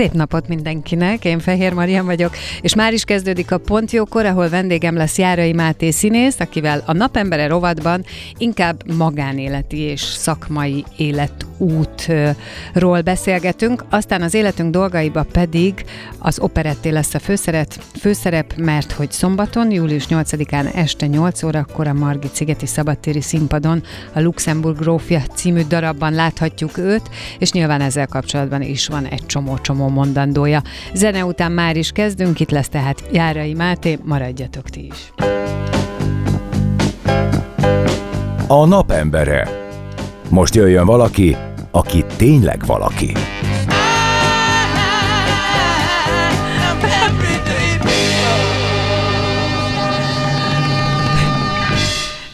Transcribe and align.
Szép 0.00 0.12
napot 0.12 0.48
mindenkinek, 0.48 1.24
én 1.24 1.38
Fehér 1.38 1.72
Marian 1.72 2.04
vagyok, 2.04 2.36
és 2.60 2.74
már 2.74 2.92
is 2.92 3.04
kezdődik 3.04 3.50
a 3.50 3.58
Pontjókor, 3.58 4.26
ahol 4.26 4.48
vendégem 4.48 4.96
lesz 4.96 5.18
Járai 5.18 5.52
Máté 5.52 5.90
színész, 5.90 6.40
akivel 6.40 6.82
a 6.86 6.92
napembere 6.92 7.46
rovatban 7.46 8.04
inkább 8.38 8.94
magánéleti 8.96 9.78
és 9.78 10.00
szakmai 10.00 10.84
életútról 10.96 13.00
beszélgetünk, 13.00 13.84
aztán 13.90 14.22
az 14.22 14.34
életünk 14.34 14.70
dolgaiba 14.70 15.26
pedig 15.32 15.84
az 16.18 16.38
operetté 16.38 16.88
lesz 16.88 17.14
a 17.14 17.18
főszerep, 17.18 17.72
főszerep, 17.98 18.54
mert 18.56 18.92
hogy 18.92 19.12
szombaton, 19.12 19.70
július 19.70 20.06
8-án 20.10 20.74
este 20.74 21.06
8 21.06 21.42
órakor 21.42 21.86
a 21.86 21.92
Margit 21.92 22.34
Szigeti 22.34 22.66
Szabadtéri 22.66 23.20
színpadon 23.20 23.82
a 24.12 24.20
Luxemburg 24.20 24.78
grófja 24.78 25.20
című 25.34 25.62
darabban 25.68 26.12
láthatjuk 26.12 26.78
őt, 26.78 27.10
és 27.38 27.52
nyilván 27.52 27.80
ezzel 27.80 28.06
kapcsolatban 28.06 28.62
is 28.62 28.86
van 28.86 29.06
egy 29.06 29.26
csomó-csomó 29.26 29.88
mondandója. 29.90 30.62
Zene 30.94 31.24
után 31.24 31.52
már 31.52 31.76
is 31.76 31.90
kezdünk, 31.90 32.40
itt 32.40 32.50
lesz 32.50 32.68
tehát 32.68 33.04
Járai 33.12 33.54
Máté, 33.54 33.98
maradjatok 34.04 34.68
ti 34.68 34.86
is. 34.86 35.12
A 38.46 38.66
napembere. 38.66 39.48
Most 40.28 40.54
jöjjön 40.54 40.86
valaki, 40.86 41.36
aki 41.70 42.04
tényleg 42.16 42.66
valaki. 42.66 43.12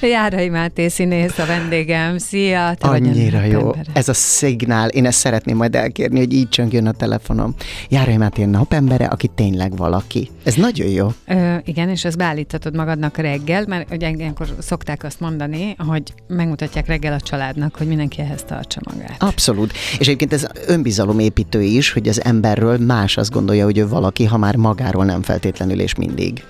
Járai 0.07 0.49
Máté 0.49 0.89
színész 0.89 1.39
a 1.39 1.47
vendégem. 1.47 2.19
Szia! 2.19 2.75
Te 2.75 2.89
Annyira 2.89 3.43
jó. 3.45 3.61
Napember. 3.61 3.87
Ez 3.93 4.09
a 4.09 4.15
szignál, 4.15 4.89
én 4.89 5.07
ezt 5.07 5.19
szeretném 5.19 5.57
majd 5.57 5.75
elkérni, 5.75 6.19
hogy 6.19 6.33
így 6.33 6.49
csöngjön 6.49 6.87
a 6.87 6.93
telefonom. 6.93 7.55
Járai 7.89 8.17
Máté 8.17 8.45
napembere, 8.45 9.05
aki 9.05 9.29
tényleg 9.35 9.77
valaki. 9.77 10.31
Ez 10.45 10.55
nagyon 10.55 10.89
jó. 10.89 11.09
Ö, 11.27 11.57
igen, 11.65 11.89
és 11.89 12.05
ezt 12.05 12.17
beállíthatod 12.17 12.77
magadnak 12.77 13.17
reggel, 13.17 13.65
mert 13.67 13.93
ugye 13.93 14.11
ilyenkor 14.11 14.47
szokták 14.59 15.05
azt 15.05 15.21
mondani, 15.21 15.75
hogy 15.79 16.03
megmutatják 16.29 16.87
reggel 16.87 17.13
a 17.13 17.21
családnak, 17.21 17.77
hogy 17.77 17.87
mindenki 17.87 18.21
ehhez 18.21 18.43
tartsa 18.43 18.81
magát. 18.93 19.23
Abszolút. 19.23 19.73
És 19.73 20.07
egyébként 20.07 20.33
ez 20.33 20.47
önbizalomépítő 20.67 21.63
is, 21.63 21.93
hogy 21.93 22.09
az 22.09 22.25
emberről 22.25 22.79
más 22.79 23.17
azt 23.17 23.31
gondolja, 23.31 23.65
hogy 23.65 23.79
ő 23.79 23.89
valaki, 23.89 24.25
ha 24.25 24.37
már 24.37 24.57
magáról 24.57 25.05
nem 25.05 25.23
feltétlenül 25.23 25.81
és 25.81 25.95
mindig. 25.95 26.45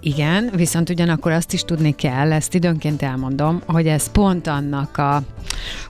Igen, 0.00 0.50
viszont 0.56 0.90
ugyanakkor 0.90 1.32
azt 1.32 1.52
is 1.52 1.62
tudni 1.62 1.94
kell, 1.94 2.32
ezt 2.32 2.54
időnként 2.54 2.85
elmondom, 3.02 3.62
hogy 3.66 3.86
ez 3.86 4.10
pont 4.10 4.46
annak 4.46 4.98
a, 4.98 5.22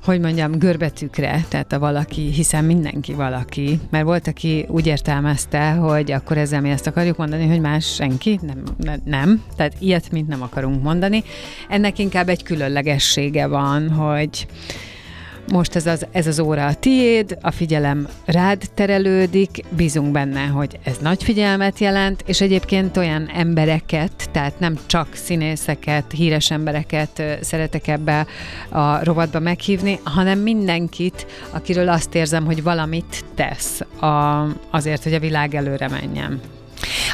hogy 0.05 0.21
mondjam, 0.21 0.59
görbetükre, 0.59 1.45
tehát 1.49 1.73
a 1.73 1.79
valaki, 1.79 2.21
hiszen 2.21 2.65
mindenki 2.65 3.13
valaki, 3.13 3.81
mert 3.91 4.05
volt, 4.05 4.27
aki 4.27 4.67
úgy 4.69 4.87
értelmezte, 4.87 5.71
hogy 5.71 6.13
akkor 6.13 6.39
ezzel 6.39 6.61
mi 6.61 6.71
ezt 6.71 6.87
akarjuk 6.87 7.17
mondani, 7.17 7.47
hogy 7.47 7.61
más 7.61 7.95
senki, 7.95 8.41
nem, 8.77 8.99
nem, 9.05 9.43
tehát 9.57 9.75
ilyet 9.79 10.11
mint 10.11 10.29
nem 10.29 10.43
akarunk 10.43 10.83
mondani. 10.83 11.25
Ennek 11.69 11.99
inkább 11.99 12.29
egy 12.29 12.43
különlegessége 12.43 13.47
van, 13.47 13.91
hogy 13.91 14.47
most 15.53 15.77
ez 15.77 15.87
az, 15.87 16.07
ez 16.11 16.27
az 16.27 16.41
óra 16.41 16.67
a 16.67 16.75
tiéd, 16.75 17.39
a 17.41 17.51
figyelem 17.51 18.09
rád 18.25 18.63
terelődik, 18.75 19.65
bízunk 19.69 20.13
benne, 20.13 20.47
hogy 20.47 20.79
ez 20.85 20.97
nagy 21.01 21.23
figyelmet 21.23 21.79
jelent, 21.79 22.23
és 22.27 22.41
egyébként 22.41 22.97
olyan 22.97 23.31
embereket, 23.35 24.29
tehát 24.33 24.59
nem 24.59 24.79
csak 24.87 25.09
színészeket, 25.15 26.13
híres 26.13 26.51
embereket 26.51 27.23
szeretek 27.41 27.89
ebbe 27.89 28.27
a 28.69 29.05
rovatba 29.05 29.41
meghívni, 29.41 30.01
hanem 30.05 30.39
mindenkit, 30.39 31.27
akiről 31.51 31.89
azt 31.89 32.15
érzem, 32.15 32.45
hogy 32.45 32.63
valamit 32.63 33.25
tesz 33.35 33.81
a, 34.01 34.47
azért, 34.71 35.03
hogy 35.03 35.15
a 35.15 35.21
világ 35.21 35.55
előre 35.55 35.89
menjen. 35.89 36.41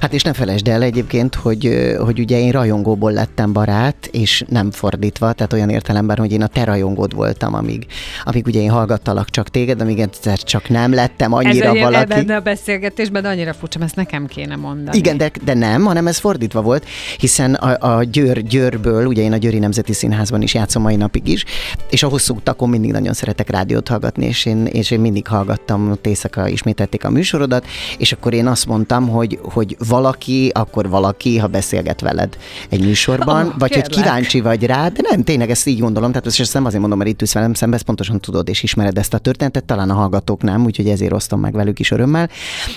Hát 0.00 0.12
és 0.12 0.22
ne 0.22 0.32
felejtsd 0.32 0.68
el 0.68 0.82
egyébként, 0.82 1.34
hogy, 1.34 1.94
hogy 1.98 2.18
ugye 2.18 2.38
én 2.38 2.50
rajongóból 2.50 3.12
lettem 3.12 3.52
barát, 3.52 4.08
és 4.10 4.44
nem 4.48 4.70
fordítva, 4.70 5.32
tehát 5.32 5.52
olyan 5.52 5.68
értelemben, 5.68 6.16
hogy 6.16 6.32
én 6.32 6.42
a 6.42 6.46
te 6.46 6.64
rajongód 6.64 7.14
voltam, 7.14 7.54
amíg, 7.54 7.86
amíg 8.24 8.46
ugye 8.46 8.60
én 8.60 8.70
hallgattalak 8.70 9.30
csak 9.30 9.48
téged, 9.48 9.80
amíg 9.80 9.98
egyszer 9.98 10.38
csak 10.38 10.68
nem 10.68 10.94
lettem 10.94 11.32
annyira 11.32 11.74
ez 11.74 11.80
valaki. 11.82 12.12
Ebben 12.12 12.36
a 12.36 12.40
beszélgetésben 12.40 13.24
annyira 13.24 13.52
furcsa, 13.52 13.80
ezt 13.82 13.96
nekem 13.96 14.26
kéne 14.26 14.56
mondani. 14.56 14.96
Igen, 14.96 15.16
de, 15.16 15.30
de 15.44 15.54
nem, 15.54 15.84
hanem 15.84 16.06
ez 16.06 16.18
fordítva 16.18 16.62
volt, 16.62 16.86
hiszen 17.18 17.54
a, 17.54 17.96
a 17.96 18.02
Győr, 18.04 18.42
Győrből, 18.42 19.06
ugye 19.06 19.22
én 19.22 19.32
a 19.32 19.36
Győri 19.36 19.58
Nemzeti 19.58 19.92
Színházban 19.92 20.42
is 20.42 20.54
játszom 20.54 20.82
mai 20.82 20.96
napig 20.96 21.28
is, 21.28 21.44
és 21.90 22.02
a 22.02 22.08
hosszú 22.08 22.34
utakon 22.34 22.68
mindig 22.68 22.90
nagyon 22.90 23.12
szeretek 23.12 23.50
rádiót 23.50 23.88
hallgatni, 23.88 24.26
és 24.26 24.44
én, 24.44 24.66
és 24.66 24.90
én 24.90 25.00
mindig 25.00 25.26
hallgattam, 25.26 25.90
ott 25.90 26.06
éjszaka 26.06 26.48
ismételték 26.48 27.04
a 27.04 27.10
műsorodat, 27.10 27.66
és 27.98 28.12
akkor 28.12 28.34
én 28.34 28.46
azt 28.46 28.66
mondtam, 28.66 29.08
hogy, 29.08 29.38
hogy 29.52 29.76
valaki, 29.88 30.50
akkor 30.54 30.88
valaki, 30.88 31.38
ha 31.38 31.46
beszélget 31.46 32.00
veled 32.00 32.36
egy 32.68 32.84
műsorban, 32.84 33.46
oh, 33.46 33.52
vagy 33.58 33.70
kérlek. 33.70 33.94
hogy 33.94 34.02
kíváncsi 34.02 34.40
vagy 34.40 34.66
rá, 34.66 34.88
de 34.88 35.00
nem, 35.10 35.22
tényleg 35.22 35.50
ezt 35.50 35.66
így 35.66 35.78
gondolom, 35.78 36.12
tehát 36.12 36.26
ezt 36.26 36.54
nem 36.54 36.64
azért 36.64 36.80
mondom, 36.80 36.98
mert 36.98 37.10
itt 37.10 37.20
ülsz 37.20 37.32
velem 37.32 37.54
szembe, 37.54 37.76
ezt 37.76 37.84
pontosan 37.84 38.20
tudod 38.20 38.48
és 38.48 38.62
ismered 38.62 38.98
ezt 38.98 39.14
a 39.14 39.18
történetet, 39.18 39.64
talán 39.64 39.90
a 39.90 39.94
hallgatók 39.94 40.42
nem, 40.42 40.64
úgyhogy 40.64 40.88
ezért 40.88 41.12
osztom 41.12 41.40
meg 41.40 41.54
velük 41.54 41.78
is 41.78 41.90
örömmel, 41.90 42.28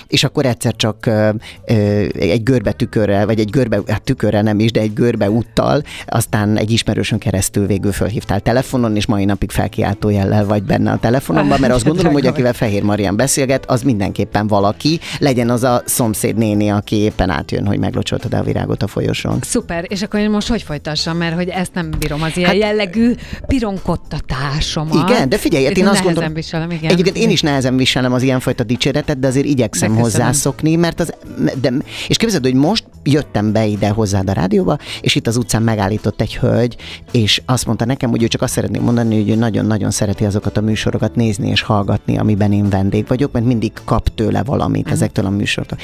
és 0.06 0.24
akkor 0.24 0.46
egyszer 0.46 0.76
csak 0.76 1.06
ö, 1.06 1.30
ö, 1.66 1.74
egy 2.18 2.42
görbe 2.42 2.72
tükörrel, 2.72 3.26
vagy 3.26 3.40
egy 3.40 3.50
görbe, 3.50 3.80
hát 3.86 4.02
tükörrel 4.02 4.42
nem 4.42 4.60
is, 4.60 4.72
de 4.72 4.80
egy 4.80 4.92
görbe 4.92 5.30
úttal, 5.30 5.82
aztán 6.06 6.56
egy 6.56 6.70
ismerősön 6.70 7.18
keresztül 7.18 7.66
végül 7.66 7.92
fölhívtál 7.92 8.40
telefonon, 8.40 8.96
és 8.96 9.06
mai 9.06 9.24
napig 9.24 9.50
felkiáltó 9.50 10.08
jellel 10.08 10.46
vagy 10.46 10.62
benne 10.62 10.90
a 10.90 10.98
telefonomban, 10.98 11.60
mert 11.60 11.72
azt 11.72 11.84
gondolom, 11.84 12.12
hogy 12.18 12.26
akivel 12.26 12.52
Fehér 12.52 12.82
Marian 12.82 13.16
beszélget, 13.16 13.70
az 13.70 13.82
mindenképpen 13.82 14.46
valaki, 14.46 15.00
legyen 15.18 15.50
az 15.50 15.62
a 15.62 15.82
szomszéd 15.84 16.36
néni, 16.36 16.65
aki 16.70 16.96
éppen 16.96 17.30
átjön, 17.30 17.66
hogy 17.66 17.78
meglocsoltad 17.78 18.34
a 18.34 18.42
virágot 18.42 18.82
a 18.82 18.86
folyosón. 18.86 19.38
Szuper, 19.42 19.84
és 19.88 20.02
akkor 20.02 20.20
én 20.20 20.30
most 20.30 20.48
hogy 20.48 20.62
folytassam, 20.62 21.16
mert 21.16 21.34
hogy 21.34 21.48
ezt 21.48 21.74
nem 21.74 21.90
bírom, 21.98 22.22
az 22.22 22.36
ilyen 22.36 22.48
hát, 22.48 22.58
jellegű 22.58 23.14
pironkottatásomat. 23.46 25.10
Igen, 25.10 25.28
de 25.28 25.38
figyelj, 25.38 25.64
hát 25.64 25.76
én 25.76 25.86
azt 25.86 26.02
gondolom, 26.02 26.34
viselem, 26.34 26.70
igen. 26.70 26.90
egyébként 26.90 27.16
én 27.16 27.30
is 27.30 27.40
nehezen 27.40 27.76
viselem 27.76 28.12
az 28.12 28.22
ilyenfajta 28.22 28.64
dicséretet, 28.64 29.18
de 29.18 29.26
azért 29.26 29.46
igyekszem 29.46 29.94
de 29.94 30.00
hozzászokni, 30.00 30.76
mert 30.76 31.00
az, 31.00 31.12
de, 31.60 31.72
és 32.08 32.16
képzeld, 32.16 32.42
hogy 32.42 32.54
most 32.54 32.84
jöttem 33.02 33.52
be 33.52 33.66
ide 33.66 33.88
hozzád 33.88 34.28
a 34.28 34.32
rádióba, 34.32 34.78
és 35.00 35.14
itt 35.14 35.26
az 35.26 35.36
utcán 35.36 35.62
megállított 35.62 36.20
egy 36.20 36.36
hölgy, 36.36 36.76
és 37.12 37.42
azt 37.46 37.66
mondta 37.66 37.84
nekem, 37.84 38.10
hogy 38.10 38.22
ő 38.22 38.28
csak 38.28 38.42
azt 38.42 38.52
szeretné 38.52 38.78
mondani, 38.78 39.16
hogy 39.16 39.30
ő 39.30 39.34
nagyon-nagyon 39.34 39.90
szereti 39.90 40.24
azokat 40.24 40.56
a 40.56 40.60
műsorokat 40.60 41.14
nézni 41.14 41.48
és 41.48 41.62
hallgatni, 41.62 42.18
amiben 42.18 42.52
én 42.52 42.68
vendég 42.68 43.06
vagyok, 43.06 43.32
mert 43.32 43.44
mindig 43.44 43.72
kap 43.84 44.14
tőle 44.14 44.42
valamit 44.42 44.88
mm. 44.88 44.92
ezektől 44.92 45.26
a 45.26 45.30
műsoroktól. 45.30 45.78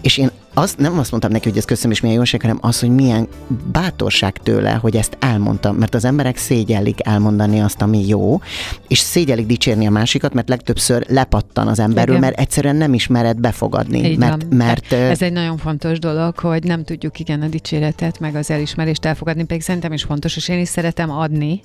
És 0.00 0.18
én 0.18 0.27
azt 0.58 0.78
nem 0.78 0.98
azt 0.98 1.10
mondtam 1.10 1.32
neki, 1.32 1.48
hogy 1.48 1.58
ez 1.58 1.64
köszönöm 1.64 1.92
és 1.92 2.00
milyen 2.00 2.16
jóság, 2.16 2.40
hanem 2.40 2.58
az, 2.60 2.80
hogy 2.80 2.90
milyen 2.90 3.28
bátorság 3.72 4.36
tőle, 4.42 4.72
hogy 4.72 4.96
ezt 4.96 5.16
elmondtam, 5.20 5.76
mert 5.76 5.94
az 5.94 6.04
emberek 6.04 6.36
szégyellik 6.36 7.06
elmondani 7.06 7.60
azt, 7.60 7.82
ami 7.82 8.06
jó, 8.06 8.40
és 8.88 8.98
szégyellik 8.98 9.46
dicsérni 9.46 9.86
a 9.86 9.90
másikat, 9.90 10.34
mert 10.34 10.48
legtöbbször 10.48 11.04
lepattan 11.08 11.68
az 11.68 11.78
emberről, 11.78 12.16
igen. 12.16 12.28
mert 12.28 12.40
egyszerűen 12.40 12.76
nem 12.76 12.94
ismered 12.94 13.40
befogadni. 13.40 14.10
Így 14.10 14.18
mert, 14.18 14.42
van. 14.42 14.56
mert, 14.56 14.92
ez 14.92 15.22
egy 15.22 15.32
nagyon 15.32 15.56
fontos 15.56 15.98
dolog, 15.98 16.38
hogy 16.38 16.64
nem 16.64 16.84
tudjuk 16.84 17.18
igen 17.18 17.42
a 17.42 17.48
dicséretet, 17.48 18.20
meg 18.20 18.34
az 18.34 18.50
elismerést 18.50 19.04
elfogadni, 19.04 19.44
pedig 19.44 19.62
szerintem 19.62 19.92
is 19.92 20.02
fontos, 20.02 20.36
és 20.36 20.48
én 20.48 20.60
is 20.60 20.68
szeretem 20.68 21.10
adni, 21.10 21.60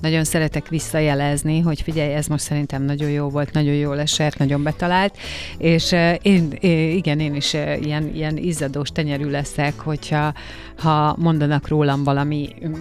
nagyon 0.00 0.24
szeretek 0.24 0.68
visszajelezni, 0.68 1.60
hogy 1.60 1.80
figyelj, 1.80 2.12
ez 2.12 2.26
most 2.26 2.44
szerintem 2.44 2.82
nagyon 2.82 3.10
jó 3.10 3.28
volt, 3.28 3.52
nagyon 3.52 3.74
jól 3.74 4.00
esett, 4.00 4.38
nagyon 4.38 4.62
betalált, 4.62 5.16
és 5.58 5.94
én, 6.22 6.52
igen, 6.96 7.20
én 7.20 7.34
is 7.34 7.52
ilyen, 7.80 8.10
ilyen 8.14 8.25
izzadós 8.34 8.88
tenyerű 8.90 9.30
leszek, 9.30 9.80
hogyha 9.80 10.32
ha 10.76 11.14
mondanak 11.18 11.68
rólam 11.68 12.04
valami 12.04 12.48
mm, 12.66 12.72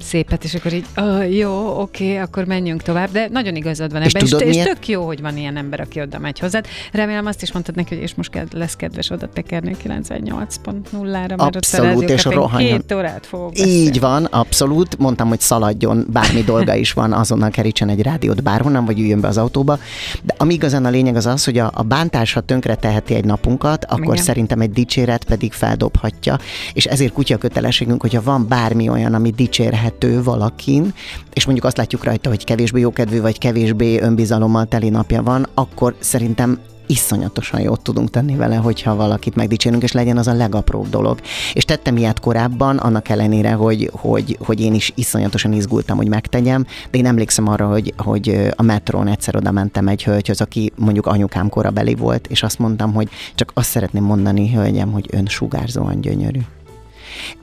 szépet, 0.00 0.44
és 0.44 0.54
akkor 0.54 0.72
így, 0.72 0.84
oh, 0.96 1.36
jó, 1.36 1.80
oké, 1.80 2.16
akkor 2.16 2.44
menjünk 2.44 2.82
tovább, 2.82 3.10
de 3.10 3.28
nagyon 3.30 3.56
igazad 3.56 3.92
van 3.92 4.02
ebben, 4.02 4.22
és, 4.22 4.30
tudod, 4.30 4.46
és, 4.46 4.56
és 4.56 4.62
tök 4.62 4.88
jó, 4.88 5.06
hogy 5.06 5.20
van 5.20 5.36
ilyen 5.36 5.56
ember, 5.56 5.80
aki 5.80 6.00
oda 6.00 6.18
megy 6.18 6.38
hozzád. 6.38 6.66
Remélem 6.92 7.26
azt 7.26 7.42
is 7.42 7.52
mondtad 7.52 7.74
neki, 7.74 7.94
hogy 7.94 8.02
és 8.02 8.14
most 8.14 8.46
lesz 8.52 8.76
kedves 8.76 9.10
oda 9.10 9.28
tekerni 9.28 9.76
98.0-ra, 9.84 11.36
mert 11.36 11.56
abszolút, 11.56 12.02
ott 12.02 12.10
és 12.10 12.24
rohanjon. 12.24 12.78
Két 12.78 12.92
órát 12.92 13.26
fogok 13.26 13.58
Így 13.58 14.00
van, 14.00 14.24
abszolút. 14.24 14.98
Mondtam, 14.98 15.28
hogy 15.28 15.40
szaladjon, 15.40 16.06
bármi 16.12 16.42
dolga 16.42 16.74
is 16.74 16.92
van, 16.92 17.12
azonnal 17.12 17.50
kerítsen 17.50 17.88
egy 17.88 18.02
rádiót 18.02 18.42
bárhonnan, 18.42 18.84
vagy 18.84 18.98
üljön 18.98 19.20
be 19.20 19.28
az 19.28 19.38
autóba. 19.38 19.78
De 20.22 20.34
ami 20.38 20.54
igazán 20.54 20.84
a 20.84 20.90
lényeg 20.90 21.16
az 21.16 21.26
az, 21.26 21.44
hogy 21.44 21.58
a, 21.58 21.70
a 21.74 21.82
bántás, 21.82 22.32
ha 22.32 22.40
tönkre 22.40 22.74
teheti 22.74 23.14
egy 23.14 23.24
napunkat, 23.24 23.84
akkor 23.84 24.12
Igen. 24.12 24.24
szerintem 24.24 24.60
egy 24.60 24.70
dicséret 24.88 25.24
pedig 25.24 25.52
feldobhatja. 25.52 26.38
És 26.72 26.84
ezért 26.84 27.12
kutya 27.12 27.36
kötelességünk, 27.36 28.00
hogyha 28.00 28.22
van 28.22 28.48
bármi 28.48 28.88
olyan, 28.88 29.14
ami 29.14 29.30
dicsérhető 29.30 30.22
valakin, 30.22 30.94
és 31.32 31.44
mondjuk 31.44 31.66
azt 31.66 31.76
látjuk 31.76 32.04
rajta, 32.04 32.28
hogy 32.28 32.44
kevésbé 32.44 32.80
jókedvű 32.80 33.20
vagy 33.20 33.38
kevésbé 33.38 34.00
önbizalommal 34.00 34.66
teli 34.66 34.88
napja 34.88 35.22
van, 35.22 35.46
akkor 35.54 35.94
szerintem 35.98 36.58
iszonyatosan 36.88 37.60
jót 37.60 37.80
tudunk 37.80 38.10
tenni 38.10 38.36
vele, 38.36 38.56
hogyha 38.56 38.96
valakit 38.96 39.34
megdicsérünk, 39.34 39.82
és 39.82 39.92
legyen 39.92 40.16
az 40.16 40.26
a 40.26 40.32
legapróbb 40.32 40.88
dolog. 40.88 41.20
És 41.52 41.64
tettem 41.64 41.96
ilyet 41.96 42.20
korábban, 42.20 42.76
annak 42.76 43.08
ellenére, 43.08 43.52
hogy, 43.52 43.90
hogy, 43.92 44.38
hogy 44.44 44.60
én 44.60 44.74
is 44.74 44.92
iszonyatosan 44.94 45.52
izgultam, 45.52 45.96
hogy 45.96 46.08
megtegyem, 46.08 46.66
de 46.90 46.98
én 46.98 47.06
emlékszem 47.06 47.48
arra, 47.48 47.66
hogy, 47.66 47.94
hogy 47.96 48.52
a 48.56 48.62
metrón 48.62 49.08
egyszer 49.08 49.36
oda 49.36 49.50
mentem 49.50 49.88
egy 49.88 50.04
hölgyhöz, 50.04 50.40
aki 50.40 50.72
mondjuk 50.76 51.06
anyukám 51.06 51.48
korabeli 51.48 51.94
volt, 51.94 52.26
és 52.26 52.42
azt 52.42 52.58
mondtam, 52.58 52.94
hogy 52.94 53.08
csak 53.34 53.50
azt 53.54 53.70
szeretném 53.70 54.04
mondani, 54.04 54.52
hölgyem, 54.52 54.92
hogy 54.92 55.08
ön 55.10 55.26
sugárzóan 55.26 56.00
gyönyörű. 56.00 56.40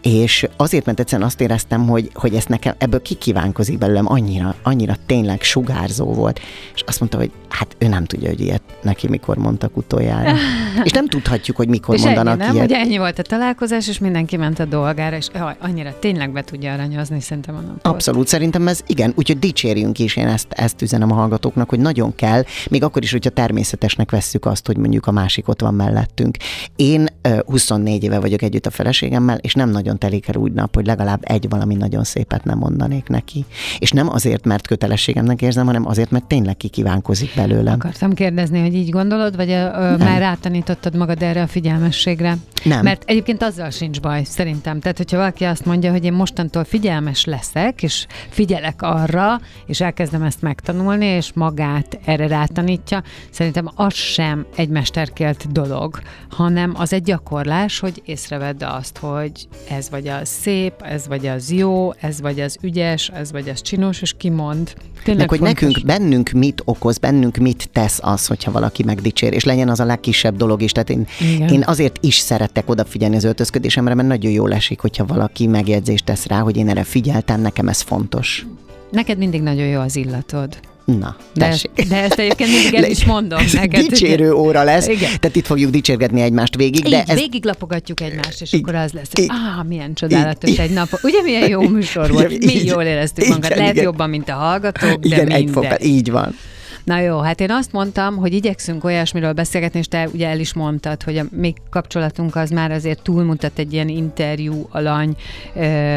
És 0.01 0.47
azért, 0.57 0.85
mert 0.85 0.99
egyszerűen 0.99 1.27
azt 1.27 1.41
éreztem, 1.41 1.87
hogy, 1.87 2.09
hogy 2.13 2.35
ezt 2.35 2.49
nekem 2.49 2.73
ebből 2.77 3.01
kikívánkozik 3.01 3.77
belőlem, 3.77 4.11
annyira, 4.11 4.55
annyira 4.63 4.95
tényleg 5.05 5.41
sugárzó 5.41 6.13
volt. 6.13 6.39
És 6.75 6.83
azt 6.85 6.99
mondta, 6.99 7.17
hogy 7.17 7.31
hát 7.49 7.75
ő 7.77 7.87
nem 7.87 8.05
tudja, 8.05 8.29
hogy 8.29 8.41
ilyet 8.41 8.61
neki 8.81 9.07
mikor 9.07 9.37
mondtak 9.37 9.77
utoljára. 9.77 10.35
és 10.83 10.91
nem 10.91 11.07
tudhatjuk, 11.07 11.57
hogy 11.57 11.67
mikor 11.67 11.95
és 11.95 12.01
mondanak 12.01 12.33
ennyi, 12.33 12.45
nem? 12.45 12.55
ilyet. 12.55 12.65
Ugye 12.65 12.77
ennyi 12.77 12.97
volt 12.97 13.19
a 13.19 13.21
találkozás, 13.21 13.87
és 13.87 13.99
mindenki 13.99 14.37
ment 14.37 14.59
a 14.59 14.65
dolgára, 14.65 15.15
és 15.15 15.27
jaj, 15.33 15.55
annyira 15.59 15.99
tényleg 15.99 16.31
be 16.31 16.41
tudja 16.41 16.73
aranyozni 16.73 17.21
szerintem 17.21 17.55
a 17.55 17.59
napot. 17.59 17.85
Abszolút, 17.85 18.27
szerintem 18.27 18.67
ez 18.67 18.79
igen, 18.87 19.13
úgyhogy 19.15 19.39
dicsérjünk 19.39 19.99
is, 19.99 20.15
én 20.15 20.27
ezt, 20.27 20.47
ezt 20.49 20.81
üzenem 20.81 21.11
a 21.11 21.15
hallgatóknak, 21.15 21.69
hogy 21.69 21.79
nagyon 21.79 22.15
kell, 22.15 22.43
még 22.69 22.83
akkor 22.83 23.03
is, 23.03 23.11
hogyha 23.11 23.29
természetesnek 23.29 24.11
vesszük 24.11 24.45
azt, 24.45 24.65
hogy 24.65 24.77
mondjuk 24.77 25.07
a 25.07 25.11
másik 25.11 25.47
ott 25.47 25.61
van 25.61 25.73
mellettünk. 25.73 26.37
Én 26.75 27.07
uh, 27.27 27.39
24 27.39 28.03
éve 28.03 28.19
vagyok 28.19 28.41
együtt 28.41 28.65
a 28.65 28.69
feleségemmel, 28.69 29.37
és 29.37 29.53
nem 29.53 29.64
nagyon 29.69 29.97
telik 29.97 30.27
el 30.27 30.35
úgy 30.35 30.51
nap, 30.51 30.75
hogy 30.75 30.85
legalább 30.85 31.19
egy 31.23 31.49
valami 31.49 31.75
nagyon 31.75 32.03
szépet 32.03 32.43
nem 32.43 32.57
mondanék 32.57 33.07
neki. 33.07 33.45
És 33.79 33.91
nem 33.91 34.09
azért, 34.09 34.45
mert 34.45 34.67
kötelességemnek 34.67 35.41
érzem, 35.41 35.65
hanem 35.65 35.87
azért, 35.87 36.11
mert 36.11 36.25
tényleg 36.25 36.57
kikívánkozik 36.57 37.31
belőlem. 37.35 37.73
Akartam 37.73 38.13
kérdezni, 38.13 38.59
hogy 38.59 38.73
így 38.73 38.89
gondolod, 38.89 39.35
vagy 39.35 39.49
ö, 39.49 39.97
már 39.97 40.19
rátanítottad 40.19 40.95
magad 40.95 41.21
erre 41.21 41.41
a 41.41 41.47
figyelmességre? 41.47 42.37
Nem. 42.63 42.83
Mert 42.83 43.03
egyébként 43.05 43.43
azzal 43.43 43.69
sincs 43.69 44.01
baj, 44.01 44.23
szerintem. 44.23 44.79
Tehát, 44.79 44.97
hogyha 44.97 45.17
valaki 45.17 45.43
azt 45.43 45.65
mondja, 45.65 45.91
hogy 45.91 46.03
én 46.03 46.13
mostantól 46.13 46.63
figyelmes 46.63 47.25
leszek, 47.25 47.83
és 47.83 48.05
figyelek 48.29 48.81
arra, 48.81 49.39
és 49.65 49.81
elkezdem 49.81 50.23
ezt 50.23 50.41
megtanulni, 50.41 51.05
és 51.05 51.31
magát 51.33 51.99
erre 52.05 52.27
rátanítja, 52.27 53.03
szerintem 53.29 53.69
az 53.75 53.93
sem 53.93 54.45
egy 54.55 54.69
mesterkélt 54.69 55.51
dolog, 55.51 55.99
hanem 56.29 56.73
az 56.77 56.93
egy 56.93 57.03
gyakorlás, 57.03 57.79
hogy 57.79 58.01
észrevedd 58.05 58.63
azt, 58.63 58.97
hogy 58.97 59.47
ez 59.69 59.89
vagy 59.89 60.07
az 60.07 60.29
szép, 60.41 60.73
ez 60.81 61.07
vagy 61.07 61.27
az 61.27 61.51
jó, 61.51 61.93
ez 61.93 62.21
vagy 62.21 62.39
az 62.39 62.57
ügyes, 62.61 63.09
ez 63.09 63.31
vagy 63.31 63.49
az 63.49 63.61
csinos, 63.61 64.01
és 64.01 64.13
kimond. 64.17 64.73
Tényleg 65.03 65.29
Meg 65.29 65.29
hogy 65.29 65.39
fontos. 65.39 65.61
nekünk, 65.61 65.85
bennünk 65.85 66.29
mit 66.29 66.61
okoz, 66.65 66.97
bennünk 66.97 67.37
mit 67.37 67.69
tesz 67.71 67.99
az, 68.01 68.27
hogyha 68.27 68.51
valaki 68.51 68.83
megdicsér, 68.83 69.33
és 69.33 69.43
legyen 69.43 69.69
az 69.69 69.79
a 69.79 69.85
legkisebb 69.85 70.37
dolog 70.37 70.61
is. 70.61 70.71
Tehát 70.71 70.89
én, 70.89 71.07
Igen. 71.35 71.47
én 71.49 71.63
azért 71.65 71.97
is 72.01 72.17
szeretek 72.17 72.69
odafigyelni 72.69 73.15
az 73.15 73.23
öltözködésemre, 73.23 73.93
mert 73.93 74.07
nagyon 74.07 74.31
jól 74.31 74.53
esik, 74.53 74.79
hogyha 74.79 75.05
valaki 75.05 75.47
megjegyzést 75.47 76.05
tesz 76.05 76.25
rá, 76.25 76.39
hogy 76.39 76.57
én 76.57 76.69
erre 76.69 76.83
figyeltem, 76.83 77.41
nekem 77.41 77.67
ez 77.67 77.81
fontos. 77.81 78.45
Neked 78.91 79.17
mindig 79.17 79.41
nagyon 79.41 79.67
jó 79.67 79.79
az 79.79 79.95
illatod. 79.95 80.59
Na, 80.85 81.15
De 81.33 81.45
tessék. 81.49 81.71
de 81.89 82.01
ezt 82.01 82.19
egyébként 82.19 82.49
mindig 82.51 82.73
el 82.73 82.89
is 82.89 83.05
mondom 83.05 83.39
Ez 83.39 83.53
neked. 83.53 83.85
Dicsérő 83.87 84.33
óra 84.33 84.63
lesz, 84.63 84.87
Igen. 84.87 85.11
tehát 85.19 85.35
itt 85.35 85.45
fogjuk 85.45 85.71
dicsérgetni 85.71 86.21
egymást 86.21 86.55
végig, 86.55 86.85
Így, 86.85 86.91
de 86.91 87.03
ez 87.07 87.17
végiglapogatjuk 87.19 88.01
egymást, 88.01 88.41
és 88.41 88.53
Így. 88.53 88.61
akkor 88.61 88.75
az 88.75 88.91
lesz, 88.91 89.09
Így. 89.19 89.27
hogy 89.27 89.37
ah, 89.59 89.67
milyen 89.67 89.93
csodálatos 89.93 90.49
Így. 90.49 90.59
egy 90.59 90.71
nap. 90.71 90.89
Ugye 91.03 91.21
milyen 91.21 91.49
jó 91.49 91.61
műsor 91.61 92.11
volt, 92.11 92.25
Ugye, 92.25 92.37
mi 92.45 92.53
így. 92.53 92.65
jól 92.65 92.83
éreztük 92.83 93.23
Igen, 93.23 93.29
magunkat. 93.35 93.57
Lehet 93.57 93.73
igen. 93.73 93.83
jobban, 93.83 94.09
mint 94.09 94.29
a 94.29 94.33
hallgatók, 94.33 94.99
de 94.99 95.07
igen, 95.15 95.29
egy 95.31 95.49
fokkal, 95.51 95.77
így 95.81 96.11
van. 96.11 96.35
Na 96.85 96.99
jó, 96.99 97.19
hát 97.19 97.39
én 97.39 97.51
azt 97.51 97.71
mondtam, 97.71 98.15
hogy 98.15 98.33
igyekszünk 98.33 98.83
olyasmiről 98.83 99.33
beszélgetni, 99.33 99.79
és 99.79 99.87
te 99.87 100.07
ugye 100.13 100.27
el 100.27 100.39
is 100.39 100.53
mondtad, 100.53 101.03
hogy 101.03 101.17
a 101.17 101.23
mi 101.31 101.53
kapcsolatunk 101.69 102.35
az 102.35 102.49
már 102.49 102.71
azért 102.71 103.01
túlmutat 103.01 103.59
egy 103.59 103.73
ilyen 103.73 103.87
interjú 103.87 104.67
alany, 104.71 105.15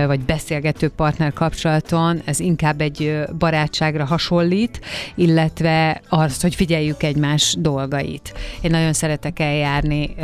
vagy 0.06 0.20
beszélgető 0.20 0.88
partner 0.88 1.32
kapcsolaton, 1.32 2.20
ez 2.25 2.40
inkább 2.40 2.81
egy 2.81 3.20
barátságra 3.38 4.05
hasonlít, 4.05 4.81
illetve 5.14 6.00
az, 6.08 6.40
hogy 6.40 6.55
figyeljük 6.55 7.02
egymás 7.02 7.56
dolgait. 7.58 8.35
Én 8.61 8.70
nagyon 8.70 8.93
szeretek 8.93 9.38
eljárni 9.38 10.14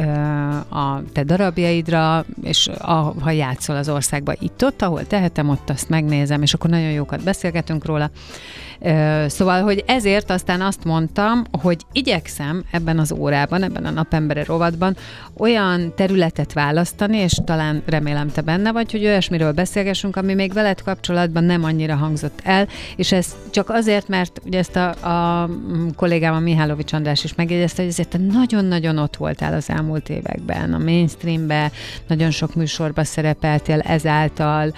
a 0.70 1.02
te 1.12 1.24
darabjaidra, 1.24 2.24
és 2.42 2.68
a, 2.78 3.14
ha 3.20 3.30
játszol 3.30 3.76
az 3.76 3.88
országba 3.88 4.32
itt-ott, 4.38 4.82
ahol 4.82 5.06
tehetem, 5.06 5.48
ott 5.48 5.70
azt 5.70 5.88
megnézem, 5.88 6.42
és 6.42 6.54
akkor 6.54 6.70
nagyon 6.70 6.90
jókat 6.90 7.24
beszélgetünk 7.24 7.84
róla. 7.84 8.10
Szóval, 9.26 9.62
hogy 9.62 9.84
ezért 9.86 10.30
aztán 10.30 10.60
azt 10.60 10.84
mondtam, 10.84 11.44
hogy 11.62 11.80
igyekszem 11.92 12.64
ebben 12.70 12.98
az 12.98 13.12
órában, 13.12 13.62
ebben 13.62 13.84
a 13.84 13.90
napembere 13.90 14.44
rovatban 14.44 14.96
olyan 15.36 15.92
területet 15.96 16.52
választani, 16.52 17.16
és 17.16 17.32
talán 17.44 17.82
remélem 17.86 18.30
te 18.30 18.40
benne 18.40 18.72
vagy, 18.72 18.90
hogy 18.90 19.04
olyasmiről 19.04 19.52
beszélgessünk, 19.52 20.16
ami 20.16 20.34
még 20.34 20.52
veled 20.52 20.82
kapcsolatban 20.82 21.44
nem 21.44 21.64
annyira 21.64 21.94
hangzott 21.94 22.40
el, 22.42 22.68
és 22.96 23.12
ez 23.12 23.34
csak 23.50 23.70
azért, 23.70 24.08
mert 24.08 24.40
ugye 24.44 24.58
ezt 24.58 24.76
a, 24.76 24.88
a 24.88 25.48
kollégám, 25.96 26.34
a 26.34 26.38
Mihálovics 26.38 26.92
András 26.92 27.24
is 27.24 27.34
megjegyezte, 27.34 27.82
hogy 27.82 27.90
ezért 27.90 28.08
te 28.08 28.18
nagyon-nagyon 28.18 28.98
ott 28.98 29.16
voltál 29.16 29.54
az 29.54 29.70
elmúlt 29.70 30.08
években, 30.08 30.72
a 30.72 30.78
mainstreambe, 30.78 31.70
nagyon 32.06 32.30
sok 32.30 32.54
műsorba 32.54 33.04
szerepeltél 33.04 33.80
ezáltal, 33.80 34.74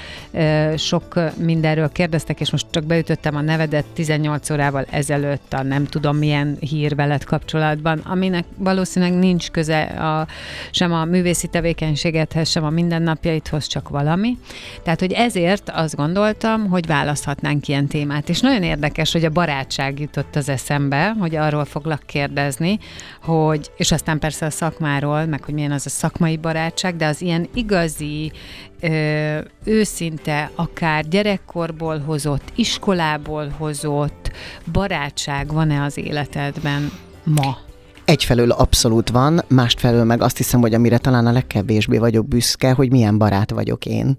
sok 0.77 1.21
mindenről 1.37 1.89
kérdeztek, 1.93 2.41
és 2.41 2.51
most 2.51 2.67
csak 2.71 2.85
beütöttem 2.85 3.37
a 3.37 3.41
nevedet 3.41 3.85
18 3.97 4.51
órával 4.51 4.87
ezelőtt 4.91 5.53
a 5.53 5.63
nem 5.63 5.85
tudom 5.85 6.17
milyen 6.17 6.57
hír 6.61 6.95
veled 6.95 7.25
kapcsolatban, 7.25 7.99
aminek 7.99 8.45
valószínűleg 8.57 9.15
nincs 9.15 9.51
köze 9.51 9.83
a, 9.83 10.27
sem 10.71 10.93
a 10.93 11.05
művészi 11.05 11.47
tevékenységedhez, 11.47 12.49
sem 12.49 12.65
a 12.65 12.71
mindennapjaidhoz, 12.71 13.67
csak 13.67 13.89
valami. 13.89 14.39
Tehát, 14.83 15.01
hogy 15.01 15.13
ezért 15.13 15.71
azt 15.75 15.97
gondoltam, 15.97 16.69
hogy 16.69 16.87
választhatnánk 16.87 17.69
ilyen 17.69 17.87
témát. 17.87 18.29
És 18.29 18.41
nagyon 18.41 18.63
érdekes, 18.63 19.13
hogy 19.13 19.25
a 19.25 19.31
barátság 19.31 20.01
jutott 20.01 20.37
az 20.37 20.49
eszembe, 20.49 21.15
hogy 21.19 21.37
arról 21.37 21.65
foglak 21.65 22.03
kérdezni, 22.07 22.79
hogy, 23.23 23.71
és 23.77 23.93
aztán 23.93 24.19
persze 24.19 24.47
a 24.47 24.51
szakmáról, 24.51 25.25
meg 25.25 25.45
hogy 25.45 25.55
milyen 25.55 25.73
az 25.73 25.87
a 25.87 25.91
szakmai 25.91 26.37
barátság, 26.37 26.97
de 26.97 27.07
az 27.07 27.21
ilyen 27.21 27.49
igazi, 27.55 28.33
őszinte, 29.67 30.51
akár 30.55 31.09
gyerekkorból 31.09 31.99
hozott, 31.99 32.53
iskolából 32.55 33.55
hozott 33.59 34.31
barátság 34.73 35.53
van-e 35.53 35.83
az 35.83 35.99
életedben 35.99 36.91
ma? 37.25 37.57
Egyfelől 38.05 38.51
abszolút 38.51 39.11
van, 39.11 39.43
másfelől 39.49 40.05
meg 40.05 40.23
azt 40.23 40.37
hiszem, 40.37 40.61
hogy 40.61 40.75
amire 40.75 40.99
talán 40.99 41.27
a 41.27 41.33
legkevésbé 41.33 41.99
vagyok 41.99 42.29
büszke, 42.29 42.73
hogy 42.73 42.91
milyen 42.91 43.19
barát 43.19 43.51
vagyok 43.51 43.87
én. 43.87 44.19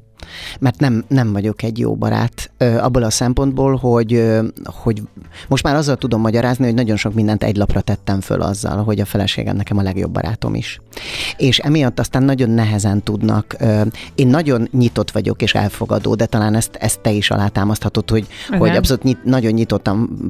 Mert 0.59 0.79
nem, 0.79 1.05
nem 1.07 1.33
vagyok 1.33 1.63
egy 1.63 1.79
jó 1.79 1.95
barát 1.95 2.51
abból 2.57 3.03
a 3.03 3.09
szempontból, 3.09 3.75
hogy, 3.75 4.23
hogy 4.65 5.01
most 5.47 5.63
már 5.63 5.75
azzal 5.75 5.95
tudom 5.95 6.21
magyarázni, 6.21 6.65
hogy 6.65 6.73
nagyon 6.73 6.95
sok 6.95 7.13
mindent 7.13 7.43
egy 7.43 7.55
lapra 7.55 7.81
tettem 7.81 8.21
föl 8.21 8.41
azzal, 8.41 8.83
hogy 8.83 8.99
a 8.99 9.05
feleségem 9.05 9.55
nekem 9.55 9.77
a 9.77 9.81
legjobb 9.81 10.11
barátom 10.11 10.55
is. 10.55 10.81
És 11.37 11.59
emiatt 11.59 11.99
aztán 11.99 12.23
nagyon 12.23 12.50
nehezen 12.50 13.03
tudnak, 13.03 13.55
én 14.15 14.27
nagyon 14.27 14.67
nyitott 14.71 15.12
vagyok 15.12 15.41
és 15.41 15.53
elfogadó, 15.53 16.15
de 16.15 16.25
talán 16.25 16.55
ezt, 16.55 16.75
ezt 16.75 17.00
te 17.00 17.12
is 17.12 17.31
alátámaszthatod, 17.31 18.09
hogy, 18.09 18.27
Igen. 18.47 18.59
hogy 18.59 18.69
abszolút 18.69 19.03
nyit, 19.03 19.24
nagyon 19.24 19.51
nyitottan 19.51 20.27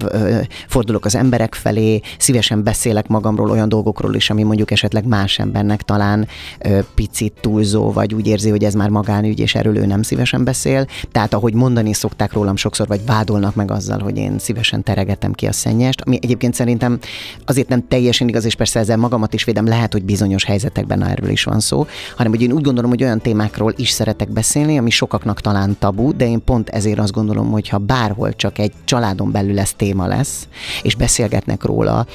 fordulok 0.67 1.05
az 1.05 1.15
emberek 1.15 1.53
felé, 1.53 1.99
szívesen 2.17 2.63
beszélek 2.63 3.07
magamról 3.07 3.49
olyan 3.49 3.69
dolgokról 3.69 4.15
is, 4.15 4.29
ami 4.29 4.43
mondjuk 4.43 4.71
esetleg 4.71 5.05
más 5.05 5.39
embernek 5.39 5.81
talán 5.81 6.27
picit 6.95 7.33
túlzó, 7.41 7.91
vagy 7.91 8.13
úgy 8.13 8.27
érzi, 8.27 8.49
hogy 8.49 8.63
ez 8.63 8.73
már 8.73 8.89
magánügy, 8.89 9.39
és 9.39 9.55
erről 9.55 9.76
ő 9.77 9.85
nem 9.85 10.01
szívesen 10.01 10.43
beszél. 10.43 10.87
Tehát 11.11 11.33
ahogy 11.33 11.53
mondani 11.53 11.93
szokták 11.93 12.33
rólam 12.33 12.55
sokszor, 12.55 12.87
vagy 12.87 13.05
vádolnak 13.05 13.55
meg 13.55 13.71
azzal, 13.71 13.99
hogy 13.99 14.17
én 14.17 14.39
szívesen 14.39 14.83
teregetem 14.83 15.33
ki 15.33 15.45
a 15.45 15.51
szennyest, 15.51 16.01
ami 16.01 16.19
egyébként 16.21 16.53
szerintem 16.53 16.99
azért 17.45 17.67
nem 17.67 17.87
teljesen 17.87 18.27
igaz, 18.27 18.45
és 18.45 18.55
persze 18.55 18.79
ezzel 18.79 18.97
magamat 18.97 19.33
is 19.33 19.43
védem, 19.43 19.67
lehet, 19.67 19.93
hogy 19.93 20.03
bizonyos 20.03 20.43
helyzetekben 20.43 21.03
erről 21.03 21.29
is 21.29 21.43
van 21.43 21.59
szó, 21.59 21.85
hanem 22.15 22.31
hogy 22.31 22.41
én 22.41 22.51
úgy 22.51 22.63
gondolom, 22.63 22.89
hogy 22.89 23.03
olyan 23.03 23.21
témákról 23.21 23.73
is 23.75 23.89
szeretek 23.89 24.29
beszélni, 24.31 24.77
ami 24.77 24.89
sokaknak 24.89 25.41
talán 25.41 25.75
tabu, 25.79 26.15
de 26.15 26.27
én 26.27 26.43
pont 26.43 26.69
ezért 26.69 26.99
azt 26.99 27.11
gondolom, 27.11 27.51
hogy 27.51 27.69
ha 27.69 27.77
bárhol 27.77 28.35
csak 28.35 28.57
egy 28.57 28.71
családon 28.85 29.31
belül 29.31 29.59
ez 29.59 29.73
téma 29.73 30.07
lesz, 30.07 30.47
és 30.81 30.95
beszélgetnek 30.95 31.63
róla, 31.63 32.05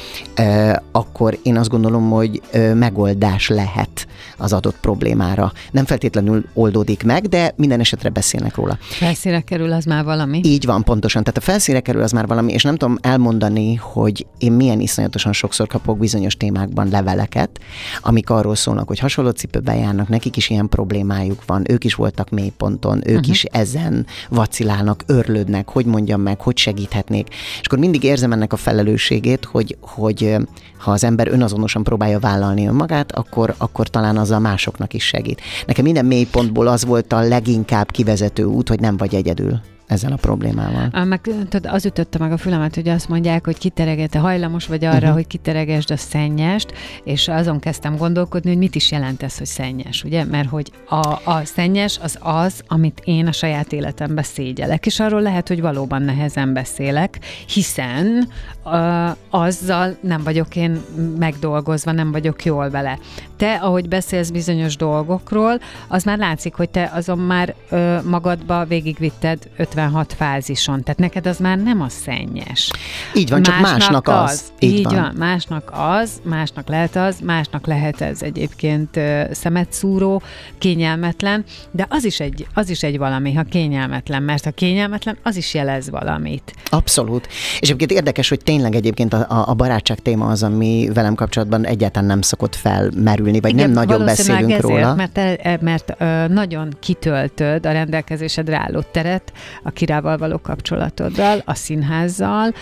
akkor 0.92 1.38
én 1.42 1.57
azt 1.57 1.69
gondolom, 1.69 2.11
hogy 2.11 2.42
megoldás 2.75 3.49
lehet 3.49 4.07
az 4.37 4.52
adott 4.52 4.76
problémára. 4.81 5.52
Nem 5.71 5.85
feltétlenül 5.85 6.45
oldódik 6.54 7.04
meg, 7.04 7.26
de 7.26 7.52
de 7.53 7.59
minden 7.61 7.81
esetre 7.81 8.09
beszélnek 8.09 8.55
róla. 8.55 8.79
Felszínre 8.81 9.41
kerül 9.41 9.73
az 9.73 9.85
már 9.85 10.05
valami? 10.05 10.41
Így 10.45 10.67
van, 10.67 10.83
pontosan. 10.83 11.23
Tehát 11.23 11.39
a 11.39 11.43
felszínre 11.43 11.81
kerül 11.81 12.03
az 12.03 12.13
már 12.13 12.27
valami, 12.27 12.53
és 12.53 12.63
nem 12.63 12.77
tudom 12.77 12.99
elmondani, 13.01 13.75
hogy 13.75 14.27
én 14.39 14.53
milyen 14.53 14.81
iszonyatosan 14.81 15.33
sokszor 15.33 15.67
kapok 15.67 15.99
bizonyos 15.99 16.37
témákban 16.37 16.89
leveleket, 16.89 17.61
amik 18.03 18.31
arról 18.31 18.55
szólnak, 18.55 18.89
hogy 18.89 18.99
hasonló 18.99 19.31
cipőben 19.31 19.77
járnak, 19.77 20.09
nekik 20.09 20.37
is 20.37 20.51
ilyen 20.51 20.69
problémájuk 20.69 21.45
van, 21.47 21.65
ők 21.71 21.85
is 21.85 21.95
voltak 21.95 22.31
mélyponton, 22.31 22.97
ők 22.97 23.17
uh-huh. 23.17 23.31
is 23.31 23.45
ezen 23.45 24.07
vacilálnak, 24.29 25.03
örlődnek, 25.07 25.69
hogy 25.69 25.85
mondjam 25.85 26.21
meg, 26.21 26.41
hogy 26.41 26.59
segíthetnék. 26.59 27.29
És 27.61 27.67
akkor 27.67 27.79
mindig 27.79 28.03
érzem 28.03 28.33
ennek 28.33 28.53
a 28.53 28.57
felelősségét, 28.57 29.45
hogy, 29.45 29.77
hogy 29.81 30.37
ha 30.83 30.91
az 30.91 31.05
ember 31.05 31.29
önazonosan 31.29 31.83
próbálja 31.83 32.19
vállalni 32.19 32.67
önmagát, 32.67 33.13
akkor, 33.13 33.55
akkor 33.59 33.89
talán 33.89 34.17
azzal 34.17 34.39
másoknak 34.39 34.95
is 34.95 35.05
segít. 35.05 35.41
Nekem 35.67 35.85
minden 35.85 36.05
mélypontból 36.05 36.67
az 36.67 36.85
volt 36.85 37.13
a 37.13 37.21
leginkább 37.47 37.91
kivezető 37.91 38.45
út, 38.45 38.69
hogy 38.69 38.81
nem 38.81 38.97
vagy 38.97 39.15
egyedül 39.15 39.61
ezzel 39.93 40.13
a 40.13 40.17
problémával. 40.17 41.05
Meg 41.05 41.21
tudod, 41.21 41.67
az 41.67 41.87
ütötte 41.87 42.19
meg 42.19 42.33
a 42.33 42.37
fülemet, 42.37 42.75
hogy 42.75 42.89
azt 42.89 43.09
mondják, 43.09 43.45
hogy 43.45 43.59
kiteregete 43.59 44.19
hajlamos 44.19 44.67
vagy 44.67 44.85
arra, 44.85 44.97
uh-huh. 44.97 45.13
hogy 45.13 45.27
kiteregesd 45.27 45.91
a 45.91 45.97
szennyest, 45.97 46.73
és 47.05 47.29
azon 47.29 47.59
kezdtem 47.59 47.97
gondolkodni, 47.97 48.49
hogy 48.49 48.59
mit 48.59 48.75
is 48.75 48.91
jelent 48.91 49.23
ez, 49.23 49.39
hogy 49.39 49.47
szennyes, 49.47 50.05
ugye? 50.05 50.25
Mert 50.25 50.49
hogy 50.49 50.71
a, 50.89 51.31
a 51.31 51.41
szennyes 51.45 51.99
az 52.03 52.19
az, 52.21 52.63
amit 52.67 53.03
én 53.05 53.27
a 53.27 53.33
saját 53.33 53.73
életemben 53.73 54.25
szégyelek, 54.25 54.87
és 54.87 55.01
arról 55.01 55.23
lehet, 55.23 55.49
hogy 55.49 55.61
valóban 55.61 56.03
nehezen 56.03 56.53
beszélek, 56.53 57.19
hiszen 57.47 58.29
uh, 58.65 59.17
azzal 59.31 59.97
nem 60.01 60.23
vagyok 60.23 60.57
én 60.57 60.81
megdolgozva, 61.19 61.93
nem 61.93 62.13
vagyok 62.13 62.45
jól 62.45 62.71
vele. 62.71 62.99
Te, 63.37 63.55
ahogy 63.55 63.89
beszélsz 63.89 64.31
bizonyos 64.31 64.77
dolgokról, 64.77 65.61
az 65.89 66.05
már 66.05 66.19
látszik, 66.19 66.55
hogy 66.55 66.71
te 66.71 66.91
azon 66.95 67.19
már 67.19 67.55
uh, 67.71 68.05
magadba 68.05 68.65
végigvitted 68.65 69.49
56 69.83 70.12
fázison, 70.12 70.83
tehát 70.83 70.99
neked 70.99 71.27
az 71.27 71.39
már 71.39 71.59
nem 71.59 71.81
a 71.81 71.89
szennyes. 71.89 72.71
Így 73.15 73.31
van, 73.31 73.41
másnak 73.41 73.55
csak 73.55 73.79
másnak 73.79 74.09
az. 74.09 74.31
az. 74.31 74.53
Így, 74.59 74.79
így 74.79 74.85
van. 74.85 74.95
van, 74.95 75.15
másnak 75.17 75.73
az, 75.75 76.11
másnak 76.23 76.69
lehet 76.69 76.97
az, 76.97 77.17
másnak 77.25 77.67
lehet 77.67 78.01
ez 78.01 78.23
egyébként 78.23 79.01
szemetszúró, 79.31 80.23
kényelmetlen, 80.59 81.45
de 81.71 81.87
az 81.89 82.05
is 82.05 82.21
egy, 82.21 82.47
az 82.55 82.71
is 82.71 82.83
egy 82.83 82.99
valami, 82.99 83.35
ha 83.35 83.43
kényelmetlen, 83.43 84.23
mert 84.23 84.45
ha 84.45 84.51
kényelmetlen, 84.51 85.17
az 85.23 85.37
is 85.37 85.55
jelez 85.55 85.91
valamit. 85.91 86.55
Abszolút. 86.71 87.27
És 87.61 87.69
egyébként 87.69 87.91
érdekes, 87.91 88.29
hogy 88.29 88.41
tényleg 88.45 88.75
egyébként 88.75 89.12
a, 89.12 89.45
a 89.49 89.55
barátság 89.55 89.99
téma 89.99 90.27
az, 90.27 90.43
ami 90.43 90.91
velem 90.95 91.15
kapcsolatban 91.15 91.67
egyáltalán 91.67 92.09
nem 92.09 92.23
szokott 92.23 92.55
felmerülni, 92.55 93.41
vagy 93.41 93.53
Igen, 93.53 93.71
nem 93.71 93.87
nagyon 93.87 94.05
beszélünk 94.05 94.43
ezért, 94.51 94.62
róla. 94.62 94.95
Mert, 94.95 95.17
mert, 95.17 95.61
mert 95.61 95.99
nagyon 96.29 96.77
kitöltöd 96.81 97.67
a 97.67 97.73
rendelkezésedre 97.73 98.57
álló 98.57 98.81
teret, 98.91 99.33
a 99.62 99.71
kirával 99.73 100.19
való 100.19 100.38
kapcsolatoddal, 100.38 101.43
a 101.45 101.55
színházzal, 101.55 102.55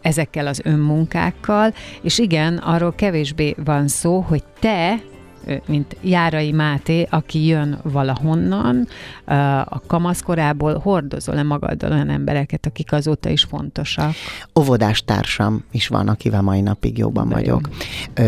ezekkel 0.00 0.46
az 0.46 0.60
önmunkákkal, 0.64 1.74
és 2.02 2.18
igen, 2.18 2.56
arról 2.56 2.94
kevésbé 2.94 3.54
van 3.64 3.88
szó, 3.88 4.20
hogy 4.20 4.42
te 4.60 5.00
mint 5.66 5.96
Járai 6.00 6.52
Máté, 6.52 7.06
aki 7.10 7.46
jön 7.46 7.78
valahonnan, 7.82 8.88
a 9.64 9.80
kamaszkorából 9.86 10.78
hordozol-e 10.78 11.42
magaddal 11.42 11.92
olyan 11.92 12.10
embereket, 12.10 12.66
akik 12.66 12.92
azóta 12.92 13.28
is 13.28 13.42
fontosak? 13.42 14.12
Óvodás 14.60 15.04
társam 15.04 15.64
is 15.70 15.88
van, 15.88 16.08
akivel 16.08 16.42
mai 16.42 16.60
napig 16.60 16.98
jóban 16.98 17.28
de 17.28 17.34
vagyok. 17.34 17.68
Jó. 18.16 18.24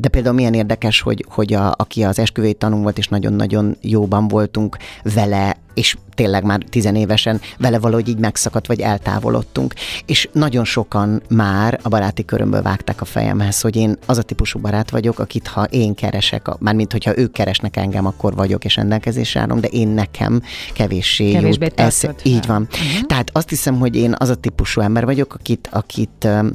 De 0.00 0.08
például 0.10 0.34
milyen 0.34 0.54
érdekes, 0.54 1.00
hogy, 1.00 1.24
hogy 1.28 1.52
a, 1.52 1.74
aki 1.76 2.02
az 2.02 2.18
esküvői 2.18 2.54
tanunk 2.54 2.82
volt, 2.82 2.98
és 2.98 3.08
nagyon-nagyon 3.08 3.76
jóban 3.80 4.28
voltunk 4.28 4.76
vele, 5.14 5.56
és 5.78 5.96
tényleg 6.14 6.44
már 6.44 6.62
tizenévesen 6.68 7.40
vele 7.58 7.78
valahogy 7.78 8.08
így 8.08 8.18
megszakadt, 8.18 8.66
vagy 8.66 8.80
eltávolodtunk. 8.80 9.74
És 10.06 10.28
nagyon 10.32 10.64
sokan 10.64 11.22
már 11.28 11.78
a 11.82 11.88
baráti 11.88 12.24
körömből 12.24 12.62
vágták 12.62 13.00
a 13.00 13.04
fejemhez, 13.04 13.60
hogy 13.60 13.76
én 13.76 13.96
az 14.06 14.18
a 14.18 14.22
típusú 14.22 14.58
barát 14.58 14.90
vagyok, 14.90 15.18
akit 15.18 15.46
ha 15.46 15.64
én 15.64 15.94
keresek, 15.94 16.46
mármint 16.58 16.92
hogyha 16.92 17.18
ők 17.18 17.32
keresnek 17.32 17.76
engem, 17.76 18.06
akkor 18.06 18.34
vagyok 18.34 18.64
és 18.64 18.76
rendelkezésre 18.76 19.40
állom, 19.40 19.60
de 19.60 19.68
én 19.68 19.88
nekem 19.88 20.42
kevéssé 20.72 21.32
Kevésbé 21.32 21.64
jut. 21.64 21.80
Ez, 21.80 22.00
így 22.22 22.46
van. 22.46 22.62
Uh-huh. 22.62 23.06
Tehát 23.06 23.30
azt 23.32 23.48
hiszem, 23.48 23.78
hogy 23.78 23.96
én 23.96 24.14
az 24.18 24.28
a 24.28 24.34
típusú 24.34 24.80
ember 24.80 25.04
vagyok, 25.04 25.34
akit, 25.34 25.68
akit 25.72 26.24
uh, 26.24 26.46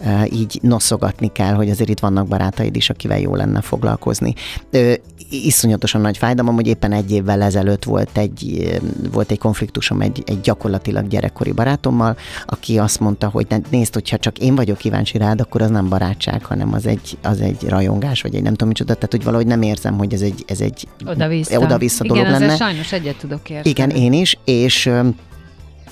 uh, 0.00 0.32
így 0.32 0.58
noszogatni 0.62 1.32
kell, 1.32 1.54
hogy 1.54 1.70
azért 1.70 1.88
itt 1.88 2.00
vannak 2.00 2.28
barátaid 2.28 2.76
is, 2.76 2.90
akivel 2.90 3.18
jó 3.18 3.34
lenne 3.34 3.60
foglalkozni. 3.60 4.34
Uh, 4.72 4.94
iszonyatosan 5.30 6.00
nagy 6.00 6.16
fájdalom, 6.18 6.54
hogy 6.54 6.66
éppen 6.66 6.92
egy 6.92 7.12
évvel 7.12 7.42
ezelőtt 7.42 7.84
volt 7.84 8.18
egy 8.18 8.63
volt 9.12 9.30
egy 9.30 9.38
konfliktusom 9.38 10.00
egy, 10.00 10.22
egy 10.26 10.40
gyakorlatilag 10.40 11.08
gyerekkori 11.08 11.52
barátommal, 11.52 12.16
aki 12.46 12.78
azt 12.78 13.00
mondta, 13.00 13.28
hogy 13.28 13.46
nézd, 13.70 13.94
hogyha 13.94 14.16
csak 14.16 14.38
én 14.38 14.54
vagyok 14.54 14.78
kíváncsi 14.78 15.18
rád, 15.18 15.40
akkor 15.40 15.62
az 15.62 15.70
nem 15.70 15.88
barátság, 15.88 16.44
hanem 16.44 16.72
az 16.72 16.86
egy, 16.86 17.18
az 17.22 17.40
egy 17.40 17.68
rajongás, 17.68 18.22
vagy 18.22 18.34
egy 18.34 18.42
nem 18.42 18.52
tudom 18.52 18.68
micsoda, 18.68 18.94
tehát 18.94 19.10
hogy 19.10 19.24
valahogy 19.24 19.46
nem 19.46 19.62
érzem, 19.62 19.98
hogy 19.98 20.12
ez 20.12 20.20
egy, 20.20 20.44
ez 20.46 20.60
egy 20.60 20.88
oda-vissza, 21.06 21.58
oda-vissza 21.58 22.04
dolog 22.04 22.26
Igen, 22.26 22.40
lenne. 22.40 22.56
sajnos 22.56 22.92
egyet 22.92 23.16
tudok 23.16 23.50
érteni. 23.50 23.68
Igen, 23.68 23.90
én 23.90 24.12
is, 24.12 24.38
és 24.44 24.90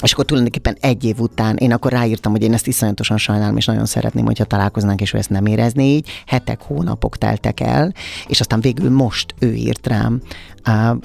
és 0.02 0.12
akkor 0.12 0.24
tulajdonképpen 0.24 0.76
egy 0.80 1.04
év 1.04 1.20
után 1.20 1.56
én 1.56 1.72
akkor 1.72 1.92
ráírtam, 1.92 2.32
hogy 2.32 2.42
én 2.42 2.52
ezt 2.52 2.66
iszonyatosan 2.66 3.16
sajnálom, 3.16 3.56
és 3.56 3.64
nagyon 3.64 3.86
szeretném, 3.86 4.24
hogyha 4.24 4.44
találkoznánk, 4.44 5.00
és 5.00 5.12
ő 5.12 5.18
ezt 5.18 5.30
nem 5.30 5.46
érezné 5.46 5.84
így. 5.84 6.08
Hetek, 6.26 6.62
hónapok 6.62 7.16
teltek 7.16 7.60
el, 7.60 7.92
és 8.26 8.40
aztán 8.40 8.60
végül 8.60 8.90
most 8.90 9.34
ő 9.38 9.54
írt 9.54 9.86
rám 9.86 10.20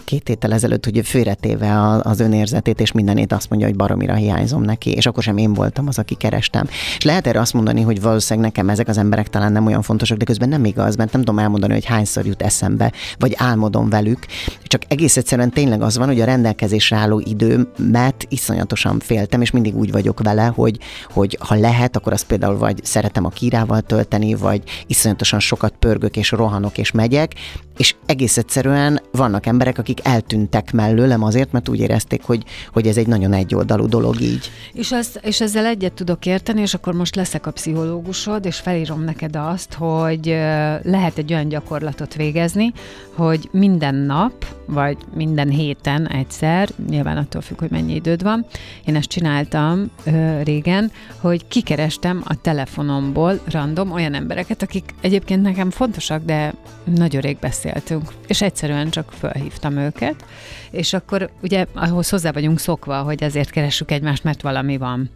két 0.06 0.28
héttel 0.28 0.54
ezelőtt, 0.54 0.84
hogy 0.84 1.02
félretéve 1.04 2.00
az 2.02 2.20
önérzetét 2.20 2.82
és 2.82 2.92
mindenét 2.92 3.34
azt 3.34 3.50
mondja, 3.50 3.68
hogy 3.68 3.78
baromira 3.78 4.14
hiányzom 4.14 4.62
neki, 4.62 4.92
és 4.92 5.06
akkor 5.06 5.24
sem 5.24 5.38
én 5.38 5.54
voltam 5.54 5.88
az, 5.88 6.00
aki 6.00 6.16
kerestem. 6.16 6.68
És 6.98 7.04
lehet 7.04 7.28
erre 7.28 7.40
azt 7.40 7.54
mondani, 7.54 7.82
hogy 7.82 8.02
valószínűleg 8.02 8.50
nekem 8.50 8.70
ezek 8.70 8.88
az 8.88 8.98
emberek 8.98 9.28
talán 9.28 9.52
nem 9.52 9.66
olyan 9.66 9.82
fontosak, 9.82 10.18
de 10.18 10.26
közben 10.26 10.50
nem 10.50 10.66
igaz, 10.66 10.96
mert 10.96 11.12
nem 11.12 11.24
tudom 11.24 11.40
elmondani, 11.40 11.74
hogy 11.74 11.86
hányszor 11.86 12.26
jut 12.26 12.42
eszembe, 12.42 12.92
vagy 13.18 13.34
álmodom 13.38 13.90
velük. 13.90 14.26
Csak 14.64 14.82
egész 14.88 15.18
egyszerűen 15.18 15.52
tényleg 15.52 15.82
az 15.82 15.98
van, 15.98 16.08
hogy 16.08 16.22
a 16.22 16.26
rendelkezésre 16.26 16.98
álló 16.98 17.20
időmet 17.20 18.26
iszonyatosan 18.30 19.00
féltem, 19.00 19.42
és 19.42 19.52
mindig 19.52 19.76
úgy 19.76 19.92
vagyok 19.92 20.22
vele, 20.24 20.46
hogy, 20.46 20.78
hogy 21.14 21.38
ha 21.40 21.56
lehet, 21.56 21.96
akkor 21.96 22.14
azt 22.14 22.26
például 22.26 22.58
vagy 22.58 22.80
szeretem 22.84 23.26
a 23.26 23.30
kírával 23.30 23.82
tölteni, 23.82 24.34
vagy 24.34 24.62
iszonyatosan 24.88 25.40
sokat 25.40 25.74
pörgök 25.80 26.18
és 26.18 26.32
rohanok 26.32 26.78
és 26.78 26.92
megyek, 26.92 27.34
és 27.78 27.96
egész 28.06 28.38
egyszerűen 28.38 29.02
vannak 29.12 29.46
emberek, 29.48 29.78
akik 29.78 30.00
eltűntek 30.04 30.74
mellőlem 30.74 31.24
azért, 31.24 31.52
mert 31.52 31.70
úgy 31.70 31.80
érezték, 31.80 32.24
hogy, 32.24 32.44
hogy 32.74 32.88
ez 32.88 32.98
egy 32.98 33.08
nagyon 33.08 33.34
egyoldalú 33.34 33.88
dolog 33.88 34.22
így. 34.22 34.52
És, 34.74 34.92
az, 34.92 35.20
és 35.22 35.42
ezzel 35.42 35.66
egyet 35.66 35.94
tudok 35.94 36.26
érteni, 36.26 36.62
és 36.62 36.74
akkor 36.74 36.94
most 36.94 37.16
leszek 37.16 37.46
a 37.46 37.52
pszichológusod, 37.52 38.46
és 38.46 38.58
felírom 38.58 39.04
neked 39.04 39.36
azt, 39.36 39.74
hogy 39.74 40.26
lehet 40.84 41.18
egy 41.18 41.34
olyan 41.34 41.48
gyakorlatot 41.48 42.16
végezni, 42.16 42.72
hogy 43.14 43.50
minden 43.52 43.96
nap, 43.96 44.46
vagy 44.66 44.98
minden 45.14 45.50
héten 45.50 46.08
egyszer, 46.08 46.70
nyilván 46.90 47.18
attól 47.18 47.42
függ, 47.42 47.60
hogy 47.60 47.70
mennyi 47.70 47.96
időd 47.96 48.24
van, 48.24 48.46
én 48.86 48.96
ezt 48.96 49.10
csináltam 49.10 49.92
ö, 50.04 50.42
régen, 50.42 50.92
hogy 51.20 51.48
kikerestem 51.48 52.22
a 52.26 52.42
telefonomból 52.42 53.40
random 53.46 53.92
olyan 53.92 54.14
embereket, 54.14 54.62
akik 54.62 54.94
egyébként 55.02 55.42
nekem 55.42 55.70
fontosak, 55.70 56.26
de 56.26 56.54
nagyon 56.84 57.22
rég 57.22 57.38
beszéltünk, 57.40 58.12
és 58.28 58.42
egyszerűen 58.42 58.90
csak 58.90 59.12
felhívtam 59.38 59.78
őket, 59.78 60.26
és 60.72 60.94
akkor 60.94 61.30
ugye 61.42 61.66
ahhoz 61.74 62.10
hozzá 62.10 62.32
vagyunk 62.32 62.60
szokva, 62.60 63.02
hogy 63.02 63.24
ezért 63.24 63.50
keressük 63.50 63.92
egymást, 63.92 64.24
mert 64.24 64.42
valami 64.42 64.78
van. 64.78 65.10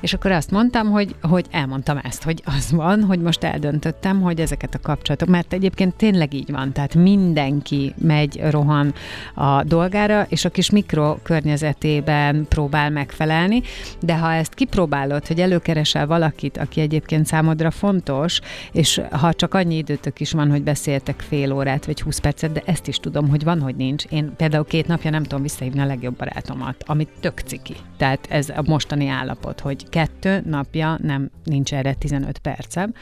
És 0.00 0.12
akkor 0.12 0.30
azt 0.30 0.50
mondtam, 0.50 0.90
hogy, 0.90 1.14
hogy 1.22 1.46
elmondtam 1.50 2.00
ezt, 2.02 2.22
hogy 2.22 2.42
az 2.44 2.70
van, 2.70 3.02
hogy 3.02 3.20
most 3.20 3.44
eldöntöttem, 3.44 4.20
hogy 4.20 4.40
ezeket 4.40 4.74
a 4.74 4.80
kapcsolatok, 4.82 5.28
mert 5.28 5.52
egyébként 5.52 5.94
tényleg 5.94 6.34
így 6.34 6.50
van, 6.50 6.72
tehát 6.72 6.94
mindenki 6.94 7.94
megy, 7.98 8.40
rohan 8.50 8.94
a 9.34 9.62
dolgára, 9.64 10.26
és 10.28 10.44
a 10.44 10.50
kis 10.50 10.70
mikro 10.70 11.16
környezetében 11.22 12.46
próbál 12.48 12.90
megfelelni, 12.90 13.62
de 14.00 14.18
ha 14.18 14.32
ezt 14.32 14.54
kipróbálod, 14.54 15.26
hogy 15.26 15.40
előkeresel 15.40 16.06
valakit, 16.06 16.56
aki 16.58 16.80
egyébként 16.80 17.26
számodra 17.26 17.70
fontos, 17.70 18.40
és 18.72 19.00
ha 19.10 19.32
csak 19.32 19.54
annyi 19.54 19.76
időtök 19.76 20.20
is 20.20 20.32
van, 20.32 20.50
hogy 20.50 20.62
beszéltek 20.62 21.24
fél 21.28 21.52
órát 21.52 21.86
vagy 21.86 22.00
20 22.00 22.18
percet, 22.18 22.52
de 22.52 22.62
ezt 22.64 22.88
is 22.88 22.96
tudom, 22.96 23.28
hogy 23.28 23.44
van, 23.44 23.60
hogy 23.60 23.76
nincs. 23.76 24.04
Én 24.04 24.32
például 24.36 24.64
két 24.64 24.86
napja 24.98 25.18
nem 25.18 25.22
tudom 25.22 25.42
visszahívni 25.42 25.80
a 25.80 25.86
legjobb 25.86 26.16
barátomat, 26.16 26.84
amit 26.86 27.08
tök 27.20 27.40
ciki. 27.40 27.76
Tehát 27.96 28.26
ez 28.30 28.48
a 28.48 28.62
mostani 28.66 29.08
állapot, 29.08 29.60
hogy 29.60 29.88
kettő 29.88 30.42
napja 30.46 30.98
nem 31.02 31.30
nincs 31.44 31.74
erre 31.74 31.94
15 31.94 32.38
percem, 32.38 32.94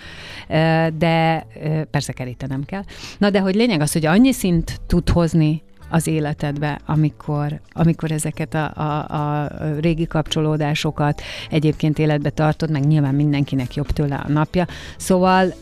de 0.99 1.47
persze 1.91 2.13
kerítenem 2.13 2.65
kell. 2.65 2.83
Na 3.19 3.31
de 3.31 3.41
hogy 3.41 3.55
lényeg 3.55 3.81
az, 3.81 3.93
hogy 3.93 4.07
annyi 4.07 4.33
szint 4.33 4.81
tud 4.87 5.09
hozni 5.09 5.63
az 5.91 6.07
életedbe, 6.07 6.81
amikor, 6.87 7.61
amikor 7.73 8.11
ezeket 8.11 8.55
a, 8.55 8.73
a, 8.75 9.43
a 9.43 9.49
régi 9.81 10.07
kapcsolódásokat 10.07 11.23
egyébként 11.51 11.99
életbe 11.99 12.31
tartod, 12.31 12.71
meg 12.71 12.87
nyilván 12.87 13.15
mindenkinek 13.15 13.75
jobb 13.75 13.91
tőle 13.91 14.15
a 14.15 14.29
napja. 14.29 14.67
Szóval, 14.97 15.55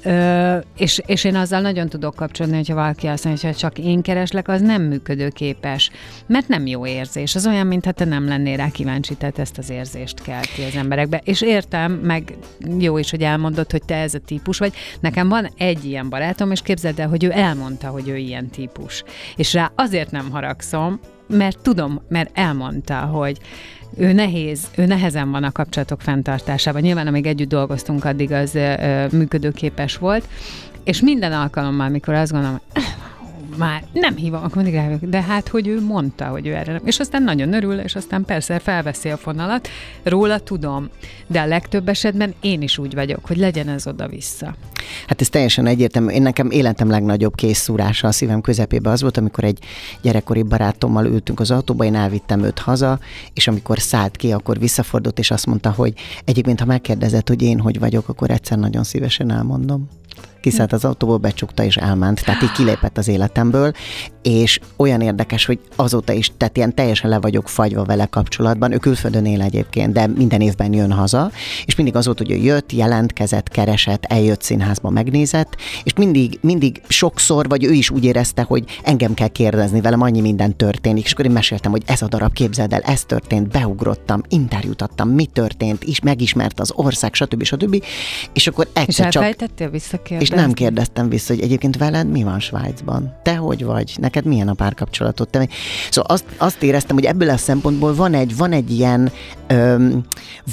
és, 0.76 1.02
és 1.07 1.25
én 1.25 1.37
azzal 1.37 1.61
nagyon 1.61 1.88
tudok 1.88 2.14
kapcsolódni, 2.14 2.57
hogyha 2.57 2.75
valaki 2.75 3.07
azt 3.07 3.25
mondja, 3.25 3.49
hogy 3.49 3.59
csak 3.59 3.78
én 3.78 4.02
kereslek, 4.02 4.49
az 4.49 4.61
nem 4.61 4.83
működőképes, 4.83 5.90
mert 6.26 6.49
nem 6.49 6.66
jó 6.66 6.87
érzés. 6.87 7.35
Az 7.35 7.47
olyan, 7.47 7.66
mintha 7.66 7.93
te 7.93 8.04
nem 8.04 8.28
lennél 8.28 8.57
rá 8.57 8.69
kíváncsi, 8.69 9.14
tehát 9.14 9.38
ezt 9.38 9.59
az 9.59 9.71
érzést 9.71 10.23
kelti 10.23 10.62
az 10.62 10.76
emberekbe. 10.76 11.21
És 11.25 11.43
értem, 11.43 11.93
meg 11.93 12.37
jó 12.78 12.99
is, 12.99 13.11
hogy 13.11 13.23
elmondod, 13.23 13.71
hogy 13.71 13.85
te 13.85 13.97
ez 13.97 14.14
a 14.14 14.19
típus 14.19 14.59
vagy. 14.59 14.73
Nekem 15.00 15.28
van 15.28 15.50
egy 15.57 15.85
ilyen 15.85 16.09
barátom, 16.09 16.50
és 16.50 16.62
képzeld 16.62 16.99
el, 16.99 17.09
hogy 17.09 17.25
ő 17.25 17.31
elmondta, 17.33 17.88
hogy 17.88 18.09
ő 18.09 18.16
ilyen 18.16 18.49
típus. 18.49 19.04
És 19.37 19.52
rá 19.52 19.73
azért 19.75 20.11
nem 20.14 20.30
haragszom, 20.30 21.00
mert 21.28 21.59
tudom, 21.59 22.00
mert 22.09 22.30
elmondta, 22.38 23.00
hogy 23.00 23.38
ő 23.97 24.12
nehéz, 24.12 24.66
ő 24.76 24.87
nehezen 24.87 25.30
van 25.30 25.44
a 25.44 25.52
kapcsolatok 25.52 26.00
fenntartásában. 26.00 26.80
Nyilván, 26.80 27.06
amíg 27.06 27.26
együtt 27.26 27.49
dolgoztunk, 27.49 28.04
addig 28.04 28.33
az 28.33 28.54
ö, 28.54 29.06
működőképes 29.12 29.97
volt, 29.97 30.28
és 30.85 31.00
minden 31.00 31.33
alkalommal, 31.33 31.88
mikor 31.88 32.14
azt 32.14 32.33
gondolom, 32.33 32.61
már 33.56 33.84
nem 33.92 34.16
hívom, 34.16 34.42
akkor 34.42 34.56
mindig 34.56 34.75
rájövök, 34.75 35.11
de 35.11 35.23
hát, 35.23 35.49
hogy 35.49 35.68
ő 35.68 35.80
mondta, 35.80 36.25
hogy 36.25 36.46
ő 36.46 36.54
erre 36.54 36.73
nem. 36.73 36.87
És 36.87 36.99
aztán 36.99 37.23
nagyon 37.23 37.52
örül, 37.52 37.78
és 37.78 37.94
aztán 37.94 38.25
persze 38.25 38.58
felveszi 38.58 39.08
a 39.08 39.16
fonalat, 39.16 39.68
róla 40.02 40.38
tudom, 40.38 40.88
de 41.26 41.40
a 41.40 41.46
legtöbb 41.46 41.88
esetben 41.88 42.34
én 42.40 42.62
is 42.62 42.78
úgy 42.78 42.94
vagyok, 42.94 43.26
hogy 43.26 43.37
legyen 43.37 43.68
ez 43.68 43.87
oda-vissza. 43.87 44.54
Hát 45.06 45.20
ez 45.20 45.28
teljesen 45.28 45.66
egyértelmű. 45.66 46.12
Én 46.12 46.23
nekem 46.23 46.50
életem 46.50 46.90
legnagyobb 46.90 47.34
készszúrása 47.34 48.08
a 48.08 48.12
szívem 48.12 48.40
közepébe 48.40 48.90
az 48.90 49.00
volt, 49.00 49.16
amikor 49.16 49.44
egy 49.44 49.58
gyerekkori 50.02 50.42
barátommal 50.42 51.06
ültünk 51.06 51.40
az 51.40 51.50
autóba, 51.50 51.84
én 51.84 51.94
elvittem 51.94 52.42
őt 52.42 52.58
haza, 52.58 52.99
és 53.32 53.49
amikor 53.49 53.78
szállt 53.78 54.16
ki, 54.16 54.32
akkor 54.32 54.58
visszafordult, 54.58 55.18
és 55.18 55.30
azt 55.30 55.46
mondta, 55.46 55.70
hogy 55.70 55.92
egyébként, 56.25 56.61
ha 56.61 56.66
megkérdezed, 56.66 57.28
hogy 57.28 57.42
én 57.42 57.61
hogy 57.61 57.78
vagyok, 57.78 58.08
akkor 58.08 58.30
egyszer 58.30 58.58
nagyon 58.58 58.84
szívesen 58.84 59.30
elmondom 59.30 59.88
kiszállt 60.45 60.73
az 60.73 60.85
autóból, 60.85 61.17
becsukta 61.17 61.65
és 61.65 61.77
elment, 61.77 62.25
tehát 62.25 62.43
így 62.43 62.53
kilépett 62.53 62.99
az 62.99 63.09
életemből, 63.09 63.73
és 64.23 64.61
olyan 64.77 65.01
érdekes, 65.01 65.45
hogy 65.45 65.61
azóta 65.77 66.13
is, 66.13 66.31
tehát 66.37 66.57
ilyen 66.57 66.75
teljesen 66.75 67.11
le 67.11 67.21
vagyok 67.21 67.49
fagyva 67.49 67.85
vele 67.85 68.07
kapcsolatban, 68.07 68.73
ő 68.73 68.77
külföldön 68.77 69.27
él 69.27 69.43
egyébként, 69.43 69.93
de 69.93 70.07
minden 70.07 70.41
évben 70.41 70.73
jön 70.73 70.93
haza, 70.93 71.31
és 71.65 71.75
mindig 71.75 71.97
az 71.97 72.05
volt, 72.05 72.19
hogy 72.19 72.31
ő 72.31 72.37
jött, 72.37 72.73
jelentkezett, 72.73 73.49
keresett, 73.49 74.05
eljött 74.05 74.43
színházba, 74.43 74.91
megnézett, 74.91 75.57
és 75.85 75.93
mindig, 75.95 76.39
mindig 76.41 76.83
sokszor, 76.89 77.49
vagy 77.49 77.65
ő 77.65 77.73
is 77.73 77.91
úgy 77.91 78.05
érezte, 78.05 78.43
hogy 78.43 78.65
engem 78.83 79.15
kell 79.15 79.29
kérdezni 79.29 79.81
velem, 79.81 80.01
annyi 80.01 80.21
minden 80.21 80.57
történik, 80.57 81.05
és 81.05 81.13
akkor 81.13 81.25
én 81.25 81.31
meséltem, 81.31 81.71
hogy 81.71 81.83
ez 81.87 82.03
a 82.03 82.09
darab, 82.09 82.33
képzeld 82.33 82.73
el, 82.73 82.81
ez 82.81 83.05
történt, 83.05 83.49
beugrottam, 83.49 84.23
interjút 84.29 84.83
adtam, 84.83 85.09
mi 85.09 85.27
történt, 85.27 85.85
is 85.85 86.01
megismert 86.01 86.61
az 86.61 86.73
ország, 86.75 87.15
stb. 87.15 87.43
stb. 87.43 87.85
És 88.33 88.47
akkor 88.47 88.69
egyszer 88.73 89.07
és 89.07 89.13
csak... 89.13 89.71
visszakérdezni? 89.71 90.34
És 90.34 90.34
nem 90.35 90.53
kérdeztem 90.53 91.09
vissza, 91.09 91.35
hogy 91.35 91.43
egyébként 91.43 91.76
veled 91.76 92.11
mi 92.11 92.23
van 92.23 92.41
Svájcban? 92.41 93.17
Te 93.23 93.37
hogy 93.37 93.64
vagy? 93.64 93.95
Neked 94.00 94.25
milyen 94.25 94.49
a 94.49 94.55
párkapcsolatod? 94.55 95.29
Te... 95.29 95.49
Szóval 95.91 96.11
azt, 96.11 96.25
azt 96.37 96.62
éreztem, 96.62 96.97
hogy 96.97 97.05
ebből 97.05 97.31
a 97.31 97.37
szempontból 97.37 97.95
van 97.95 98.14
egy, 98.14 98.37
van 98.37 98.53
egy 98.53 98.71
ilyen 98.71 99.12
öm, 99.47 100.05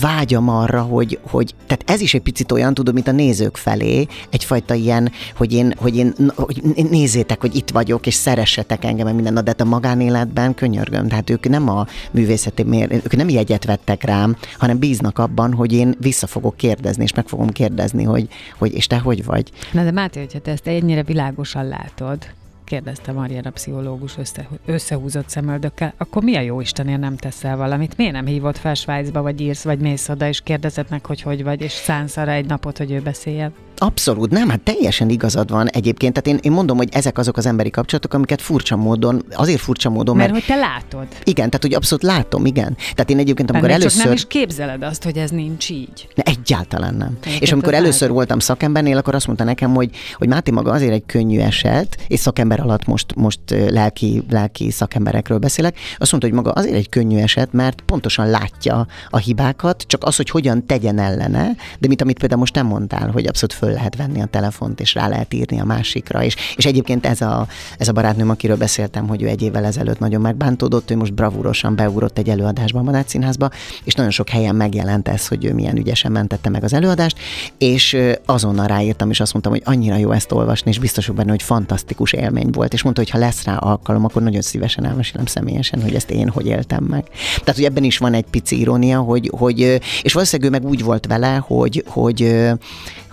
vágyam 0.01 0.49
arra, 0.49 0.81
hogy, 0.81 1.19
hogy, 1.29 1.55
tehát 1.67 1.83
ez 1.85 2.01
is 2.01 2.13
egy 2.13 2.21
picit 2.21 2.51
olyan, 2.51 2.73
tudom, 2.73 2.93
mint 2.93 3.07
a 3.07 3.11
nézők 3.11 3.57
felé, 3.57 4.07
egyfajta 4.29 4.73
ilyen, 4.73 5.11
hogy 5.35 5.53
én, 5.53 5.73
hogy 5.77 5.97
én 5.97 6.13
hogy 6.35 6.61
nézzétek, 6.89 7.41
hogy 7.41 7.55
itt 7.55 7.69
vagyok, 7.69 8.07
és 8.07 8.13
szeressetek 8.13 8.85
engem, 8.85 9.15
minden, 9.15 9.33
de 9.33 9.41
hát 9.45 9.61
a 9.61 9.65
magánéletben 9.65 10.53
könyörgöm, 10.53 11.07
tehát 11.07 11.29
ők 11.29 11.49
nem 11.49 11.69
a 11.69 11.85
művészeti 12.11 12.65
ők 12.89 13.15
nem 13.15 13.29
jegyet 13.29 13.65
vettek 13.65 14.03
rám, 14.03 14.35
hanem 14.57 14.79
bíznak 14.79 15.19
abban, 15.19 15.53
hogy 15.53 15.73
én 15.73 15.95
vissza 15.99 16.27
fogok 16.27 16.57
kérdezni, 16.57 17.03
és 17.03 17.13
meg 17.13 17.27
fogom 17.27 17.49
kérdezni, 17.49 18.03
hogy, 18.03 18.27
hogy 18.57 18.73
és 18.73 18.87
te 18.87 18.97
hogy 18.97 19.25
vagy. 19.25 19.51
Na 19.71 19.83
de 19.83 19.91
Máté, 19.91 20.19
hogyha 20.19 20.39
te 20.39 20.51
ezt 20.51 20.67
ennyire 20.67 21.03
világosan 21.03 21.67
látod, 21.67 22.17
kérdezte 22.63 23.11
Mariana 23.11 23.49
pszichológus 23.49 24.17
össze, 24.17 24.47
összehúzott 24.65 25.29
szemöldökkel, 25.29 25.93
akkor 25.97 26.23
mi 26.23 26.35
a 26.35 26.41
jó 26.41 26.61
Istenért 26.61 26.99
nem 26.99 27.15
teszel 27.15 27.57
valamit? 27.57 27.97
Miért 27.97 28.13
nem 28.13 28.25
hívott 28.25 28.57
fel 28.57 28.73
Svájcba, 28.73 29.21
vagy 29.21 29.41
írsz, 29.41 29.63
vagy 29.63 29.79
mész 29.79 30.09
oda, 30.09 30.27
és 30.27 30.41
kérdezed 30.41 30.85
meg, 30.89 31.05
hogy 31.05 31.21
hogy 31.21 31.43
vagy, 31.43 31.61
és 31.61 31.71
szánsz 31.71 32.17
arra 32.17 32.31
egy 32.31 32.45
napot, 32.45 32.77
hogy 32.77 32.91
ő 32.91 32.99
beszéljen? 33.01 33.53
Abszolút, 33.83 34.31
nem, 34.31 34.49
hát 34.49 34.59
teljesen 34.59 35.09
igazad 35.09 35.49
van 35.49 35.67
egyébként. 35.67 36.13
Tehát 36.13 36.39
én, 36.39 36.51
én 36.51 36.55
mondom, 36.55 36.77
hogy 36.77 36.89
ezek 36.91 37.17
azok 37.17 37.37
az 37.37 37.45
emberi 37.45 37.69
kapcsolatok, 37.69 38.13
amiket 38.13 38.41
furcsa 38.41 38.75
módon, 38.75 39.25
azért 39.33 39.59
furcsa 39.59 39.89
módon, 39.89 40.15
mert... 40.15 40.31
Mert 40.31 40.45
hogy 40.45 40.55
te 40.55 40.61
látod. 40.61 41.07
Igen, 41.23 41.45
tehát 41.45 41.61
hogy 41.61 41.73
abszolút 41.73 42.03
látom, 42.03 42.45
igen. 42.45 42.77
Tehát 42.77 43.09
én 43.09 43.17
egyébként, 43.17 43.49
amikor 43.49 43.69
Ennél 43.69 43.81
először... 43.81 43.97
Csak 43.99 44.07
nem 44.07 44.15
is 44.15 44.27
képzeled 44.27 44.83
azt, 44.83 45.03
hogy 45.03 45.17
ez 45.17 45.29
nincs 45.29 45.69
így. 45.69 46.07
Ne, 46.15 46.23
egyáltalán 46.23 46.95
nem. 46.95 47.17
Én 47.25 47.37
és 47.39 47.51
amikor 47.51 47.73
először 47.73 48.01
látom. 48.01 48.15
voltam 48.15 48.39
szakembernél, 48.39 48.97
akkor 48.97 49.15
azt 49.15 49.27
mondta 49.27 49.43
nekem, 49.43 49.73
hogy, 49.73 49.89
hogy 50.13 50.27
Máté 50.27 50.51
maga 50.51 50.71
azért 50.71 50.93
egy 50.93 51.05
könnyű 51.05 51.39
eset, 51.39 51.97
és 52.07 52.19
szakember 52.19 52.59
alatt 52.59 52.85
most, 52.85 53.15
most 53.15 53.39
lelki, 53.47 54.23
lelki 54.29 54.71
szakemberekről 54.71 55.37
beszélek, 55.37 55.77
azt 55.97 56.11
mondta, 56.11 56.29
hogy 56.29 56.37
maga 56.37 56.51
azért 56.51 56.75
egy 56.75 56.89
könnyű 56.89 57.17
eset, 57.17 57.53
mert 57.53 57.81
pontosan 57.81 58.29
látja 58.29 58.87
a 59.09 59.17
hibákat, 59.17 59.83
csak 59.87 60.03
az, 60.03 60.15
hogy 60.15 60.29
hogyan 60.29 60.65
tegyen 60.65 60.99
ellene, 60.99 61.55
de 61.79 61.87
mint 61.87 62.01
amit 62.01 62.19
például 62.19 62.39
most 62.39 62.55
nem 62.55 62.65
mondtál, 62.65 63.09
hogy 63.09 63.27
abszolút 63.27 63.53
föl 63.53 63.69
lehet 63.71 63.95
venni 63.95 64.21
a 64.21 64.25
telefont, 64.25 64.79
és 64.79 64.93
rá 64.93 65.07
lehet 65.07 65.33
írni 65.33 65.59
a 65.59 65.65
másikra. 65.65 66.23
És, 66.23 66.35
és 66.55 66.65
egyébként 66.65 67.05
ez 67.05 67.21
a, 67.21 67.47
ez 67.77 67.87
a 67.87 67.91
barátnőm, 67.91 68.29
akiről 68.29 68.57
beszéltem, 68.57 69.07
hogy 69.07 69.21
ő 69.21 69.27
egy 69.27 69.41
évvel 69.41 69.65
ezelőtt 69.65 69.99
nagyon 69.99 70.21
megbántódott, 70.21 70.91
ő 70.91 70.97
most 70.97 71.13
bravúrosan 71.13 71.75
beugrott 71.75 72.17
egy 72.17 72.29
előadásba 72.29 72.79
a 72.79 72.83
Madács 72.83 73.07
Színházba, 73.07 73.49
és 73.83 73.93
nagyon 73.93 74.11
sok 74.11 74.29
helyen 74.29 74.55
megjelent 74.55 75.07
ez, 75.07 75.27
hogy 75.27 75.45
ő 75.45 75.53
milyen 75.53 75.77
ügyesen 75.77 76.11
mentette 76.11 76.49
meg 76.49 76.63
az 76.63 76.73
előadást, 76.73 77.17
és 77.57 77.97
azonnal 78.25 78.67
ráírtam, 78.67 79.09
és 79.09 79.19
azt 79.19 79.33
mondtam, 79.33 79.53
hogy 79.53 79.61
annyira 79.65 79.95
jó 79.95 80.11
ezt 80.11 80.31
olvasni, 80.31 80.69
és 80.69 80.79
biztos 80.79 81.09
benne, 81.09 81.29
hogy 81.29 81.43
fantasztikus 81.43 82.13
élmény 82.13 82.49
volt. 82.51 82.73
És 82.73 82.83
mondta, 82.83 83.01
hogy 83.01 83.11
ha 83.11 83.17
lesz 83.17 83.43
rá 83.43 83.55
alkalom, 83.55 84.05
akkor 84.05 84.21
nagyon 84.21 84.41
szívesen 84.41 84.85
elmesélem 84.85 85.25
személyesen, 85.25 85.81
hogy 85.81 85.95
ezt 85.95 86.09
én 86.09 86.29
hogy 86.29 86.45
éltem 86.45 86.83
meg. 86.83 87.03
Tehát, 87.39 87.55
hogy 87.55 87.63
ebben 87.63 87.83
is 87.83 87.97
van 87.97 88.13
egy 88.13 88.25
pici 88.29 88.59
irónia, 88.59 88.99
hogy, 88.99 89.31
hogy 89.37 89.59
és 90.01 90.13
valószínűleg 90.13 90.51
ő 90.51 90.59
meg 90.59 90.69
úgy 90.69 90.83
volt 90.83 91.05
vele, 91.05 91.35
hogy, 91.35 91.83
hogy 91.87 92.51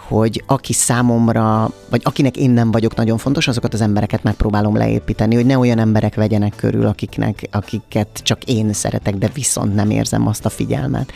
hogy 0.08 0.42
aki 0.46 0.72
számomra, 0.72 1.70
vagy 1.90 2.00
akinek 2.04 2.36
én 2.36 2.50
nem 2.50 2.70
vagyok 2.70 2.94
nagyon 2.94 3.18
fontos, 3.18 3.48
azokat 3.48 3.74
az 3.74 3.80
embereket 3.80 4.22
megpróbálom 4.22 4.76
leépíteni, 4.76 5.34
hogy 5.34 5.46
ne 5.46 5.58
olyan 5.58 5.78
emberek 5.78 6.14
vegyenek 6.14 6.52
körül, 6.56 6.86
akiknek, 6.86 7.48
akiket 7.50 8.08
csak 8.22 8.44
én 8.44 8.72
szeretek, 8.72 9.16
de 9.16 9.30
viszont 9.34 9.74
nem 9.74 9.90
érzem 9.90 10.26
azt 10.26 10.44
a 10.44 10.48
figyelmet. 10.48 11.12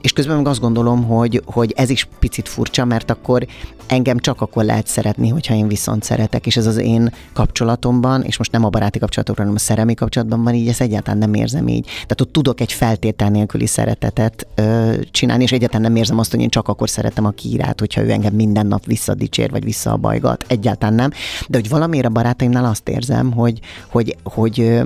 És 0.00 0.12
közben 0.12 0.36
meg 0.36 0.46
azt 0.46 0.60
gondolom, 0.60 1.04
hogy, 1.04 1.42
hogy 1.44 1.72
ez 1.76 1.90
is 1.90 2.08
picit 2.18 2.48
furcsa, 2.48 2.84
mert 2.84 3.10
akkor 3.10 3.46
engem 3.86 4.18
csak 4.18 4.40
akkor 4.40 4.64
lehet 4.64 4.86
szeretni, 4.86 5.28
hogyha 5.28 5.54
én 5.54 5.68
viszont 5.68 6.02
szeretek, 6.02 6.46
és 6.46 6.56
ez 6.56 6.66
az 6.66 6.76
én 6.76 7.12
kapcsolatomban, 7.32 8.22
és 8.22 8.36
most 8.38 8.52
nem 8.52 8.64
a 8.64 8.68
baráti 8.68 8.98
kapcsolatokra, 8.98 9.42
hanem 9.42 9.56
a 9.56 9.62
szerelmi 9.62 9.94
kapcsolatban 9.94 10.42
van 10.42 10.54
így, 10.54 10.68
ezt 10.68 10.80
egyáltalán 10.80 11.18
nem 11.18 11.34
érzem 11.34 11.68
így. 11.68 11.84
Tehát 11.84 12.20
ott 12.20 12.32
tudok 12.32 12.60
egy 12.60 12.72
feltétel 12.72 13.30
nélküli 13.30 13.66
szeretetet 13.66 14.46
ö, 14.54 14.92
csinálni, 15.10 15.42
és 15.42 15.52
egyáltalán 15.52 15.82
nem 15.82 15.96
érzem 15.96 16.18
azt, 16.18 16.30
hogy 16.30 16.40
én 16.40 16.48
csak 16.48 16.68
akkor 16.68 16.90
szeretem 16.90 17.24
a 17.24 17.30
kiírát, 17.30 17.80
hogyha 17.80 18.02
ő 18.02 18.10
engem 18.10 18.34
minden 18.36 18.66
nap 18.66 18.84
visszadicsér, 18.84 19.50
vagy 19.50 19.64
visszabajgat. 19.64 20.44
Egyáltalán 20.48 20.94
nem. 20.94 21.10
De 21.48 21.58
hogy 21.58 21.68
valamiért 21.68 22.06
a 22.06 22.10
barátaimnál 22.10 22.64
azt 22.64 22.88
érzem, 22.88 23.32
hogy, 23.32 23.60
hogy, 23.88 24.16
hogy 24.22 24.82